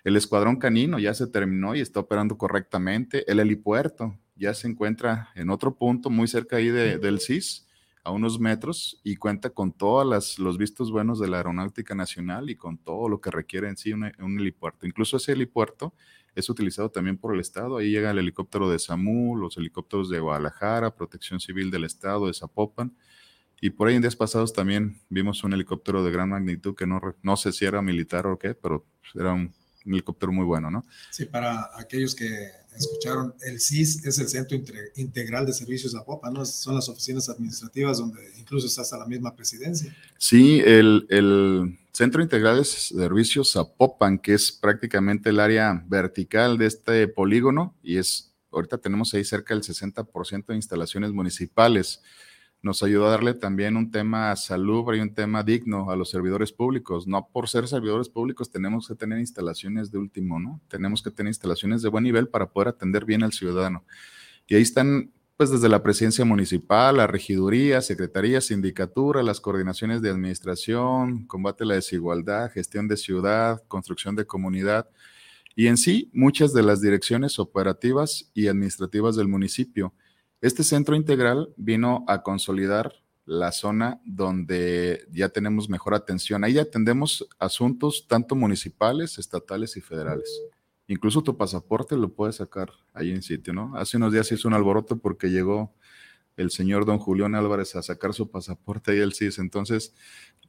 El 0.05 0.17
Escuadrón 0.17 0.55
Canino 0.57 1.01
ya 1.01 1.15
se 1.15 1.27
terminó 1.27 1.75
y 1.75 1.81
está 1.81 1.99
operando 1.99 2.39
correctamente. 2.39 3.29
El 3.31 3.41
helipuerto 3.41 4.17
ya 4.37 4.55
se 4.55 4.69
encuentra 4.69 5.31
en 5.35 5.51
otro 5.51 5.75
punto 5.75 6.11
muy 6.11 6.29
cerca 6.29 6.57
ahí 6.59 6.69
del 6.69 7.19
CIS, 7.19 7.67
a 8.05 8.13
unos 8.13 8.39
metros, 8.39 9.01
y 9.03 9.17
cuenta 9.17 9.51
con 9.51 9.73
todos 9.73 10.39
los 10.39 10.59
vistos 10.59 10.93
buenos 10.93 11.19
de 11.19 11.27
la 11.27 11.39
Aeronáutica 11.39 11.97
Nacional 11.97 12.51
y 12.51 12.55
con 12.57 12.79
todo 12.79 13.09
lo 13.09 13.21
que 13.21 13.33
requiere 13.33 13.69
en 13.69 13.77
sí 13.77 13.93
un, 13.93 14.05
un 14.21 14.39
helipuerto. 14.39 14.87
Incluso 14.87 15.17
ese 15.17 15.33
helipuerto 15.33 15.93
es 16.37 16.49
utilizado 16.49 16.93
también 16.93 17.19
por 17.19 17.35
el 17.35 17.41
Estado. 17.41 17.79
Ahí 17.79 17.91
llega 17.91 18.13
el 18.13 18.19
helicóptero 18.19 18.71
de 18.71 18.79
SAMU, 18.79 19.35
los 19.35 19.57
helicópteros 19.57 20.09
de 20.09 20.21
Guadalajara, 20.21 20.95
Protección 20.95 21.41
Civil 21.41 21.73
del 21.73 21.83
Estado, 21.83 22.29
de 22.29 22.35
Zapopan 22.35 22.95
y 23.63 23.71
por 23.71 23.87
ahí 23.87 23.95
en 23.95 24.03
días 24.03 24.17
pasados 24.17 24.53
también 24.53 25.01
vimos 25.09 25.45
un 25.45 25.53
helicóptero 25.53 26.03
de 26.03 26.11
gran 26.11 26.29
magnitud 26.29 26.75
que 26.75 26.85
no, 26.85 27.01
no 27.23 27.37
sé 27.37 27.53
si 27.53 27.65
era 27.65 27.81
militar 27.81 28.27
o 28.27 28.37
qué, 28.37 28.55
pero 28.55 28.85
era 29.15 29.33
un, 29.33 29.55
helicóptero 29.87 30.33
muy 30.33 30.45
bueno, 30.45 30.71
¿no? 30.71 30.85
Sí, 31.11 31.27
para 31.27 31.71
aquellos 31.75 32.15
que 32.15 32.51
escucharon, 32.77 33.35
el 33.43 33.61
CIS 33.61 34.05
es 34.05 34.19
el 34.19 34.29
Centro 34.29 34.59
Integral 34.97 35.47
de 35.47 35.53
Servicios 35.53 35.93
Zapopan, 35.93 36.35
¿no? 36.35 36.45
Son 36.45 36.75
las 36.75 36.89
oficinas 36.89 37.29
administrativas 37.29 37.99
donde 37.99 38.21
incluso 38.37 38.67
está 38.67 38.83
hasta 38.83 38.99
la 38.99 39.07
misma 39.07 39.35
presidencia. 39.35 39.95
Sí, 40.19 40.61
el, 40.65 41.07
el 41.09 41.79
Centro 41.93 42.21
Integral 42.21 42.59
de 42.59 42.65
Servicios 42.65 43.53
Zapopan, 43.53 44.19
que 44.19 44.35
es 44.35 44.51
prácticamente 44.51 45.31
el 45.31 45.39
área 45.39 45.85
vertical 45.87 46.59
de 46.59 46.67
este 46.67 47.07
polígono 47.09 47.77
y 47.83 47.99
es 47.99 48.33
ahorita 48.53 48.79
tenemos 48.79 49.15
ahí 49.15 49.25
cerca 49.25 49.55
del 49.55 49.63
60% 49.63 50.47
de 50.47 50.57
instalaciones 50.57 51.13
municipales. 51.13 52.03
Nos 52.63 52.83
ayudó 52.85 53.09
a 53.09 53.11
darle 53.11 53.35
también 53.35 53.77
un 53.77 53.91
tema 53.91 54.35
salubre 54.37 54.97
y 54.97 55.01
un 55.01 55.15
tema 55.15 55.43
digno 55.43 55.91
a 55.91 55.97
los 55.97 56.11
servidores 56.11 56.53
públicos. 56.53 57.09
No 57.09 57.29
por 57.33 57.49
ser 57.49 57.67
servidores 57.67 58.09
públicos 58.09 58.51
tenemos 58.51 58.87
que 58.87 58.95
tener 58.95 59.19
instalaciones 59.19 59.91
de 59.91 59.99
último, 59.99 60.39
¿no? 60.39 60.61
Tenemos 60.69 61.03
que 61.03 61.11
tener 61.11 61.31
instalaciones 61.31 61.83
de 61.83 61.89
buen 61.89 62.05
nivel 62.05 62.29
para 62.29 62.47
poder 62.47 62.69
atender 62.69 63.05
bien 63.05 63.25
al 63.25 63.33
ciudadano. 63.33 63.85
Y 64.47 64.55
ahí 64.55 64.63
están 64.63 65.11
pues 65.37 65.51
desde 65.51 65.69
la 65.69 65.83
presidencia 65.83 66.25
municipal, 66.25 66.99
la 66.99 67.09
regiduría, 67.09 67.81
secretaría, 67.81 68.41
sindicatura, 68.41 69.25
las 69.25 69.41
coordinaciones 69.41 70.01
de 70.01 70.11
administración, 70.11 71.27
combate 71.27 71.65
a 71.65 71.67
la 71.67 71.75
desigualdad, 71.75 72.53
gestión 72.53 72.87
de 72.87 72.97
ciudad, 72.97 73.61
construcción 73.67 74.15
de 74.15 74.25
comunidad 74.25 74.89
y 75.57 75.67
en 75.67 75.77
sí 75.77 76.11
muchas 76.13 76.53
de 76.53 76.63
las 76.63 76.81
direcciones 76.81 77.41
operativas 77.41 78.31
y 78.35 78.47
administrativas 78.47 79.17
del 79.17 79.27
municipio. 79.27 79.93
Este 80.43 80.65
centro 80.65 80.97
integral 80.97 81.55
vino 81.57 82.05
a 82.09 82.25
consolidar 82.25 82.97
la 83.25 83.53
zona 83.53 84.01
donde 84.05 85.07
ya 85.13 85.29
tenemos 85.29 85.69
mejor 85.69 85.95
atención. 85.95 86.43
Ahí 86.43 86.59
atendemos 86.59 87.29
asuntos 87.39 88.07
tanto 88.09 88.35
municipales, 88.35 89.19
estatales 89.19 89.77
y 89.77 89.81
federales. 89.81 90.29
Incluso 90.89 91.23
tu 91.23 91.37
pasaporte 91.37 91.97
lo 91.97 92.13
puedes 92.13 92.37
sacar 92.37 92.71
ahí 92.93 93.13
en 93.13 93.23
sitio, 93.23 93.53
¿no? 93.53 93.77
Hace 93.77 93.99
unos 93.99 94.13
días 94.13 94.33
hizo 94.33 94.49
un 94.49 94.55
alboroto 94.55 94.99
porque 94.99 95.31
llegó 95.31 95.77
el 96.37 96.51
señor 96.51 96.87
don 96.87 96.99
Julián 96.99 97.37
Álvarez 97.37 97.77
a 97.77 97.83
sacar 97.83 98.13
su 98.13 98.29
pasaporte 98.29 98.97
y 98.97 98.99
el 98.99 99.13
CIS. 99.13 99.39
Entonces, 99.39 99.95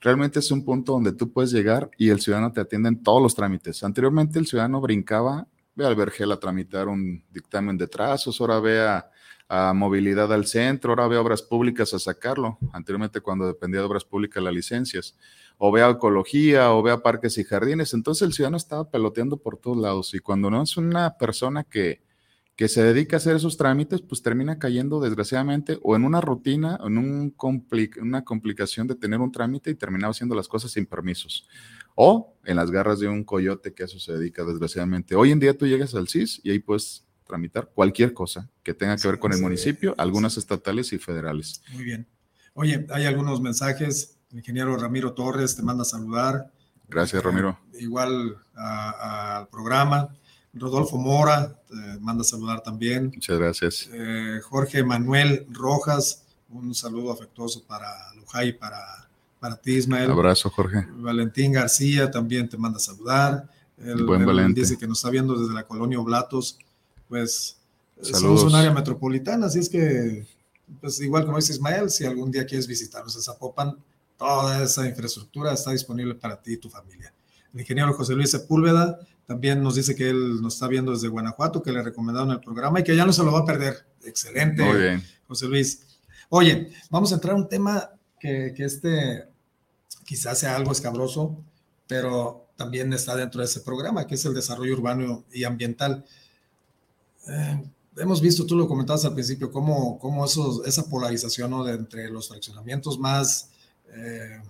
realmente 0.02 0.40
es 0.40 0.50
un 0.50 0.66
punto 0.66 0.94
donde 0.94 1.14
tú 1.14 1.32
puedes 1.32 1.52
llegar 1.52 1.92
y 2.00 2.10
el 2.10 2.20
ciudadano 2.20 2.52
te 2.52 2.62
atiende 2.62 2.90
en 2.90 3.04
todos 3.04 3.22
los 3.22 3.36
trámites. 3.36 3.84
Anteriormente 3.84 4.40
el 4.40 4.48
ciudadano 4.48 4.82
brincaba, 4.82 5.48
ve 5.76 5.86
al 5.86 5.96
vergel 5.96 6.32
a 6.32 6.40
tramitar 6.40 6.88
un 6.88 7.24
dictamen 7.30 7.78
de 7.78 7.86
trazos, 7.86 8.42
ahora 8.42 8.60
ve 8.60 8.82
a, 8.82 9.12
movilidad 9.74 10.34
al 10.34 10.46
centro, 10.48 10.92
ahora 10.92 11.08
ve 11.08 11.18
obras 11.18 11.42
públicas 11.42 11.94
a 11.94 12.00
sacarlo. 12.00 12.58
Anteriormente 12.72 13.22
cuando 13.22 13.46
dependía 13.46 13.82
de 13.82 13.86
obras 13.86 14.04
públicas 14.04 14.42
las 14.42 14.54
licencias 14.54 15.16
o 15.58 15.72
vea 15.72 15.90
ecología, 15.90 16.72
o 16.74 16.82
vea 16.82 17.04
parques 17.04 17.38
y 17.38 17.44
jardines. 17.44 17.94
Entonces 17.94 18.24
el 18.24 18.34
ciudadano 18.34 18.58
estaba 18.58 18.90
peloteando 18.90 19.38
por 19.38 19.58
todos 19.58 19.78
lados 19.78 20.14
y 20.14 20.20
cuando 20.20 20.50
no 20.50 20.62
es 20.62 20.76
una 20.78 21.18
persona 21.18 21.64
que, 21.64 22.02
que 22.56 22.68
se 22.68 22.84
dedica 22.84 23.16
a 23.16 23.18
hacer 23.18 23.36
esos 23.36 23.58
trámites, 23.58 24.02
pues 24.02 24.22
termina 24.22 24.58
cayendo 24.58 25.00
desgraciadamente 25.00 25.78
o 25.84 25.96
en 25.96 26.06
una 26.06 26.20
rutina, 26.20 26.80
en 26.84 26.98
un 26.98 27.36
una 28.02 28.24
complicación 28.24 28.88
de 28.88 28.96
tener 28.96 29.20
un 29.20 29.32
trámite 29.32 29.70
y 29.70 29.76
terminaba 29.76 30.12
haciendo 30.12 30.36
las 30.36 30.48
cosas 30.48 30.72
sin 30.72 30.86
permisos. 30.86 31.48
O 31.96 32.36
en 32.44 32.56
las 32.56 32.72
garras 32.72 33.00
de 33.00 33.08
un 33.08 33.24
coyote 33.24 33.74
que 33.74 33.84
a 33.84 33.86
eso 33.86 34.00
se 34.00 34.14
dedica 34.14 34.44
desgraciadamente. 34.44 35.16
Hoy 35.16 35.32
en 35.32 35.40
día 35.40 35.56
tú 35.56 35.68
llegas 35.68 35.94
al 35.94 36.08
CIS 36.08 36.42
y 36.44 36.50
ahí 36.50 36.60
puedes 36.60 37.06
tramitar 37.34 37.72
cualquier 37.74 38.14
cosa 38.14 38.48
que 38.62 38.76
tenga 38.76 38.96
que 38.96 39.08
ver 39.08 39.18
con 39.18 39.34
el 39.34 39.42
municipio, 39.42 39.96
algunas 39.98 40.38
estatales 40.38 40.94
y 40.94 41.00
federales. 41.00 41.64
Muy 41.74 41.84
bien. 41.84 42.08
Oye, 42.54 42.86
hay 42.92 43.06
algunos 43.08 43.42
mensajes 43.42 44.18
el 44.32 44.38
ingeniero 44.40 44.78
Ramiro 44.78 45.14
Torres 45.14 45.56
te 45.56 45.64
manda 45.64 45.82
a 45.82 45.86
saludar. 45.86 46.52
Gracias, 46.88 47.20
eh, 47.22 47.26
Ramiro. 47.26 47.58
igual 47.80 48.38
al 48.56 49.48
programa. 49.48 50.10
Rodolfo 50.54 50.98
Mora 50.98 51.60
te 51.68 51.76
manda 52.00 52.22
a 52.22 52.24
saludar 52.24 52.62
también. 52.62 53.12
Muchas 53.16 53.40
gracias. 53.40 53.90
Eh, 53.92 54.40
Jorge 54.44 54.84
Manuel 54.84 55.48
Rojas, 55.50 56.26
un 56.50 56.76
saludo 56.76 57.12
afectuoso 57.12 57.64
para 57.66 57.88
Lujay 58.16 58.50
y 58.50 58.54
para, 58.54 58.80
para 59.40 59.56
ti, 59.56 59.74
Ismael. 59.74 60.12
abrazo, 60.12 60.52
Jorge. 60.52 60.86
Valentín 60.98 61.52
García 61.54 62.12
también 62.12 62.48
te 62.48 62.58
manda 62.58 62.78
a 62.78 62.82
saludar. 62.82 63.50
Él, 63.78 64.04
Buen 64.04 64.26
Valentín. 64.26 64.64
dice 64.64 64.78
que 64.78 64.88
nos 64.88 65.00
está 65.00 65.10
viendo 65.10 65.38
desde 65.40 65.54
la 65.54 65.64
colonia 65.68 66.00
Oblatos. 66.00 66.58
Pues 67.08 67.58
Saludos. 68.02 68.22
somos 68.22 68.44
un 68.44 68.56
área 68.56 68.72
metropolitana, 68.72 69.48
así 69.48 69.60
es 69.60 69.70
que, 69.70 70.26
pues 70.82 71.00
igual 71.02 71.26
como 71.26 71.38
dice 71.38 71.54
Ismael, 71.54 71.90
si 71.90 72.06
algún 72.06 72.32
día 72.32 72.46
quieres 72.46 72.68
visitarnos 72.68 73.16
a 73.16 73.22
Zapopan, 73.22 73.78
Toda 74.18 74.64
esa 74.64 74.88
infraestructura 74.88 75.54
está 75.54 75.72
disponible 75.72 76.16
para 76.16 76.42
ti 76.42 76.54
y 76.54 76.58
tu 76.58 76.70
familia. 76.70 77.14
El 77.54 77.60
ingeniero 77.60 77.94
José 77.94 78.14
Luis 78.14 78.32
Sepúlveda 78.32 79.00
también 79.26 79.62
nos 79.62 79.76
dice 79.76 79.96
que 79.96 80.10
él 80.10 80.42
nos 80.42 80.54
está 80.54 80.68
viendo 80.68 80.92
desde 80.92 81.08
Guanajuato, 81.08 81.62
que 81.62 81.72
le 81.72 81.82
recomendaron 81.82 82.32
el 82.32 82.40
programa 82.40 82.80
y 82.80 82.84
que 82.84 82.96
ya 82.96 83.06
no 83.06 83.14
se 83.14 83.24
lo 83.24 83.32
va 83.32 83.40
a 83.40 83.46
perder. 83.46 83.86
Excelente, 84.06 84.64
Muy 84.64 84.78
bien. 84.78 85.04
José 85.28 85.48
Luis. 85.48 85.82
Oye, 86.30 86.70
vamos 86.90 87.12
a 87.12 87.16
entrar 87.16 87.34
a 87.34 87.38
un 87.38 87.50
tema 87.50 87.90
que, 88.20 88.54
que 88.56 88.64
este 88.64 89.26
quizás 90.06 90.40
sea 90.40 90.56
algo 90.56 90.72
escabroso, 90.72 91.38
pero 91.88 92.48
también 92.56 92.94
está 92.94 93.16
dentro 93.16 93.40
de 93.40 93.46
ese 93.46 93.62
programa, 93.62 94.08
que 94.08 94.16
es 94.16 94.26
el 94.26 94.34
desarrollo 94.34 94.74
urbano 94.74 95.26
y 95.34 95.44
ambiental. 95.44 96.06
Eh, 97.28 97.64
hemos 97.98 98.22
visto, 98.22 98.46
tú 98.46 98.56
lo 98.56 98.68
comentabas 98.68 99.06
al 99.06 99.14
principio, 99.14 99.52
cómo, 99.52 99.98
cómo 100.00 100.26
esa 100.26 100.90
polarización 100.90 101.52
¿no? 101.52 101.64
de 101.64 101.74
entre 101.74 102.10
los 102.10 102.28
fraccionamientos 102.28 103.00
más 103.00 103.50
eh, 103.94 104.42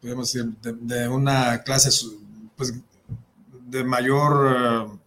podemos 0.00 0.32
decir, 0.32 0.50
de, 0.62 1.08
una 1.08 1.62
clase 1.62 1.90
pues, 2.56 2.74
de 3.68 3.84
mayor 3.84 4.56
eh, 4.56 4.98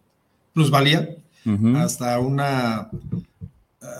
plusvalía 0.53 1.17
hasta 1.77 2.19
una 2.19 2.91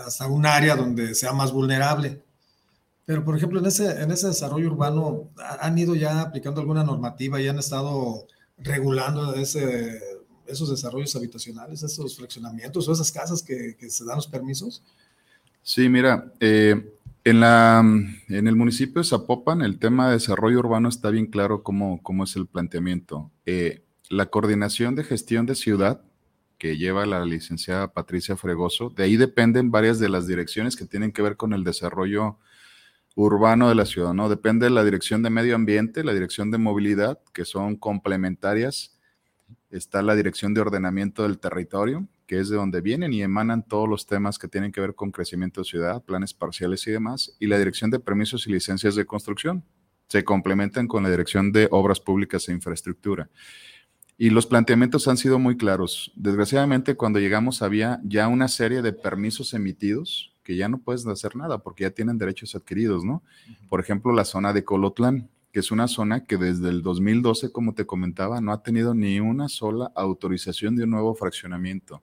hasta 0.06 0.28
un 0.28 0.46
área 0.46 0.76
donde 0.76 1.16
sea 1.16 1.34
más 1.34 1.52
vulnerable. 1.52 2.22
Pero, 3.06 3.26
por 3.26 3.36
ejemplo, 3.36 3.60
en 3.60 3.66
ese, 3.66 4.02
en 4.02 4.12
ese 4.12 4.28
desarrollo 4.28 4.68
urbano, 4.68 5.30
¿han 5.60 5.76
ido 5.78 5.96
ya 5.96 6.22
aplicando 6.22 6.62
alguna 6.62 6.84
normativa 6.84 7.42
y 7.42 7.48
han 7.48 7.58
estado 7.58 8.28
regulando 8.60 9.34
ese, 9.34 10.00
esos 10.52 10.70
desarrollos 10.70 11.16
habitacionales, 11.16 11.84
esos 11.84 12.16
fraccionamientos 12.16 12.88
o 12.88 12.92
esas 12.92 13.12
casas 13.12 13.42
que, 13.42 13.76
se 13.90 14.06
dan 14.06 14.18
los 14.18 14.28
permisos? 14.28 14.82
Sí, 15.64 15.90
mira, 15.90 16.32
eh, 16.40 16.90
en, 17.24 17.40
la, 17.40 17.80
en 17.80 18.48
el 18.48 18.56
municipio 18.56 19.02
de 19.02 19.08
Zapopan, 19.08 19.62
el 19.62 19.80
tema 19.80 20.08
de 20.08 20.14
desarrollo 20.14 20.60
urbano 20.60 20.90
está 20.90 21.10
bien 21.10 21.28
claro 21.28 21.64
cómo, 21.64 22.02
cómo 22.02 22.24
es 22.24 22.36
el 22.36 22.48
planteamiento. 22.48 23.32
Eh, 23.46 23.84
la 24.10 24.28
coordinación 24.28 24.96
de 24.96 25.04
gestión 25.04 25.46
de 25.46 25.56
ciudad 25.56 26.02
que 26.62 26.78
lleva 26.78 27.08
la 27.08 27.26
licenciada 27.26 27.92
Patricia 27.92 28.38
Fregoso, 28.38 28.92
de 28.92 29.04
ahí 29.04 29.18
dependen 29.18 29.72
varias 29.72 29.98
de 29.98 30.10
las 30.10 30.28
direcciones 30.28 30.76
que 30.76 30.86
tienen 30.86 31.12
que 31.12 31.24
ver 31.24 31.36
con 31.36 31.54
el 31.54 31.64
desarrollo 31.64 32.38
urbano 33.16 33.68
de 33.70 33.76
la 33.76 33.86
ciudad, 33.86 34.14
¿no? 34.14 34.30
Depende 34.30 34.66
de 34.66 34.70
la 34.70 34.84
dirección 34.84 35.24
de 35.24 35.32
medio 35.32 35.56
ambiente, 35.56 36.04
la 36.04 36.14
dirección 36.14 36.52
de 36.52 36.58
movilidad, 36.58 37.20
que 37.34 37.46
son 37.46 37.76
complementarias. 37.76 38.96
Está 39.72 40.02
la 40.02 40.16
dirección 40.16 40.54
de 40.54 40.60
ordenamiento 40.60 41.24
del 41.24 41.40
territorio, 41.40 42.06
que 42.28 42.40
es 42.40 42.50
de 42.50 42.58
donde 42.58 42.82
vienen 42.82 43.14
y 43.14 43.22
emanan 43.22 43.66
todos 43.66 43.88
los 43.88 44.06
temas 44.06 44.38
que 44.38 44.50
tienen 44.50 44.74
que 44.74 44.82
ver 44.82 44.96
con 44.96 45.12
crecimiento 45.12 45.62
de 45.62 45.66
ciudad, 45.66 46.04
planes 46.04 46.34
parciales 46.34 46.86
y 46.88 46.92
demás, 46.92 47.38
y 47.40 47.48
la 47.48 47.58
Dirección 47.58 47.90
de 47.90 48.02
Permisos 48.02 48.48
y 48.48 48.52
Licencias 48.52 48.96
de 48.96 49.06
Construcción. 49.06 49.64
Se 50.10 50.26
complementan 50.26 50.90
con 50.90 51.04
la 51.04 51.10
Dirección 51.10 51.54
de 51.54 51.70
Obras 51.72 52.02
Públicas 52.02 52.50
e 52.50 52.52
Infraestructura. 52.52 53.30
Y 54.18 54.30
los 54.30 54.46
planteamientos 54.46 55.08
han 55.08 55.16
sido 55.16 55.40
muy 55.40 55.56
claros. 55.56 56.12
Desgraciadamente, 56.18 56.96
cuando 56.96 57.20
llegamos 57.20 57.62
había 57.62 58.02
ya 58.04 58.28
una 58.28 58.50
serie 58.50 58.82
de 58.82 58.92
permisos 58.92 59.54
emitidos 59.54 60.36
que 60.44 60.58
ya 60.58 60.68
no 60.68 60.80
puedes 60.80 61.08
hacer 61.08 61.38
nada 61.38 61.60
porque 61.60 61.84
ya 61.84 61.92
tienen 61.92 62.18
derechos 62.18 62.56
adquiridos, 62.56 63.06
¿no? 63.06 63.24
Por 63.70 63.80
ejemplo, 63.80 64.12
la 64.12 64.26
zona 64.26 64.52
de 64.52 64.66
Colotlán, 64.66 65.30
que 65.52 65.60
es 65.60 65.72
una 65.72 65.88
zona 65.88 66.26
que 66.26 66.38
desde 66.38 66.70
el 66.70 66.82
2012, 66.82 67.52
como 67.52 67.74
te 67.74 67.86
comentaba, 67.86 68.42
no 68.42 68.52
ha 68.52 68.64
tenido 68.64 68.94
ni 68.94 69.20
una 69.20 69.50
sola 69.50 69.92
autorización 69.96 70.76
de 70.76 70.86
un 70.86 70.92
nuevo 70.92 71.14
fraccionamiento 71.16 72.02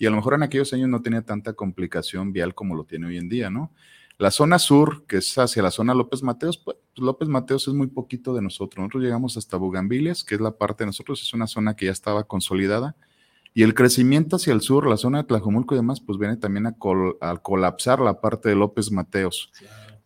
y 0.00 0.06
a 0.06 0.10
lo 0.10 0.16
mejor 0.16 0.32
en 0.32 0.42
aquellos 0.42 0.72
años 0.72 0.88
no 0.88 1.02
tenía 1.02 1.20
tanta 1.20 1.52
complicación 1.52 2.32
vial 2.32 2.54
como 2.54 2.74
lo 2.74 2.84
tiene 2.84 3.06
hoy 3.06 3.18
en 3.18 3.28
día, 3.28 3.50
¿no? 3.50 3.70
La 4.16 4.30
zona 4.30 4.58
sur, 4.58 5.04
que 5.06 5.18
es 5.18 5.36
hacia 5.36 5.62
la 5.62 5.70
zona 5.70 5.92
López 5.92 6.22
Mateos, 6.22 6.56
pues 6.56 6.78
López 6.96 7.28
Mateos 7.28 7.68
es 7.68 7.74
muy 7.74 7.86
poquito 7.86 8.32
de 8.34 8.40
nosotros. 8.40 8.82
Nosotros 8.82 9.02
llegamos 9.02 9.36
hasta 9.36 9.58
Bugambilias, 9.58 10.24
que 10.24 10.36
es 10.36 10.40
la 10.40 10.56
parte 10.56 10.84
de 10.84 10.86
nosotros, 10.86 11.20
es 11.20 11.34
una 11.34 11.46
zona 11.46 11.76
que 11.76 11.84
ya 11.86 11.92
estaba 11.92 12.24
consolidada. 12.24 12.96
Y 13.52 13.62
el 13.62 13.74
crecimiento 13.74 14.36
hacia 14.36 14.54
el 14.54 14.62
sur, 14.62 14.88
la 14.88 14.96
zona 14.96 15.18
de 15.18 15.24
Tlajomulco 15.24 15.74
y 15.74 15.78
demás, 15.78 16.00
pues 16.00 16.18
viene 16.18 16.38
también 16.38 16.66
a, 16.66 16.76
colapsar 17.42 18.00
la 18.00 18.22
parte 18.22 18.48
de 18.48 18.56
López 18.56 18.90
Mateos. 18.90 19.52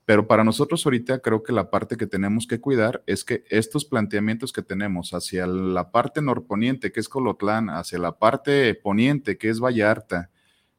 Pero 0.05 0.27
para 0.27 0.45
nosotros 0.45 0.85
ahorita 0.85 1.21
creo 1.21 1.43
que 1.43 1.53
la 1.53 1.71
parte 1.71 1.97
que 1.97 2.07
tenemos 2.07 2.47
que 2.47 2.61
cuidar 2.61 3.03
es 3.07 3.25
que 3.25 3.45
estos 3.49 3.87
planteamientos 3.87 4.53
que 4.53 4.63
tenemos 4.63 5.15
hacia 5.15 5.47
la 5.47 5.91
parte 5.91 6.21
norponiente, 6.21 6.93
que 6.93 7.01
es 7.01 7.09
Colotlán, 7.09 7.71
hacia 7.71 7.99
la 7.99 8.19
parte 8.19 8.75
poniente, 8.75 9.39
que 9.39 9.49
es 9.49 9.61
Vallarta, 9.61 10.31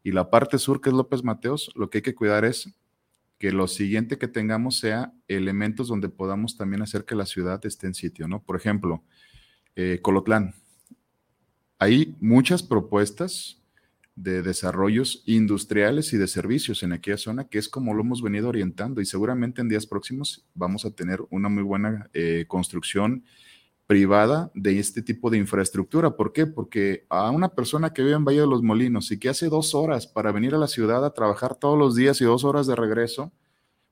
y 0.04 0.12
la 0.12 0.30
parte 0.30 0.60
sur, 0.60 0.82
que 0.82 0.90
es 0.90 0.96
López 0.96 1.24
Mateos, 1.24 1.72
lo 1.74 1.90
que 1.90 1.98
hay 1.98 2.02
que 2.04 2.14
cuidar 2.14 2.46
es 2.46 2.70
que 3.40 3.52
lo 3.52 3.68
siguiente 3.68 4.20
que 4.20 4.28
tengamos 4.28 4.78
sea 4.78 5.12
elementos 5.28 5.88
donde 5.88 6.10
podamos 6.10 6.58
también 6.58 6.84
hacer 6.84 7.06
que 7.06 7.16
la 7.16 7.26
ciudad 7.26 7.66
esté 7.66 7.88
en 7.88 7.96
sitio, 7.96 8.28
¿no? 8.28 8.44
Por 8.44 8.56
ejemplo, 8.56 9.04
eh, 9.76 10.00
Colotlán. 10.04 10.54
Hay 11.80 12.16
muchas 12.22 12.62
propuestas 12.62 13.60
de 14.16 14.42
desarrollos 14.42 15.24
industriales 15.26 16.14
y 16.14 16.18
de 16.18 16.28
servicios 16.28 16.84
en 16.84 16.94
aquella 16.94 17.18
zona, 17.18 17.48
que 17.50 17.58
es 17.58 17.68
como 17.68 17.94
lo 17.94 18.02
hemos 18.02 18.22
venido 18.22 18.48
orientando 18.48 19.02
y 19.02 19.06
seguramente 19.06 19.62
en 19.62 19.68
días 19.68 19.86
próximos 19.86 20.46
vamos 20.54 20.86
a 20.86 20.92
tener 20.92 21.20
una 21.30 21.50
muy 21.50 21.64
buena 21.64 22.10
eh, 22.14 22.46
construcción 22.48 23.26
privada 23.88 24.52
de 24.56 24.80
este 24.80 25.02
tipo 25.02 25.30
de 25.30 25.38
infraestructura. 25.38 26.16
¿Por 26.16 26.32
qué? 26.32 26.48
Porque 26.48 27.06
a 27.10 27.30
una 27.30 27.50
persona 27.50 27.92
que 27.92 28.04
vive 28.04 28.16
en 28.16 28.26
Valle 28.26 28.42
de 28.42 28.48
los 28.48 28.64
Molinos 28.64 29.12
y 29.12 29.20
que 29.20 29.30
hace 29.30 29.50
dos 29.50 29.76
horas 29.76 30.08
para 30.08 30.32
venir 30.32 30.56
a 30.56 30.60
la 30.60 30.68
ciudad 30.68 31.06
a 31.06 31.14
trabajar 31.14 31.56
todos 31.56 31.78
los 31.78 31.96
días 31.96 32.20
y 32.22 32.26
dos 32.26 32.46
horas 32.46 32.68
de 32.68 32.76
regreso, 32.76 33.34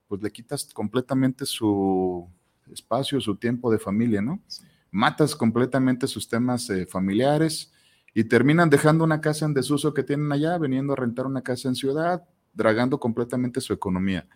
pues 0.07 0.21
le 0.23 0.31
quitas 0.31 0.73
completamente 0.73 1.45
su 1.45 2.27
espacio, 2.71 3.19
su 3.19 3.35
tiempo 3.35 3.71
de 3.71 3.77
familia, 3.77 4.21
¿no? 4.21 4.41
Matas 4.89 5.35
completamente 5.35 6.07
sus 6.07 6.29
temas 6.29 6.69
eh, 6.69 6.85
familiares 6.85 7.72
y 8.13 8.25
terminan 8.25 8.69
dejando 8.69 9.03
una 9.03 9.21
casa 9.21 9.45
en 9.45 9.53
desuso 9.53 9.93
que 9.93 10.03
tienen 10.03 10.31
allá, 10.31 10.57
veniendo 10.57 10.93
a 10.93 10.95
rentar 10.95 11.25
una 11.25 11.41
casa 11.41 11.67
en 11.67 11.75
ciudad, 11.75 12.23
dragando 12.53 12.99
completamente 12.99 13.59
su 13.61 13.73
economía. 13.73 14.27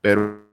Pero 0.00 0.48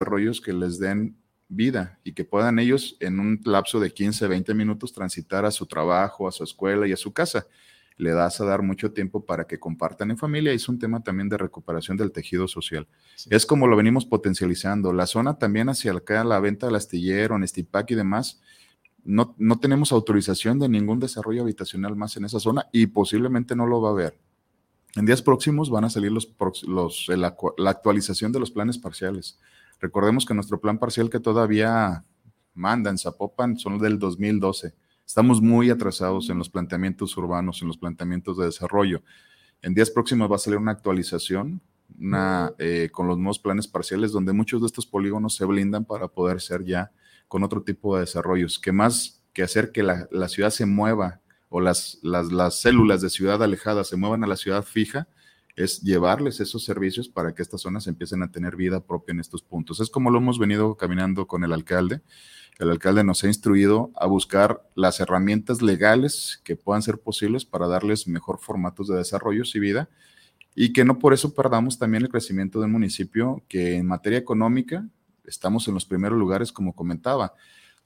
rollos 0.00 0.40
que 0.40 0.52
les 0.52 0.78
den 0.78 1.18
vida 1.48 1.98
y 2.04 2.12
que 2.12 2.24
puedan 2.24 2.58
ellos 2.58 2.96
en 3.00 3.18
un 3.18 3.40
lapso 3.44 3.80
de 3.80 3.92
15, 3.92 4.28
20 4.28 4.54
minutos 4.54 4.92
transitar 4.92 5.44
a 5.44 5.50
su 5.50 5.66
trabajo, 5.66 6.28
a 6.28 6.32
su 6.32 6.44
escuela 6.44 6.86
y 6.86 6.92
a 6.92 6.96
su 6.96 7.12
casa. 7.12 7.46
Le 7.96 8.12
das 8.12 8.40
a 8.40 8.44
dar 8.44 8.62
mucho 8.62 8.92
tiempo 8.92 9.26
para 9.26 9.44
que 9.44 9.58
compartan 9.58 10.12
en 10.12 10.18
familia 10.18 10.52
y 10.52 10.56
es 10.56 10.68
un 10.68 10.78
tema 10.78 11.02
también 11.02 11.28
de 11.28 11.36
recuperación 11.36 11.96
del 11.96 12.12
tejido 12.12 12.46
social. 12.46 12.86
Es 13.28 13.44
como 13.44 13.66
lo 13.66 13.76
venimos 13.76 14.06
potencializando. 14.06 14.92
La 14.92 15.06
zona 15.06 15.36
también 15.38 15.68
hacia 15.68 15.92
acá, 15.92 16.22
la 16.22 16.38
venta 16.38 16.66
del 16.66 16.76
astillero, 16.76 17.36
Nestipac 17.36 17.90
y 17.90 17.96
demás, 17.96 18.40
no, 19.08 19.34
no 19.38 19.58
tenemos 19.58 19.92
autorización 19.92 20.58
de 20.58 20.68
ningún 20.68 21.00
desarrollo 21.00 21.42
habitacional 21.42 21.96
más 21.96 22.16
en 22.16 22.24
esa 22.24 22.40
zona 22.40 22.66
y 22.72 22.86
posiblemente 22.86 23.56
no 23.56 23.66
lo 23.66 23.80
va 23.80 23.88
a 23.88 23.92
haber. 23.92 24.18
En 24.96 25.06
días 25.06 25.22
próximos 25.22 25.70
van 25.70 25.84
a 25.84 25.90
salir 25.90 26.12
los, 26.12 26.34
los, 26.66 27.06
la 27.08 27.70
actualización 27.70 28.32
de 28.32 28.40
los 28.40 28.50
planes 28.50 28.78
parciales 28.78 29.38
Recordemos 29.80 30.26
que 30.26 30.34
nuestro 30.34 30.60
plan 30.60 30.78
parcial 30.78 31.08
que 31.08 31.20
todavía 31.20 32.04
manda 32.54 32.90
en 32.90 32.98
Zapopan 32.98 33.56
son 33.58 33.78
del 33.78 33.98
2012. 33.98 34.74
Estamos 35.06 35.40
muy 35.40 35.70
atrasados 35.70 36.28
en 36.30 36.38
los 36.38 36.50
planteamientos 36.50 37.16
urbanos, 37.16 37.62
en 37.62 37.68
los 37.68 37.78
planteamientos 37.78 38.36
de 38.36 38.46
desarrollo. 38.46 39.02
En 39.62 39.74
días 39.74 39.90
próximos 39.90 40.30
va 40.30 40.36
a 40.36 40.40
salir 40.40 40.58
una 40.58 40.72
actualización 40.72 41.60
una, 41.98 42.52
eh, 42.58 42.90
con 42.92 43.06
los 43.06 43.16
nuevos 43.16 43.38
planes 43.38 43.66
parciales 43.66 44.12
donde 44.12 44.32
muchos 44.32 44.60
de 44.60 44.66
estos 44.66 44.86
polígonos 44.86 45.34
se 45.36 45.46
blindan 45.46 45.84
para 45.86 46.08
poder 46.08 46.40
ser 46.40 46.62
ya 46.64 46.90
con 47.28 47.44
otro 47.44 47.62
tipo 47.62 47.94
de 47.94 48.00
desarrollos, 48.00 48.58
que 48.58 48.72
más 48.72 49.22
que 49.32 49.42
hacer 49.42 49.70
que 49.70 49.82
la, 49.82 50.08
ciudad 50.28 50.50
se 50.50 50.66
mueva 50.66 51.20
o 51.48 51.60
las, 51.60 51.98
las, 52.02 52.32
las 52.32 52.60
células 52.60 53.00
de 53.00 53.10
ciudad 53.10 53.42
alejada 53.42 53.84
se 53.84 53.96
muevan 53.96 54.24
a 54.24 54.26
la 54.26 54.36
ciudad 54.36 54.64
fija, 54.64 55.08
es 55.54 55.80
llevarles 55.82 56.40
esos 56.40 56.64
servicios 56.64 57.08
para 57.08 57.34
que 57.34 57.42
estas 57.42 57.62
zonas 57.62 57.86
empiecen 57.86 58.22
a 58.22 58.30
tener 58.30 58.56
vida 58.56 58.80
propia 58.80 59.12
en 59.12 59.20
estos 59.20 59.42
puntos. 59.42 59.80
Es 59.80 59.90
como 59.90 60.10
lo 60.10 60.18
hemos 60.18 60.38
venido 60.38 60.76
caminando 60.76 61.26
con 61.26 61.42
el 61.42 61.52
alcalde. 61.52 62.00
El 62.58 62.70
alcalde 62.70 63.04
nos 63.04 63.24
ha 63.24 63.28
instruido 63.28 63.90
a 63.96 64.06
buscar 64.06 64.62
las 64.74 65.00
herramientas 65.00 65.60
legales 65.60 66.40
que 66.44 66.56
puedan 66.56 66.82
ser 66.82 66.98
posibles 66.98 67.44
para 67.44 67.66
darles 67.66 68.06
mejor 68.06 68.38
formatos 68.38 68.88
de 68.88 68.96
desarrollo 68.96 69.42
y 69.52 69.58
vida 69.58 69.88
y 70.54 70.72
que 70.72 70.84
no 70.84 70.98
por 70.98 71.12
eso 71.12 71.34
perdamos 71.34 71.78
también 71.78 72.02
el 72.02 72.08
crecimiento 72.08 72.60
del 72.60 72.70
municipio, 72.70 73.44
que 73.48 73.76
en 73.76 73.86
materia 73.86 74.18
económica 74.18 74.88
estamos 75.28 75.68
en 75.68 75.74
los 75.74 75.84
primeros 75.84 76.18
lugares, 76.18 76.52
como 76.52 76.74
comentaba 76.74 77.34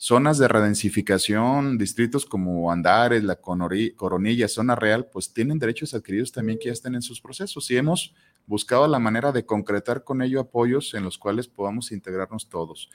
zonas 0.03 0.36
de 0.38 0.49
redensificación, 0.49 1.78
distritos 1.78 2.26
como 2.26 2.72
Andares, 2.72 3.22
La 3.22 3.36
Coronilla, 3.36 4.49
Zona 4.49 4.74
Real, 4.74 5.07
pues 5.07 5.32
tienen 5.32 5.61
derechos 5.61 5.95
adquiridos 5.95 6.32
también 6.32 6.59
que 6.59 6.66
ya 6.66 6.72
están 6.72 6.97
en 6.97 7.03
sus 7.03 7.20
procesos 7.20 7.70
y 7.70 7.76
hemos 7.76 8.12
buscado 8.45 8.88
la 8.88 8.99
manera 8.99 9.30
de 9.30 9.47
concretar 9.47 10.03
con 10.03 10.20
ello 10.20 10.40
apoyos 10.40 10.95
en 10.95 11.05
los 11.05 11.18
cuales 11.18 11.47
podamos 11.47 11.93
integrarnos 11.93 12.49
todos. 12.49 12.90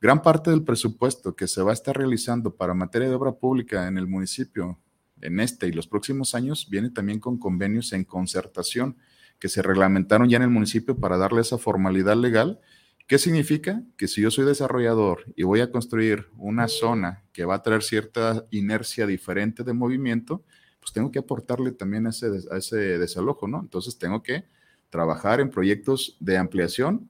Gran 0.00 0.22
parte 0.22 0.50
del 0.50 0.62
presupuesto 0.62 1.36
que 1.36 1.46
se 1.46 1.60
va 1.60 1.72
a 1.72 1.74
estar 1.74 1.94
realizando 1.94 2.56
para 2.56 2.72
materia 2.72 3.10
de 3.10 3.14
obra 3.14 3.32
pública 3.32 3.86
en 3.86 3.98
el 3.98 4.06
municipio 4.06 4.78
en 5.20 5.40
este 5.40 5.68
y 5.68 5.72
los 5.72 5.86
próximos 5.86 6.34
años 6.34 6.68
viene 6.70 6.88
también 6.88 7.20
con 7.20 7.38
convenios 7.38 7.92
en 7.92 8.04
concertación 8.04 8.96
que 9.38 9.50
se 9.50 9.60
reglamentaron 9.60 10.28
ya 10.30 10.38
en 10.38 10.44
el 10.44 10.50
municipio 10.50 10.96
para 10.98 11.18
darle 11.18 11.42
esa 11.42 11.58
formalidad 11.58 12.16
legal 12.16 12.60
¿Qué 13.06 13.18
significa? 13.18 13.82
Que 13.96 14.08
si 14.08 14.20
yo 14.20 14.32
soy 14.32 14.44
desarrollador 14.46 15.24
y 15.36 15.44
voy 15.44 15.60
a 15.60 15.70
construir 15.70 16.26
una 16.38 16.66
zona 16.66 17.24
que 17.32 17.44
va 17.44 17.54
a 17.54 17.62
traer 17.62 17.84
cierta 17.84 18.44
inercia 18.50 19.06
diferente 19.06 19.62
de 19.62 19.72
movimiento, 19.72 20.44
pues 20.80 20.92
tengo 20.92 21.12
que 21.12 21.20
aportarle 21.20 21.70
también 21.70 22.06
a 22.08 22.10
ese, 22.10 22.28
ese 22.50 22.98
desalojo, 22.98 23.46
¿no? 23.46 23.60
Entonces 23.60 23.96
tengo 23.98 24.24
que 24.24 24.46
trabajar 24.90 25.40
en 25.40 25.50
proyectos 25.50 26.16
de 26.18 26.36
ampliación, 26.36 27.08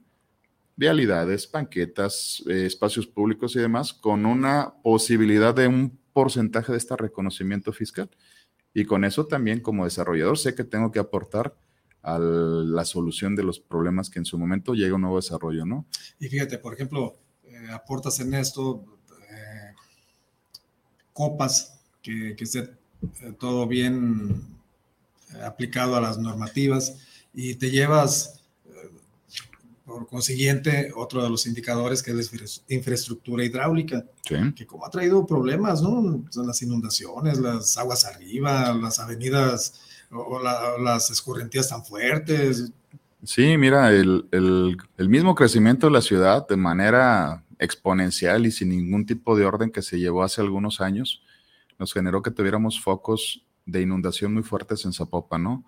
vialidades, 0.76 1.50
banquetas, 1.50 2.42
eh, 2.46 2.66
espacios 2.66 3.06
públicos 3.06 3.56
y 3.56 3.60
demás, 3.60 3.94
con 3.94 4.26
una 4.26 4.74
posibilidad 4.82 5.54
de 5.54 5.66
un 5.66 5.98
porcentaje 6.12 6.72
de 6.72 6.78
este 6.78 6.96
reconocimiento 6.96 7.72
fiscal. 7.72 8.10
Y 8.74 8.84
con 8.84 9.04
eso 9.04 9.26
también 9.26 9.60
como 9.60 9.84
desarrollador 9.84 10.36
sé 10.36 10.54
que 10.54 10.64
tengo 10.64 10.92
que 10.92 10.98
aportar 10.98 11.56
a 12.06 12.20
la 12.20 12.84
solución 12.84 13.34
de 13.34 13.42
los 13.42 13.58
problemas 13.58 14.08
que 14.10 14.20
en 14.20 14.24
su 14.24 14.38
momento 14.38 14.74
llega 14.74 14.94
un 14.94 15.00
nuevo 15.00 15.16
desarrollo, 15.16 15.66
¿no? 15.66 15.86
Y 16.20 16.28
fíjate, 16.28 16.56
por 16.56 16.72
ejemplo, 16.72 17.16
eh, 17.42 17.66
aportas 17.72 18.20
en 18.20 18.32
esto 18.34 18.84
eh, 19.28 19.74
copas, 21.12 21.80
que, 22.00 22.36
que 22.36 22.44
esté 22.44 22.60
eh, 22.60 23.34
todo 23.40 23.66
bien 23.66 24.40
aplicado 25.42 25.96
a 25.96 26.00
las 26.00 26.16
normativas 26.16 26.96
y 27.34 27.56
te 27.56 27.72
llevas, 27.72 28.40
por 29.84 30.06
consiguiente, 30.06 30.92
otro 30.94 31.24
de 31.24 31.28
los 31.28 31.44
indicadores 31.44 32.04
que 32.04 32.12
es 32.12 32.32
la 32.68 32.74
infraestructura 32.76 33.44
hidráulica, 33.44 34.04
que 34.54 34.64
como 34.64 34.86
ha 34.86 34.90
traído 34.90 35.26
problemas, 35.26 35.82
¿no? 35.82 36.24
Son 36.30 36.46
las 36.46 36.62
inundaciones, 36.62 37.38
las 37.38 37.76
aguas 37.76 38.04
arriba, 38.04 38.72
las 38.74 39.00
avenidas 39.00 39.85
o, 40.10 40.40
las 40.78 41.10
escorrentías 41.10 41.68
tan 41.68 41.84
fuertes. 41.84 42.72
Sí, 43.22 43.56
mira, 43.56 43.90
el, 43.90 44.28
el, 44.30 45.08
mismo 45.08 45.34
crecimiento 45.34 45.86
de 45.88 45.92
la 45.92 46.00
ciudad 46.00 46.46
de 46.46 46.56
manera 46.56 47.44
exponencial 47.58 48.46
y 48.46 48.52
sin 48.52 48.68
ningún 48.68 49.06
tipo 49.06 49.36
de 49.36 49.44
orden 49.44 49.70
que 49.70 49.82
se 49.82 49.98
llevó 49.98 50.22
hace 50.22 50.40
algunos 50.40 50.80
años, 50.80 51.22
nos 51.78 51.92
generó 51.92 52.22
que 52.22 52.30
tuviéramos 52.30 52.80
focos 52.80 53.44
de 53.64 53.82
inundación 53.82 54.32
muy 54.32 54.42
fuertes 54.42 54.84
en 54.84 54.92
Zapopan, 54.92 55.42
¿no? 55.42 55.64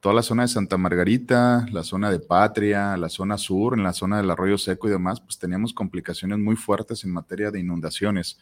Toda 0.00 0.14
la 0.14 0.22
zona 0.22 0.42
de 0.42 0.48
Santa 0.48 0.76
Margarita, 0.76 1.66
la 1.70 1.82
zona 1.82 2.10
de 2.10 2.20
Patria, 2.20 2.96
la 2.96 3.08
zona 3.08 3.38
sur, 3.38 3.76
en 3.76 3.82
la 3.82 3.92
zona 3.92 4.18
del 4.18 4.30
Arroyo 4.30 4.58
Seco 4.58 4.88
y 4.88 4.90
demás, 4.90 5.20
pues 5.20 5.38
teníamos 5.38 5.72
complicaciones 5.72 6.38
muy 6.38 6.56
fuertes 6.56 7.04
en 7.04 7.12
materia 7.12 7.50
de 7.50 7.60
inundaciones. 7.60 8.38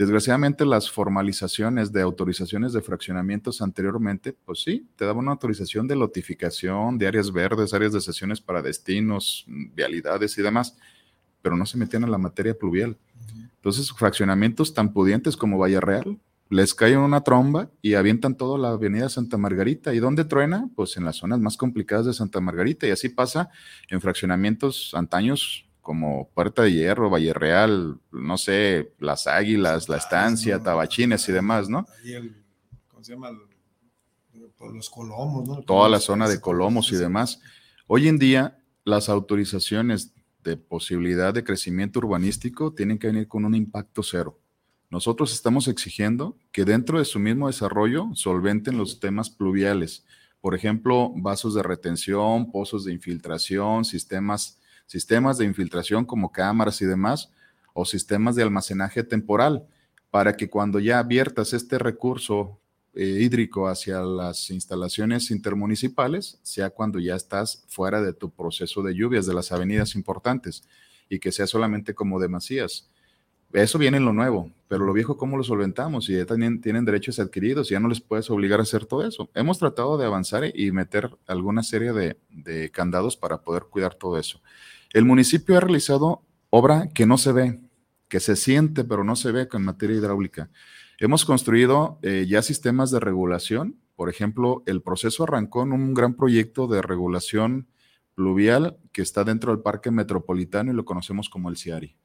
Desgraciadamente 0.00 0.64
las 0.64 0.90
formalizaciones 0.90 1.92
de 1.92 2.00
autorizaciones 2.00 2.72
de 2.72 2.80
fraccionamientos 2.80 3.60
anteriormente, 3.60 4.32
pues 4.32 4.62
sí, 4.62 4.88
te 4.96 5.04
daban 5.04 5.24
una 5.24 5.32
autorización 5.32 5.86
de 5.86 5.94
lotificación, 5.94 6.96
de 6.96 7.06
áreas 7.06 7.30
verdes, 7.30 7.74
áreas 7.74 7.92
de 7.92 8.00
sesiones 8.00 8.40
para 8.40 8.62
destinos, 8.62 9.44
vialidades 9.46 10.38
y 10.38 10.42
demás, 10.42 10.78
pero 11.42 11.54
no 11.54 11.66
se 11.66 11.76
metían 11.76 12.04
en 12.04 12.12
la 12.12 12.16
materia 12.16 12.56
pluvial. 12.56 12.96
Entonces, 13.56 13.92
fraccionamientos 13.92 14.72
tan 14.72 14.94
pudientes 14.94 15.36
como 15.36 15.58
Valle 15.58 15.82
Real, 15.82 16.18
les 16.48 16.72
cae 16.72 16.96
una 16.96 17.20
tromba 17.20 17.70
y 17.82 17.92
avientan 17.92 18.38
toda 18.38 18.58
la 18.58 18.70
avenida 18.70 19.10
Santa 19.10 19.36
Margarita. 19.36 19.92
¿Y 19.92 19.98
dónde 19.98 20.24
truena? 20.24 20.70
Pues 20.76 20.96
en 20.96 21.04
las 21.04 21.16
zonas 21.16 21.40
más 21.40 21.58
complicadas 21.58 22.06
de 22.06 22.14
Santa 22.14 22.40
Margarita. 22.40 22.86
Y 22.86 22.90
así 22.90 23.10
pasa 23.10 23.50
en 23.90 24.00
fraccionamientos 24.00 24.94
antaños 24.94 25.69
como 25.80 26.28
Puerta 26.34 26.62
de 26.62 26.72
Hierro, 26.72 27.10
Valle 27.10 27.32
Real, 27.32 27.98
no 28.12 28.36
sé, 28.36 28.92
Las 28.98 29.26
Águilas, 29.26 29.88
La 29.88 29.96
Estancia, 29.96 30.62
Tabachines 30.62 31.28
y 31.28 31.32
demás, 31.32 31.68
¿no? 31.68 31.86
¿cómo 32.88 33.04
se 33.04 33.12
llama? 33.12 33.30
los 34.74 34.90
Colomos, 34.90 35.48
¿no? 35.48 35.62
Toda 35.62 35.88
la 35.88 36.00
zona 36.00 36.28
de 36.28 36.40
Colomos 36.40 36.92
y 36.92 36.96
demás. 36.96 37.40
Hoy 37.86 38.08
en 38.08 38.18
día, 38.18 38.58
las 38.84 39.08
autorizaciones 39.08 40.12
de 40.44 40.56
posibilidad 40.56 41.34
de 41.34 41.44
crecimiento 41.44 41.98
urbanístico 41.98 42.72
tienen 42.72 42.98
que 42.98 43.08
venir 43.08 43.26
con 43.26 43.44
un 43.44 43.54
impacto 43.54 44.02
cero. 44.02 44.38
Nosotros 44.90 45.32
estamos 45.32 45.68
exigiendo 45.68 46.36
que 46.52 46.64
dentro 46.64 46.98
de 46.98 47.04
su 47.04 47.18
mismo 47.18 47.46
desarrollo 47.46 48.08
solventen 48.14 48.76
los 48.76 49.00
temas 49.00 49.30
pluviales. 49.30 50.04
Por 50.40 50.54
ejemplo, 50.54 51.12
vasos 51.16 51.54
de 51.54 51.62
retención, 51.62 52.50
pozos 52.50 52.84
de 52.84 52.92
infiltración, 52.92 53.84
sistemas 53.84 54.59
sistemas 54.90 55.38
de 55.38 55.44
infiltración 55.44 56.04
como 56.04 56.32
cámaras 56.32 56.82
y 56.82 56.84
demás, 56.84 57.30
o 57.74 57.84
sistemas 57.84 58.34
de 58.34 58.42
almacenaje 58.42 59.04
temporal, 59.04 59.68
para 60.10 60.36
que 60.36 60.50
cuando 60.50 60.80
ya 60.80 60.98
abiertas 60.98 61.52
este 61.52 61.78
recurso 61.78 62.58
eh, 62.92 63.04
hídrico 63.20 63.68
hacia 63.68 64.00
las 64.00 64.50
instalaciones 64.50 65.30
intermunicipales, 65.30 66.40
sea 66.42 66.70
cuando 66.70 66.98
ya 66.98 67.14
estás 67.14 67.64
fuera 67.68 68.02
de 68.02 68.12
tu 68.12 68.30
proceso 68.30 68.82
de 68.82 68.96
lluvias 68.96 69.26
de 69.26 69.34
las 69.34 69.52
avenidas 69.52 69.94
importantes 69.94 70.64
y 71.08 71.20
que 71.20 71.30
sea 71.30 71.46
solamente 71.46 71.94
como 71.94 72.18
demasías. 72.18 72.90
Eso 73.52 73.78
viene 73.78 73.98
en 73.98 74.04
lo 74.04 74.12
nuevo, 74.12 74.50
pero 74.66 74.84
lo 74.84 74.92
viejo, 74.92 75.16
¿cómo 75.16 75.36
lo 75.36 75.44
solventamos? 75.44 76.08
Y 76.08 76.16
ya 76.16 76.26
también 76.26 76.60
tienen 76.60 76.84
derechos 76.84 77.20
adquiridos 77.20 77.70
y 77.70 77.74
ya 77.74 77.80
no 77.80 77.88
les 77.88 78.00
puedes 78.00 78.28
obligar 78.28 78.58
a 78.58 78.64
hacer 78.64 78.86
todo 78.86 79.06
eso. 79.06 79.30
Hemos 79.34 79.60
tratado 79.60 79.96
de 79.98 80.06
avanzar 80.06 80.50
y 80.52 80.72
meter 80.72 81.16
alguna 81.28 81.62
serie 81.62 81.92
de, 81.92 82.16
de 82.28 82.72
candados 82.72 83.16
para 83.16 83.42
poder 83.42 83.66
cuidar 83.70 83.94
todo 83.94 84.18
eso. 84.18 84.40
El 84.92 85.04
municipio 85.04 85.56
ha 85.56 85.60
realizado 85.60 86.22
obra 86.50 86.88
que 86.92 87.06
no 87.06 87.16
se 87.16 87.32
ve, 87.32 87.60
que 88.08 88.18
se 88.18 88.34
siente 88.34 88.82
pero 88.82 89.04
no 89.04 89.14
se 89.14 89.30
ve 89.30 89.46
con 89.46 89.64
materia 89.64 89.96
hidráulica. 89.96 90.50
Hemos 90.98 91.24
construido 91.24 91.98
eh, 92.02 92.26
ya 92.28 92.42
sistemas 92.42 92.90
de 92.90 92.98
regulación. 92.98 93.78
Por 93.94 94.10
ejemplo, 94.10 94.62
el 94.66 94.82
proceso 94.82 95.24
arrancó 95.24 95.62
en 95.62 95.72
un 95.72 95.94
gran 95.94 96.14
proyecto 96.14 96.66
de 96.66 96.82
regulación 96.82 97.68
pluvial 98.14 98.78
que 98.92 99.02
está 99.02 99.22
dentro 99.24 99.52
del 99.52 99.62
Parque 99.62 99.90
Metropolitano 99.90 100.72
y 100.72 100.74
lo 100.74 100.84
conocemos 100.84 101.28
como 101.28 101.48
el 101.48 101.56
CIARI. 101.56 101.96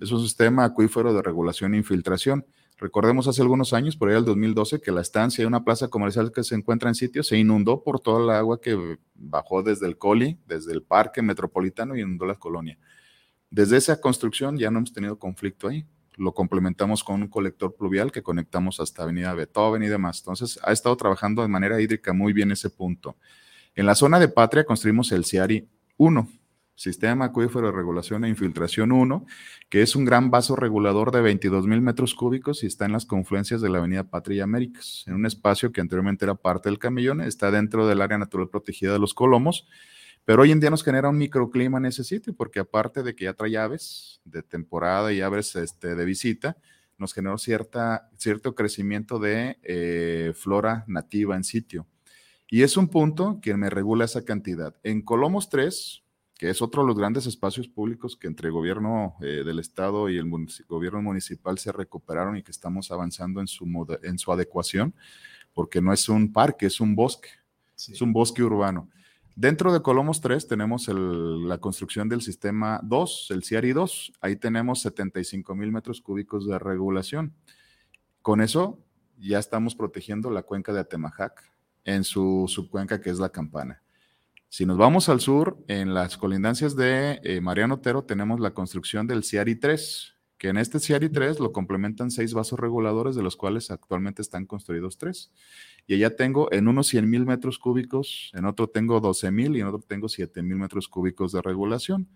Es 0.00 0.10
un 0.10 0.22
sistema 0.22 0.64
acuífero 0.64 1.12
de 1.12 1.22
regulación 1.22 1.74
e 1.74 1.78
infiltración. 1.78 2.46
Recordemos 2.80 3.28
hace 3.28 3.42
algunos 3.42 3.74
años, 3.74 3.94
por 3.94 4.08
ahí 4.08 4.16
el 4.16 4.24
2012, 4.24 4.80
que 4.80 4.90
la 4.90 5.02
estancia 5.02 5.42
de 5.42 5.46
una 5.46 5.64
plaza 5.64 5.88
comercial 5.88 6.32
que 6.32 6.42
se 6.42 6.54
encuentra 6.54 6.88
en 6.88 6.94
sitio 6.94 7.22
se 7.22 7.36
inundó 7.36 7.82
por 7.82 8.00
toda 8.00 8.24
el 8.24 8.30
agua 8.30 8.58
que 8.58 8.96
bajó 9.14 9.62
desde 9.62 9.86
el 9.86 9.98
Coli, 9.98 10.38
desde 10.46 10.72
el 10.72 10.82
Parque 10.82 11.20
Metropolitano 11.20 11.94
y 11.94 12.00
inundó 12.00 12.24
la 12.24 12.36
colonia. 12.36 12.78
Desde 13.50 13.76
esa 13.76 14.00
construcción 14.00 14.56
ya 14.56 14.70
no 14.70 14.78
hemos 14.78 14.94
tenido 14.94 15.18
conflicto 15.18 15.68
ahí. 15.68 15.84
Lo 16.16 16.32
complementamos 16.32 17.04
con 17.04 17.20
un 17.20 17.28
colector 17.28 17.76
pluvial 17.76 18.10
que 18.10 18.22
conectamos 18.22 18.80
hasta 18.80 19.02
Avenida 19.02 19.34
Beethoven 19.34 19.82
y 19.82 19.88
demás. 19.88 20.20
Entonces, 20.20 20.58
ha 20.62 20.72
estado 20.72 20.96
trabajando 20.96 21.42
de 21.42 21.48
manera 21.48 21.78
hídrica 21.82 22.14
muy 22.14 22.32
bien 22.32 22.50
ese 22.50 22.70
punto. 22.70 23.16
En 23.74 23.84
la 23.84 23.94
zona 23.94 24.18
de 24.18 24.28
Patria 24.28 24.64
construimos 24.64 25.12
el 25.12 25.26
CIARI 25.26 25.68
1, 25.98 26.28
Sistema 26.80 27.26
Acuífero 27.26 27.66
de 27.66 27.72
Regulación 27.72 28.24
e 28.24 28.30
Infiltración 28.30 28.90
1, 28.90 29.26
que 29.68 29.82
es 29.82 29.94
un 29.96 30.06
gran 30.06 30.30
vaso 30.30 30.56
regulador 30.56 31.10
de 31.10 31.20
22 31.20 31.66
mil 31.66 31.82
metros 31.82 32.14
cúbicos 32.14 32.62
y 32.62 32.66
está 32.68 32.86
en 32.86 32.92
las 32.92 33.04
confluencias 33.04 33.60
de 33.60 33.68
la 33.68 33.80
Avenida 33.80 34.04
Patria 34.04 34.38
y 34.38 34.40
Américas, 34.40 35.04
en 35.06 35.12
un 35.12 35.26
espacio 35.26 35.72
que 35.72 35.82
anteriormente 35.82 36.24
era 36.24 36.36
parte 36.36 36.70
del 36.70 36.78
camellón, 36.78 37.20
está 37.20 37.50
dentro 37.50 37.86
del 37.86 38.00
área 38.00 38.16
natural 38.16 38.48
protegida 38.48 38.94
de 38.94 38.98
los 38.98 39.12
Colomos, 39.12 39.68
pero 40.24 40.40
hoy 40.40 40.52
en 40.52 40.60
día 40.60 40.70
nos 40.70 40.82
genera 40.82 41.10
un 41.10 41.18
microclima 41.18 41.76
en 41.76 41.84
ese 41.84 42.02
sitio, 42.02 42.32
porque 42.34 42.60
aparte 42.60 43.02
de 43.02 43.14
que 43.14 43.26
ya 43.26 43.34
trae 43.34 43.58
aves 43.58 44.22
de 44.24 44.42
temporada 44.42 45.12
y 45.12 45.20
aves 45.20 45.56
este, 45.56 45.94
de 45.94 46.04
visita, 46.06 46.56
nos 46.96 47.12
generó 47.12 47.36
cierta, 47.36 48.08
cierto 48.16 48.54
crecimiento 48.54 49.18
de 49.18 49.58
eh, 49.64 50.32
flora 50.34 50.86
nativa 50.86 51.36
en 51.36 51.44
sitio. 51.44 51.86
Y 52.48 52.62
es 52.62 52.78
un 52.78 52.88
punto 52.88 53.38
que 53.42 53.54
me 53.58 53.68
regula 53.68 54.06
esa 54.06 54.24
cantidad. 54.24 54.74
En 54.82 55.02
Colomos 55.02 55.50
3, 55.50 56.04
que 56.40 56.48
es 56.48 56.62
otro 56.62 56.80
de 56.80 56.88
los 56.88 56.96
grandes 56.96 57.26
espacios 57.26 57.68
públicos 57.68 58.16
que 58.16 58.26
entre 58.26 58.46
el 58.46 58.54
gobierno 58.54 59.14
eh, 59.20 59.42
del 59.44 59.58
estado 59.58 60.08
y 60.08 60.16
el 60.16 60.24
gobierno 60.66 61.02
municipal 61.02 61.58
se 61.58 61.70
recuperaron 61.70 62.34
y 62.34 62.42
que 62.42 62.50
estamos 62.50 62.90
avanzando 62.90 63.42
en 63.42 63.46
su, 63.46 63.66
en 64.02 64.18
su 64.18 64.32
adecuación, 64.32 64.94
porque 65.52 65.82
no 65.82 65.92
es 65.92 66.08
un 66.08 66.32
parque, 66.32 66.64
es 66.64 66.80
un 66.80 66.96
bosque, 66.96 67.28
es 67.76 68.00
un 68.00 68.14
bosque 68.14 68.42
urbano. 68.42 68.88
Dentro 69.36 69.70
de 69.70 69.82
Colomos 69.82 70.22
3 70.22 70.48
tenemos 70.48 70.88
la 70.88 71.58
construcción 71.58 72.08
del 72.08 72.22
sistema 72.22 72.80
2, 72.84 73.26
el 73.32 73.44
CIARI 73.44 73.74
2. 73.74 74.12
Ahí 74.22 74.36
tenemos 74.36 74.80
75 74.80 75.54
mil 75.54 75.70
metros 75.70 76.00
cúbicos 76.00 76.46
de 76.46 76.58
regulación. 76.58 77.34
Con 78.22 78.40
eso 78.40 78.78
ya 79.18 79.38
estamos 79.38 79.74
protegiendo 79.74 80.30
la 80.30 80.42
cuenca 80.42 80.72
de 80.72 80.80
Atemajac 80.80 81.52
en 81.84 82.02
su 82.02 82.46
subcuenca 82.48 82.98
que 82.98 83.10
es 83.10 83.18
la 83.18 83.28
Campana. 83.28 83.82
Si 84.52 84.66
nos 84.66 84.78
vamos 84.78 85.08
al 85.08 85.20
sur, 85.20 85.62
en 85.68 85.94
las 85.94 86.16
colindancias 86.16 86.74
de 86.74 87.20
eh, 87.22 87.40
Mariano 87.40 87.76
Otero 87.76 88.02
tenemos 88.02 88.40
la 88.40 88.52
construcción 88.52 89.06
del 89.06 89.22
CIARI 89.22 89.54
3, 89.54 90.16
que 90.38 90.48
en 90.48 90.56
este 90.56 90.80
CIARI 90.80 91.08
3 91.08 91.38
lo 91.38 91.52
complementan 91.52 92.10
seis 92.10 92.34
vasos 92.34 92.58
reguladores, 92.58 93.14
de 93.14 93.22
los 93.22 93.36
cuales 93.36 93.70
actualmente 93.70 94.22
están 94.22 94.46
construidos 94.46 94.98
tres. 94.98 95.30
Y 95.86 95.94
allá 95.94 96.16
tengo 96.16 96.52
en 96.52 96.66
unos 96.66 96.88
100 96.88 97.08
mil 97.08 97.26
metros 97.26 97.60
cúbicos, 97.60 98.32
en 98.34 98.44
otro 98.44 98.68
tengo 98.68 98.98
12 98.98 99.30
mil 99.30 99.56
y 99.56 99.60
en 99.60 99.68
otro 99.68 99.84
tengo 99.86 100.08
7 100.08 100.42
mil 100.42 100.56
metros 100.56 100.88
cúbicos 100.88 101.30
de 101.30 101.42
regulación. 101.42 102.08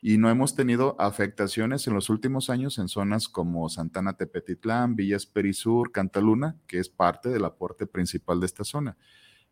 Y 0.00 0.16
no 0.16 0.30
hemos 0.30 0.54
tenido 0.54 0.96
afectaciones 0.98 1.86
en 1.88 1.92
los 1.92 2.08
últimos 2.08 2.48
años 2.48 2.78
en 2.78 2.88
zonas 2.88 3.28
como 3.28 3.68
Santana 3.68 4.16
Tepetitlán, 4.16 4.96
Villas 4.96 5.26
Perisur, 5.26 5.92
Cantaluna, 5.92 6.56
que 6.66 6.78
es 6.78 6.88
parte 6.88 7.28
del 7.28 7.44
aporte 7.44 7.86
principal 7.86 8.40
de 8.40 8.46
esta 8.46 8.64
zona. 8.64 8.96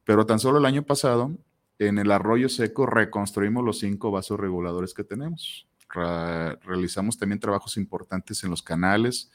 Pero 0.04 0.24
tan 0.24 0.38
solo 0.38 0.56
el 0.58 0.64
año 0.64 0.84
pasado 0.84 1.36
en 1.80 1.98
el 1.98 2.12
arroyo 2.12 2.48
seco 2.50 2.84
reconstruimos 2.84 3.64
los 3.64 3.78
cinco 3.78 4.10
vasos 4.10 4.38
reguladores 4.38 4.92
que 4.92 5.02
tenemos. 5.02 5.66
realizamos 6.62 7.18
también 7.18 7.40
trabajos 7.40 7.76
importantes 7.76 8.44
en 8.44 8.50
los 8.50 8.62
canales 8.62 9.30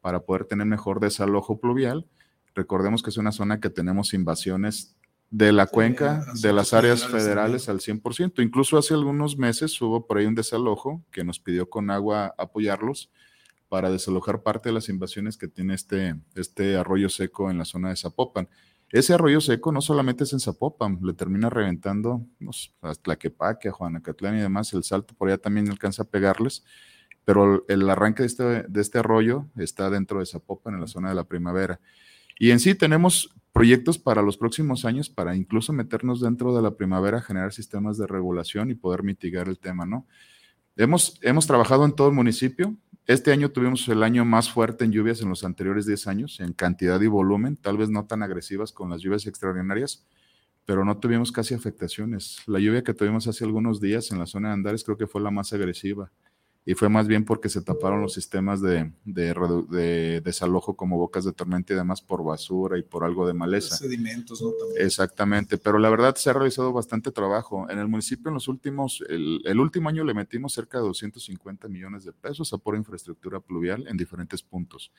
para 0.00 0.20
poder 0.20 0.44
tener 0.44 0.66
mejor 0.66 1.00
desalojo 1.00 1.60
pluvial. 1.60 2.06
Recordemos 2.54 3.02
que 3.02 3.10
es 3.10 3.16
una 3.16 3.32
zona 3.32 3.60
que 3.60 3.68
tenemos 3.68 4.14
invasiones 4.14 4.96
de 5.30 5.52
la 5.52 5.66
cuenca, 5.66 6.24
de 6.40 6.52
las 6.52 6.72
áreas 6.72 7.04
federales, 7.04 7.68
al 7.68 7.80
100%. 7.80 8.42
Incluso 8.42 8.78
hace 8.78 8.94
algunos 8.94 9.36
meses 9.36 9.78
hubo 9.82 10.06
por 10.06 10.18
ahí 10.18 10.26
un 10.26 10.36
desalojo 10.36 11.04
que 11.10 11.24
nos 11.24 11.40
pidió 11.40 11.68
con 11.68 11.90
agua 11.90 12.32
apoyarlos 12.38 13.10
para 13.68 13.90
desalojar 13.90 14.42
parte 14.42 14.68
de 14.68 14.72
las 14.72 14.88
invasiones 14.88 15.36
que 15.36 15.48
tiene 15.48 15.74
este, 15.74 16.14
este 16.36 16.76
arroyo 16.76 17.08
seco 17.08 17.50
en 17.50 17.58
la 17.58 17.64
zona 17.64 17.90
de 17.90 17.96
Zapopan. 17.96 18.48
Ese 18.90 19.12
arroyo 19.12 19.40
seco 19.40 19.70
no 19.70 19.82
solamente 19.82 20.24
es 20.24 20.32
en 20.32 20.40
Zapopan, 20.40 20.98
le 21.02 21.12
termina 21.12 21.50
reventando 21.50 22.24
a 22.80 22.94
Tlaquepaque, 22.94 23.68
a 23.68 23.72
Juanacatlán 23.72 24.38
y 24.38 24.40
demás, 24.40 24.72
el 24.72 24.82
salto 24.82 25.14
por 25.14 25.28
allá 25.28 25.38
también 25.38 25.68
alcanza 25.68 26.04
a 26.04 26.06
pegarles, 26.06 26.64
pero 27.24 27.66
el 27.68 27.88
arranque 27.90 28.22
de 28.22 28.26
este, 28.26 28.44
de 28.62 28.80
este 28.80 28.98
arroyo 28.98 29.46
está 29.56 29.90
dentro 29.90 30.20
de 30.20 30.26
Zapopan, 30.26 30.74
en 30.74 30.80
la 30.80 30.86
zona 30.86 31.10
de 31.10 31.14
la 31.14 31.24
primavera. 31.24 31.80
Y 32.38 32.50
en 32.52 32.60
sí 32.60 32.74
tenemos 32.74 33.34
proyectos 33.52 33.98
para 33.98 34.22
los 34.22 34.36
próximos 34.36 34.84
años 34.84 35.10
para 35.10 35.36
incluso 35.36 35.72
meternos 35.72 36.20
dentro 36.20 36.56
de 36.56 36.62
la 36.62 36.70
primavera, 36.70 37.20
generar 37.20 37.52
sistemas 37.52 37.98
de 37.98 38.06
regulación 38.06 38.70
y 38.70 38.74
poder 38.74 39.02
mitigar 39.02 39.48
el 39.48 39.58
tema, 39.58 39.84
¿no? 39.84 40.06
Hemos, 40.76 41.18
hemos 41.22 41.46
trabajado 41.46 41.84
en 41.84 41.92
todo 41.92 42.08
el 42.08 42.14
municipio, 42.14 42.76
este 43.08 43.32
año 43.32 43.50
tuvimos 43.50 43.88
el 43.88 44.02
año 44.02 44.24
más 44.26 44.50
fuerte 44.50 44.84
en 44.84 44.92
lluvias 44.92 45.22
en 45.22 45.30
los 45.30 45.42
anteriores 45.42 45.86
10 45.86 46.06
años, 46.08 46.40
en 46.40 46.52
cantidad 46.52 47.00
y 47.00 47.06
volumen, 47.06 47.56
tal 47.56 47.78
vez 47.78 47.88
no 47.88 48.06
tan 48.06 48.22
agresivas 48.22 48.70
con 48.70 48.90
las 48.90 49.00
lluvias 49.00 49.26
extraordinarias, 49.26 50.06
pero 50.66 50.84
no 50.84 50.98
tuvimos 50.98 51.32
casi 51.32 51.54
afectaciones. 51.54 52.42
La 52.46 52.60
lluvia 52.60 52.84
que 52.84 52.92
tuvimos 52.92 53.26
hace 53.26 53.44
algunos 53.44 53.80
días 53.80 54.12
en 54.12 54.18
la 54.18 54.26
zona 54.26 54.48
de 54.48 54.54
Andares 54.54 54.84
creo 54.84 54.98
que 54.98 55.06
fue 55.06 55.22
la 55.22 55.30
más 55.30 55.52
agresiva 55.54 56.12
y 56.64 56.74
fue 56.74 56.90
más 56.90 57.08
bien 57.08 57.24
porque 57.24 57.48
se 57.48 57.62
taparon 57.62 58.02
los 58.02 58.12
sistemas 58.12 58.60
de, 58.60 58.92
desalojo 60.22 60.76
como 60.76 60.98
bocas 60.98 61.24
de 61.24 61.32
tormenta 61.32 61.72
y 61.72 61.76
demás 61.76 62.02
por 62.02 62.22
basura 62.22 62.78
y 62.78 62.82
por 62.82 63.04
algo 63.04 63.26
de 63.26 63.32
maleza. 63.32 63.76
Sedimentos, 63.76 64.42
¿no? 64.42 64.50
Exactamente, 64.76 65.56
pero 65.56 65.78
la 65.78 65.88
verdad 65.88 66.14
se 66.16 66.28
ha 66.28 66.34
realizado 66.34 66.72
bastante 66.72 67.10
trabajo. 67.10 67.68
En 67.70 67.78
el 67.78 67.88
municipio 67.88 68.28
en 68.28 68.34
los 68.34 68.48
últimos, 68.48 69.02
el, 69.08 69.58
último 69.58 69.88
año 69.88 70.04
le 70.04 70.12
metimos 70.12 70.52
cerca 70.52 70.78
de 70.78 70.84
250 70.84 71.68
millones 71.68 72.04
de 72.04 72.12
pesos 72.12 72.52
a 72.52 72.58
por 72.58 72.76
infraestructura 72.76 73.40
pluvial 73.40 73.86
en 73.88 73.96
diferentes 73.96 74.42
puntos. 74.42 74.92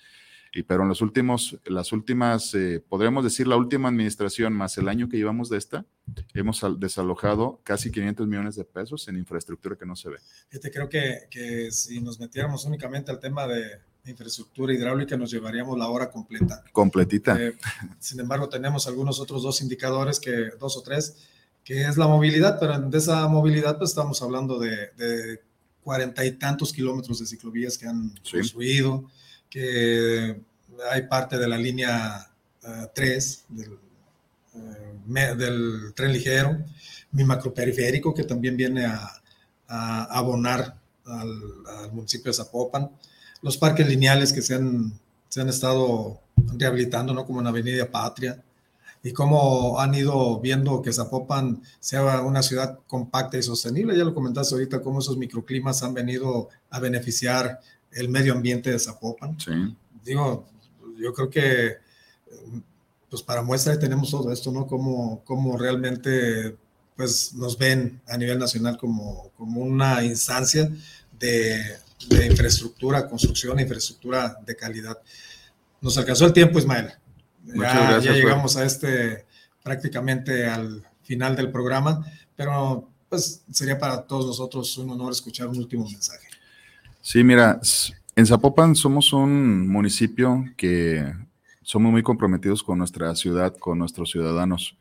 Y 0.54 0.64
pero 0.64 0.84
en 0.84 0.90
los 0.90 1.02
últimos, 1.02 1.58
las 1.66 1.92
últimas, 1.92 2.54
eh, 2.56 2.84
podríamos 2.88 3.24
decir 3.24 3.48
la 3.48 3.56
última 3.56 3.90
administración 3.90 4.54
más 4.54 4.78
el 4.78 4.88
año 4.88 5.08
que 5.08 5.18
llevamos 5.18 5.50
de 5.50 5.58
esta, 5.58 5.86
hemos 6.34 6.64
desalojado 6.80 7.60
casi 7.64 7.92
500 7.92 8.28
millones 8.28 8.56
de 8.56 8.64
pesos 8.64 9.08
en 9.08 9.18
infraestructura 9.18 9.76
que 9.76 9.86
no 9.86 9.96
se 9.96 10.10
ve. 10.10 10.18
Fíjate, 10.50 10.72
creo 10.72 10.90
que, 10.90 11.28
que 11.30 11.72
si 11.72 12.02
nos 12.02 12.20
metiéramos 12.20 12.66
únicamente 12.66 13.12
al 13.12 13.20
tema 13.20 13.48
de 13.48 13.80
infraestructura 14.06 14.74
hidráulica 14.74 15.16
nos 15.18 15.30
llevaríamos 15.30 15.78
la 15.78 15.88
hora 15.88 16.10
completa. 16.10 16.64
Completita. 16.72 17.40
Eh, 17.40 17.56
sin 18.00 18.20
embargo, 18.20 18.50
tenemos 18.50 18.88
algunos 18.88 19.20
otros 19.20 19.44
dos 19.44 19.62
indicadores, 19.62 20.20
que 20.20 20.52
dos 20.60 20.78
o 20.78 20.82
tres, 20.82 21.16
que 21.64 21.84
es 21.84 21.98
la 21.98 22.08
movilidad, 22.08 22.60
pero 22.60 22.80
de 22.80 22.98
esa 22.98 23.28
movilidad 23.28 23.78
pues 23.78 23.92
estamos 23.92 24.20
hablando 24.24 24.58
de 24.58 25.40
cuarenta 25.84 26.26
y 26.26 26.34
tantos 26.34 26.74
kilómetros 26.74 27.20
de 27.20 27.26
ciclovías 27.26 27.78
que 27.78 27.88
han 27.88 28.14
construido 28.32 29.10
que 29.50 30.42
hay 30.92 31.02
parte 31.08 31.38
de 31.38 31.48
la 31.48 31.58
línea 31.58 32.30
3 32.94 33.46
uh, 33.50 33.56
del, 33.56 33.74
uh, 34.54 35.38
del, 35.38 35.94
tren 35.96 36.14
ligero, 36.14 36.58
mi 37.12 37.24
macroperiférico 37.24 38.14
que 38.14 38.24
también 38.24 38.56
viene 38.56 38.86
a, 38.86 39.10
a 39.68 40.04
abonar 40.18 40.80
al, 41.06 41.92
municipio 41.92 42.32
de 42.32 42.38
Zapopan, 42.38 42.92
los 43.42 43.58
parques 43.58 43.88
lineales 43.88 44.34
que 44.34 44.42
se 44.42 44.56
han, 44.56 44.94
se 45.28 45.42
han 45.42 45.50
estado 45.50 46.20
rehabilitando, 46.58 47.14
¿no? 47.14 47.26
como 47.26 47.42
en 47.42 47.48
Avenida 47.48 47.90
Patria, 47.90 48.44
y 49.02 49.14
cómo 49.14 49.80
han 49.80 49.96
ido 49.96 50.40
viendo 50.42 50.82
que 50.82 50.92
Zapopan 50.92 51.62
sea 51.80 52.22
una 52.22 52.44
ciudad 52.44 52.80
compacta 52.86 53.38
y 53.38 53.44
sostenible. 53.44 53.98
Ya 53.98 54.04
lo 54.04 54.14
comentaste 54.14 54.56
ahorita, 54.56 54.82
cómo 54.82 55.00
esos 55.00 55.18
microclimas 55.18 55.84
han 55.84 55.94
venido 55.94 56.50
a 56.70 56.80
beneficiar 56.82 57.62
el 57.92 58.10
medio 58.10 58.34
ambiente 58.34 58.72
de 58.72 58.80
Zapopan. 58.80 59.40
Sí. 59.40 59.52
Digo, 60.04 60.48
yo 60.98 61.14
creo 61.14 61.30
que 61.30 61.78
pues 63.10 63.24
para 63.24 63.42
muestra 63.42 63.80
tenemos 63.80 64.12
todo 64.12 64.32
esto, 64.32 64.52
¿no? 64.52 64.68
Como, 64.68 65.24
como 65.24 65.58
realmente 65.58 66.56
pues 66.96 67.34
nos 67.34 67.58
ven 67.58 68.02
a 68.08 68.18
nivel 68.18 68.38
nacional 68.38 68.78
como, 68.78 69.32
como 69.38 69.62
una 69.62 70.04
instancia 70.04 70.70
de, 71.18 71.78
de 72.10 72.26
infraestructura, 72.26 73.08
construcción, 73.08 73.60
infraestructura 73.60 74.38
de 74.46 74.56
calidad. 74.56 74.98
Nos 75.82 75.98
alcanzó 75.98 76.26
el 76.26 76.34
tiempo, 76.34 76.60
Ismael. 76.60 76.92
Ya, 77.46 78.00
ya 78.00 78.12
llegamos 78.12 78.58
a 78.58 78.66
este 78.66 79.26
prácticamente 79.64 80.46
al 80.46 80.86
final 81.04 81.36
del 81.36 81.52
programa, 81.52 82.06
pero 82.36 82.90
pues 83.08 83.44
sería 83.52 83.80
para 83.80 84.04
todos 84.04 84.26
nosotros 84.28 84.78
un 84.78 84.92
honor 84.92 85.12
escuchar 85.12 85.48
un 85.48 85.58
último 85.58 85.90
mensaje. 85.90 86.28
Sí, 87.12 87.24
mira, 87.24 87.60
En 88.16 88.28
Zapopan 88.28 88.76
somos 88.76 89.14
un 89.14 89.68
municipio 89.68 90.46
que 90.56 91.12
somos 91.64 91.92
muy 91.92 92.04
comprometidos 92.04 92.62
con 92.62 92.78
nuestra 92.78 93.16
ciudad, 93.16 93.58
con 93.58 93.80
nuestros 93.80 94.12
ciudadanos. 94.12 94.78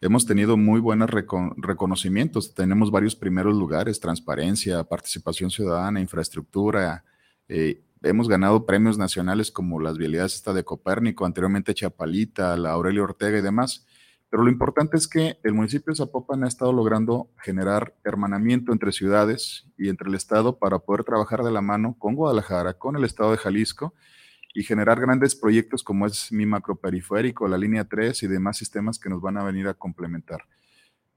Hemos 0.00 0.24
tenido 0.24 0.56
muy 0.56 0.78
buenos 0.78 1.10
reconocimientos, 1.10 2.54
tenemos 2.54 2.92
varios 2.92 3.16
primeros 3.16 3.56
lugares, 3.56 3.98
transparencia, 3.98 4.84
participación 4.84 5.50
ciudadana, 5.50 6.00
infraestructura. 6.00 7.02
Eh, 7.48 7.80
hemos 8.04 8.28
ganado 8.28 8.64
premios 8.64 8.96
nacionales 8.96 9.50
como 9.50 9.80
las 9.80 9.98
vialidades 9.98 10.36
esta 10.36 10.52
de 10.52 10.62
Copérnico, 10.62 11.26
anteriormente 11.26 11.74
Chapalita, 11.74 12.56
la 12.56 12.70
Aurelio 12.70 13.02
Ortega 13.02 13.36
y 13.36 13.42
demás. 13.42 13.84
Pero 14.30 14.42
lo 14.42 14.50
importante 14.50 14.96
es 14.96 15.08
que 15.08 15.38
el 15.42 15.54
municipio 15.54 15.92
de 15.92 15.96
Zapopan 15.96 16.44
ha 16.44 16.48
estado 16.48 16.72
logrando 16.72 17.30
generar 17.40 17.94
hermanamiento 18.04 18.72
entre 18.72 18.92
ciudades 18.92 19.66
y 19.78 19.88
entre 19.88 20.08
el 20.08 20.14
Estado 20.14 20.58
para 20.58 20.80
poder 20.80 21.04
trabajar 21.04 21.42
de 21.42 21.50
la 21.50 21.62
mano 21.62 21.96
con 21.98 22.14
Guadalajara, 22.14 22.74
con 22.74 22.96
el 22.96 23.04
Estado 23.04 23.30
de 23.30 23.38
Jalisco 23.38 23.94
y 24.52 24.64
generar 24.64 25.00
grandes 25.00 25.34
proyectos 25.34 25.82
como 25.82 26.06
es 26.06 26.30
mi 26.30 26.44
macroperiférico, 26.44 27.48
la 27.48 27.56
línea 27.56 27.84
3 27.84 28.22
y 28.22 28.26
demás 28.26 28.58
sistemas 28.58 28.98
que 28.98 29.08
nos 29.08 29.22
van 29.22 29.38
a 29.38 29.44
venir 29.44 29.66
a 29.66 29.74
complementar. 29.74 30.42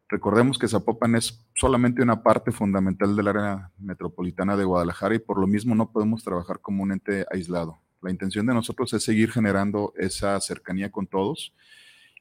Recordemos 0.08 0.58
que 0.58 0.68
Zapopan 0.68 1.16
es 1.16 1.46
solamente 1.56 2.02
una 2.02 2.24
parte 2.24 2.52
fundamental 2.52 3.16
del 3.16 3.28
área 3.28 3.72
metropolitana 3.78 4.56
de 4.56 4.64
Guadalajara 4.64 5.16
y 5.16 5.20
por 5.20 5.40
lo 5.40 5.48
mismo 5.48 5.76
no 5.76 5.92
podemos 5.92 6.24
trabajar 6.24 6.60
como 6.60 6.84
un 6.84 6.94
ente 6.94 7.26
aislado. 7.32 7.80
La 8.02 8.12
intención 8.12 8.46
de 8.46 8.54
nosotros 8.54 8.94
es 8.94 9.04
seguir 9.04 9.32
generando 9.32 9.94
esa 9.98 10.40
cercanía 10.40 10.92
con 10.92 11.08
todos 11.08 11.54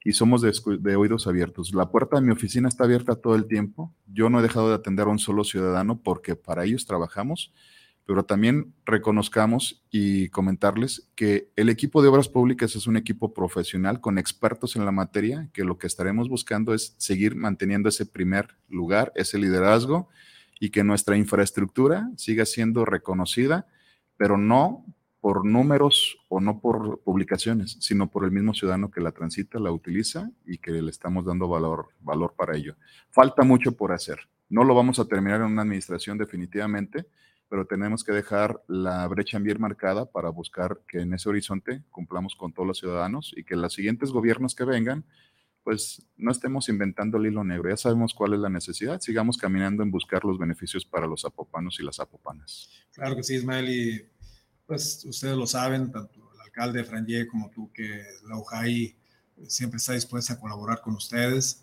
y 0.05 0.12
somos 0.12 0.40
de, 0.42 0.96
oídos 0.96 1.26
abiertos. 1.26 1.74
La 1.74 1.90
puerta 1.90 2.16
de 2.16 2.22
mi 2.22 2.32
oficina 2.32 2.68
está 2.68 2.84
abierta 2.84 3.16
todo 3.16 3.34
el 3.34 3.46
tiempo. 3.46 3.94
Yo 4.07 4.30
no 4.30 4.40
he 4.40 4.42
dejado 4.42 4.68
de 4.68 4.74
atender 4.74 5.07
a 5.07 5.11
un 5.11 5.18
solo 5.18 5.44
ciudadano 5.44 6.01
porque 6.03 6.36
para 6.36 6.64
ellos 6.64 6.86
trabajamos, 6.86 7.53
pero 8.07 8.24
también 8.24 8.72
reconozcamos 8.86 9.84
y 9.90 10.30
comentarles 10.30 11.09
que 11.14 11.51
el 11.55 11.68
equipo 11.68 12.03
de 12.03 12.09
obras 12.09 12.28
públicas 12.28 12.74
es 12.76 12.86
un 12.86 12.96
equipo 12.96 13.34
profesional 13.34 14.01
con 14.01 14.18
expertos 14.18 14.74
en 14.74 14.84
la 14.84 14.90
materia, 14.90 15.48
que 15.53 15.64
lo 15.64 15.76
que 15.76 15.86
estaremos 15.86 16.28
buscando 16.28 16.72
es 16.72 16.94
seguir 16.96 17.36
manteniendo 17.36 17.88
ese 17.88 18.07
primer 18.07 18.57
lugar, 18.68 19.12
ese 19.16 19.38
liderazgo 19.38 20.09
y 20.59 20.70
que 20.70 20.82
nuestra 20.82 21.16
infraestructura 21.16 22.11
siga 22.16 22.46
siendo 22.46 22.84
reconocida, 22.84 23.66
pero 24.16 24.38
no 24.38 24.84
por 25.20 25.44
números 25.44 26.18
o 26.28 26.40
no 26.40 26.60
por 26.60 27.00
publicaciones, 27.02 27.76
sino 27.80 28.10
por 28.10 28.24
el 28.24 28.30
mismo 28.30 28.54
ciudadano 28.54 28.90
que 28.90 29.00
la 29.00 29.12
transita, 29.12 29.58
la 29.58 29.70
utiliza 29.70 30.30
y 30.46 30.58
que 30.58 30.72
le 30.72 30.90
estamos 30.90 31.26
dando 31.26 31.46
valor, 31.46 31.88
valor 32.00 32.34
para 32.36 32.56
ello. 32.56 32.76
Falta 33.10 33.42
mucho 33.42 33.72
por 33.72 33.92
hacer. 33.92 34.18
No 34.48 34.64
lo 34.64 34.74
vamos 34.74 34.98
a 34.98 35.04
terminar 35.04 35.40
en 35.40 35.48
una 35.48 35.62
administración 35.62 36.16
definitivamente, 36.16 37.06
pero 37.48 37.66
tenemos 37.66 38.02
que 38.02 38.12
dejar 38.12 38.62
la 38.66 39.06
brecha 39.08 39.38
bien 39.38 39.60
marcada 39.60 40.10
para 40.10 40.30
buscar 40.30 40.80
que 40.88 41.00
en 41.00 41.12
ese 41.12 41.28
horizonte 41.28 41.82
cumplamos 41.90 42.34
con 42.34 42.52
todos 42.52 42.66
los 42.66 42.78
ciudadanos 42.78 43.34
y 43.36 43.44
que 43.44 43.56
los 43.56 43.74
siguientes 43.74 44.12
gobiernos 44.12 44.54
que 44.54 44.64
vengan, 44.64 45.04
pues 45.62 46.06
no 46.16 46.30
estemos 46.30 46.68
inventando 46.68 47.18
el 47.18 47.26
hilo 47.26 47.44
negro. 47.44 47.68
Ya 47.68 47.76
sabemos 47.76 48.14
cuál 48.14 48.34
es 48.34 48.40
la 48.40 48.48
necesidad. 48.48 49.00
Sigamos 49.00 49.36
caminando 49.36 49.82
en 49.82 49.90
buscar 49.90 50.24
los 50.24 50.38
beneficios 50.38 50.86
para 50.86 51.06
los 51.06 51.22
zapopanos 51.22 51.78
y 51.80 51.84
las 51.84 51.96
zapopanas. 51.96 52.70
Claro 52.92 53.16
que 53.16 53.22
sí, 53.22 53.34
Ismael. 53.34 53.68
Y 53.68 54.08
pues 54.70 55.04
ustedes 55.04 55.36
lo 55.36 55.48
saben, 55.48 55.90
tanto 55.90 56.30
el 56.32 56.40
alcalde 56.42 56.84
Franje 56.84 57.26
como 57.26 57.50
tú, 57.50 57.72
que 57.74 58.04
la 58.28 58.36
UJAI 58.36 58.94
siempre 59.48 59.78
está 59.78 59.94
dispuesta 59.94 60.34
a 60.34 60.38
colaborar 60.38 60.80
con 60.80 60.94
ustedes. 60.94 61.60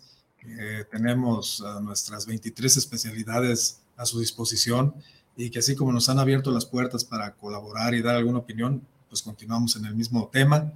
tenemos 0.90 1.64
nuestras 1.80 2.26
23 2.26 2.76
especialidades 2.76 3.80
a 3.96 4.04
su 4.04 4.20
disposición 4.20 4.94
y 5.38 5.48
que 5.48 5.60
así 5.60 5.74
como 5.74 5.90
nos 5.90 6.10
han 6.10 6.18
abierto 6.18 6.50
las 6.50 6.66
puertas 6.66 7.02
para 7.02 7.32
colaborar 7.32 7.94
y 7.94 8.02
dar 8.02 8.16
alguna 8.16 8.40
opinión, 8.40 8.86
pues 9.08 9.22
continuamos 9.22 9.74
en 9.76 9.86
el 9.86 9.94
mismo 9.94 10.28
tema. 10.30 10.70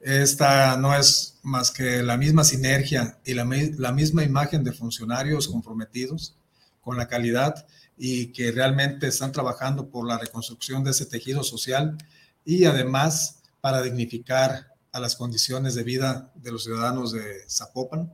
Esta 0.00 0.74
no 0.78 0.96
es 0.96 1.38
más 1.42 1.70
que 1.70 2.02
la 2.02 2.16
misma 2.16 2.44
sinergia 2.44 3.18
y 3.26 3.34
la 3.34 3.92
misma 3.92 4.24
imagen 4.24 4.64
de 4.64 4.72
funcionarios 4.72 5.48
comprometidos 5.48 6.34
con 6.80 6.96
la 6.96 7.08
calidad 7.08 7.66
y 7.98 8.28
que 8.28 8.52
realmente 8.52 9.08
están 9.08 9.32
trabajando 9.32 9.88
por 9.88 10.06
la 10.06 10.18
reconstrucción 10.18 10.84
de 10.84 10.92
ese 10.92 11.06
tejido 11.06 11.42
social 11.42 11.98
y 12.44 12.64
además 12.64 13.42
para 13.60 13.82
dignificar 13.82 14.72
a 14.92 15.00
las 15.00 15.16
condiciones 15.16 15.74
de 15.74 15.82
vida 15.82 16.32
de 16.36 16.52
los 16.52 16.64
ciudadanos 16.64 17.12
de 17.12 17.42
Zapopan 17.48 18.10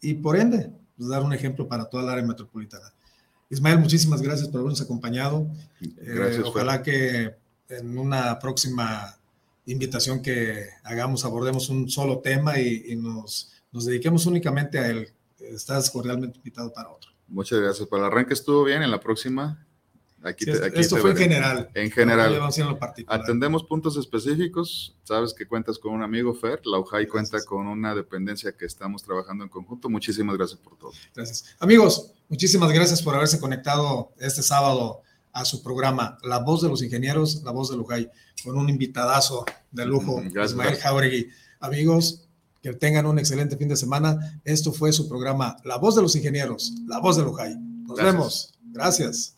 y 0.00 0.14
por 0.14 0.36
ende 0.36 0.70
pues, 0.96 1.08
dar 1.08 1.22
un 1.22 1.32
ejemplo 1.32 1.66
para 1.66 1.86
toda 1.86 2.04
la 2.04 2.12
área 2.12 2.24
metropolitana. 2.24 2.92
Ismael, 3.50 3.78
muchísimas 3.78 4.22
gracias 4.22 4.48
por 4.48 4.60
habernos 4.60 4.80
acompañado. 4.80 5.46
Gracias, 5.80 6.38
eh, 6.38 6.42
ojalá 6.44 6.82
que 6.82 7.34
en 7.68 7.98
una 7.98 8.38
próxima 8.38 9.16
invitación 9.66 10.22
que 10.22 10.66
hagamos 10.84 11.24
abordemos 11.24 11.68
un 11.68 11.88
solo 11.88 12.20
tema 12.20 12.58
y, 12.58 12.84
y 12.88 12.96
nos, 12.96 13.52
nos 13.72 13.84
dediquemos 13.84 14.26
únicamente 14.26 14.78
a 14.78 14.88
él. 14.88 15.08
Estás 15.38 15.90
cordialmente 15.90 16.38
invitado 16.38 16.72
para 16.72 16.88
otro. 16.88 17.15
Muchas 17.28 17.60
gracias. 17.60 17.88
Para 17.88 18.06
el 18.06 18.12
arranque 18.12 18.34
estuvo 18.34 18.64
bien. 18.64 18.82
En 18.82 18.90
la 18.90 19.00
próxima. 19.00 19.66
Aquí, 20.22 20.44
esto 20.74 20.96
fue 20.96 21.12
en 21.12 21.16
general. 21.16 21.70
En 21.74 21.90
general. 21.90 22.40
Atendemos 23.06 23.62
puntos 23.62 23.96
específicos. 23.96 24.96
Sabes 25.04 25.32
que 25.32 25.46
cuentas 25.46 25.78
con 25.78 25.94
un 25.94 26.02
amigo, 26.02 26.34
Fer. 26.34 26.60
La 26.64 26.78
UJAI 26.78 27.06
cuenta 27.06 27.44
con 27.44 27.68
una 27.68 27.94
dependencia 27.94 28.50
que 28.52 28.64
estamos 28.64 29.04
trabajando 29.04 29.44
en 29.44 29.50
conjunto. 29.50 29.88
Muchísimas 29.88 30.36
gracias 30.36 30.58
por 30.58 30.76
todo. 30.76 30.90
Gracias. 31.14 31.54
Amigos, 31.60 32.12
muchísimas 32.28 32.72
gracias 32.72 33.02
por 33.02 33.14
haberse 33.14 33.38
conectado 33.38 34.12
este 34.18 34.42
sábado 34.42 35.02
a 35.32 35.44
su 35.44 35.62
programa 35.62 36.18
La 36.24 36.38
Voz 36.38 36.62
de 36.62 36.70
los 36.70 36.82
Ingenieros, 36.82 37.42
La 37.44 37.52
Voz 37.52 37.70
de 37.70 37.76
UJAI, 37.76 38.10
con 38.42 38.56
un 38.56 38.68
invitadazo 38.68 39.44
de 39.70 39.86
lujo, 39.86 40.22
Ismael 40.22 40.76
Jauregui. 40.76 41.28
Amigos, 41.60 42.25
que 42.66 42.78
tengan 42.78 43.06
un 43.06 43.18
excelente 43.18 43.56
fin 43.56 43.68
de 43.68 43.76
semana. 43.76 44.40
Esto 44.44 44.72
fue 44.72 44.92
su 44.92 45.08
programa 45.08 45.56
La 45.64 45.76
Voz 45.76 45.94
de 45.94 46.02
los 46.02 46.16
Ingenieros, 46.16 46.74
La 46.86 46.98
Voz 46.98 47.16
de 47.16 47.22
Lujay. 47.22 47.56
Nos 47.86 47.96
vemos. 47.96 48.54
Gracias. 48.72 49.35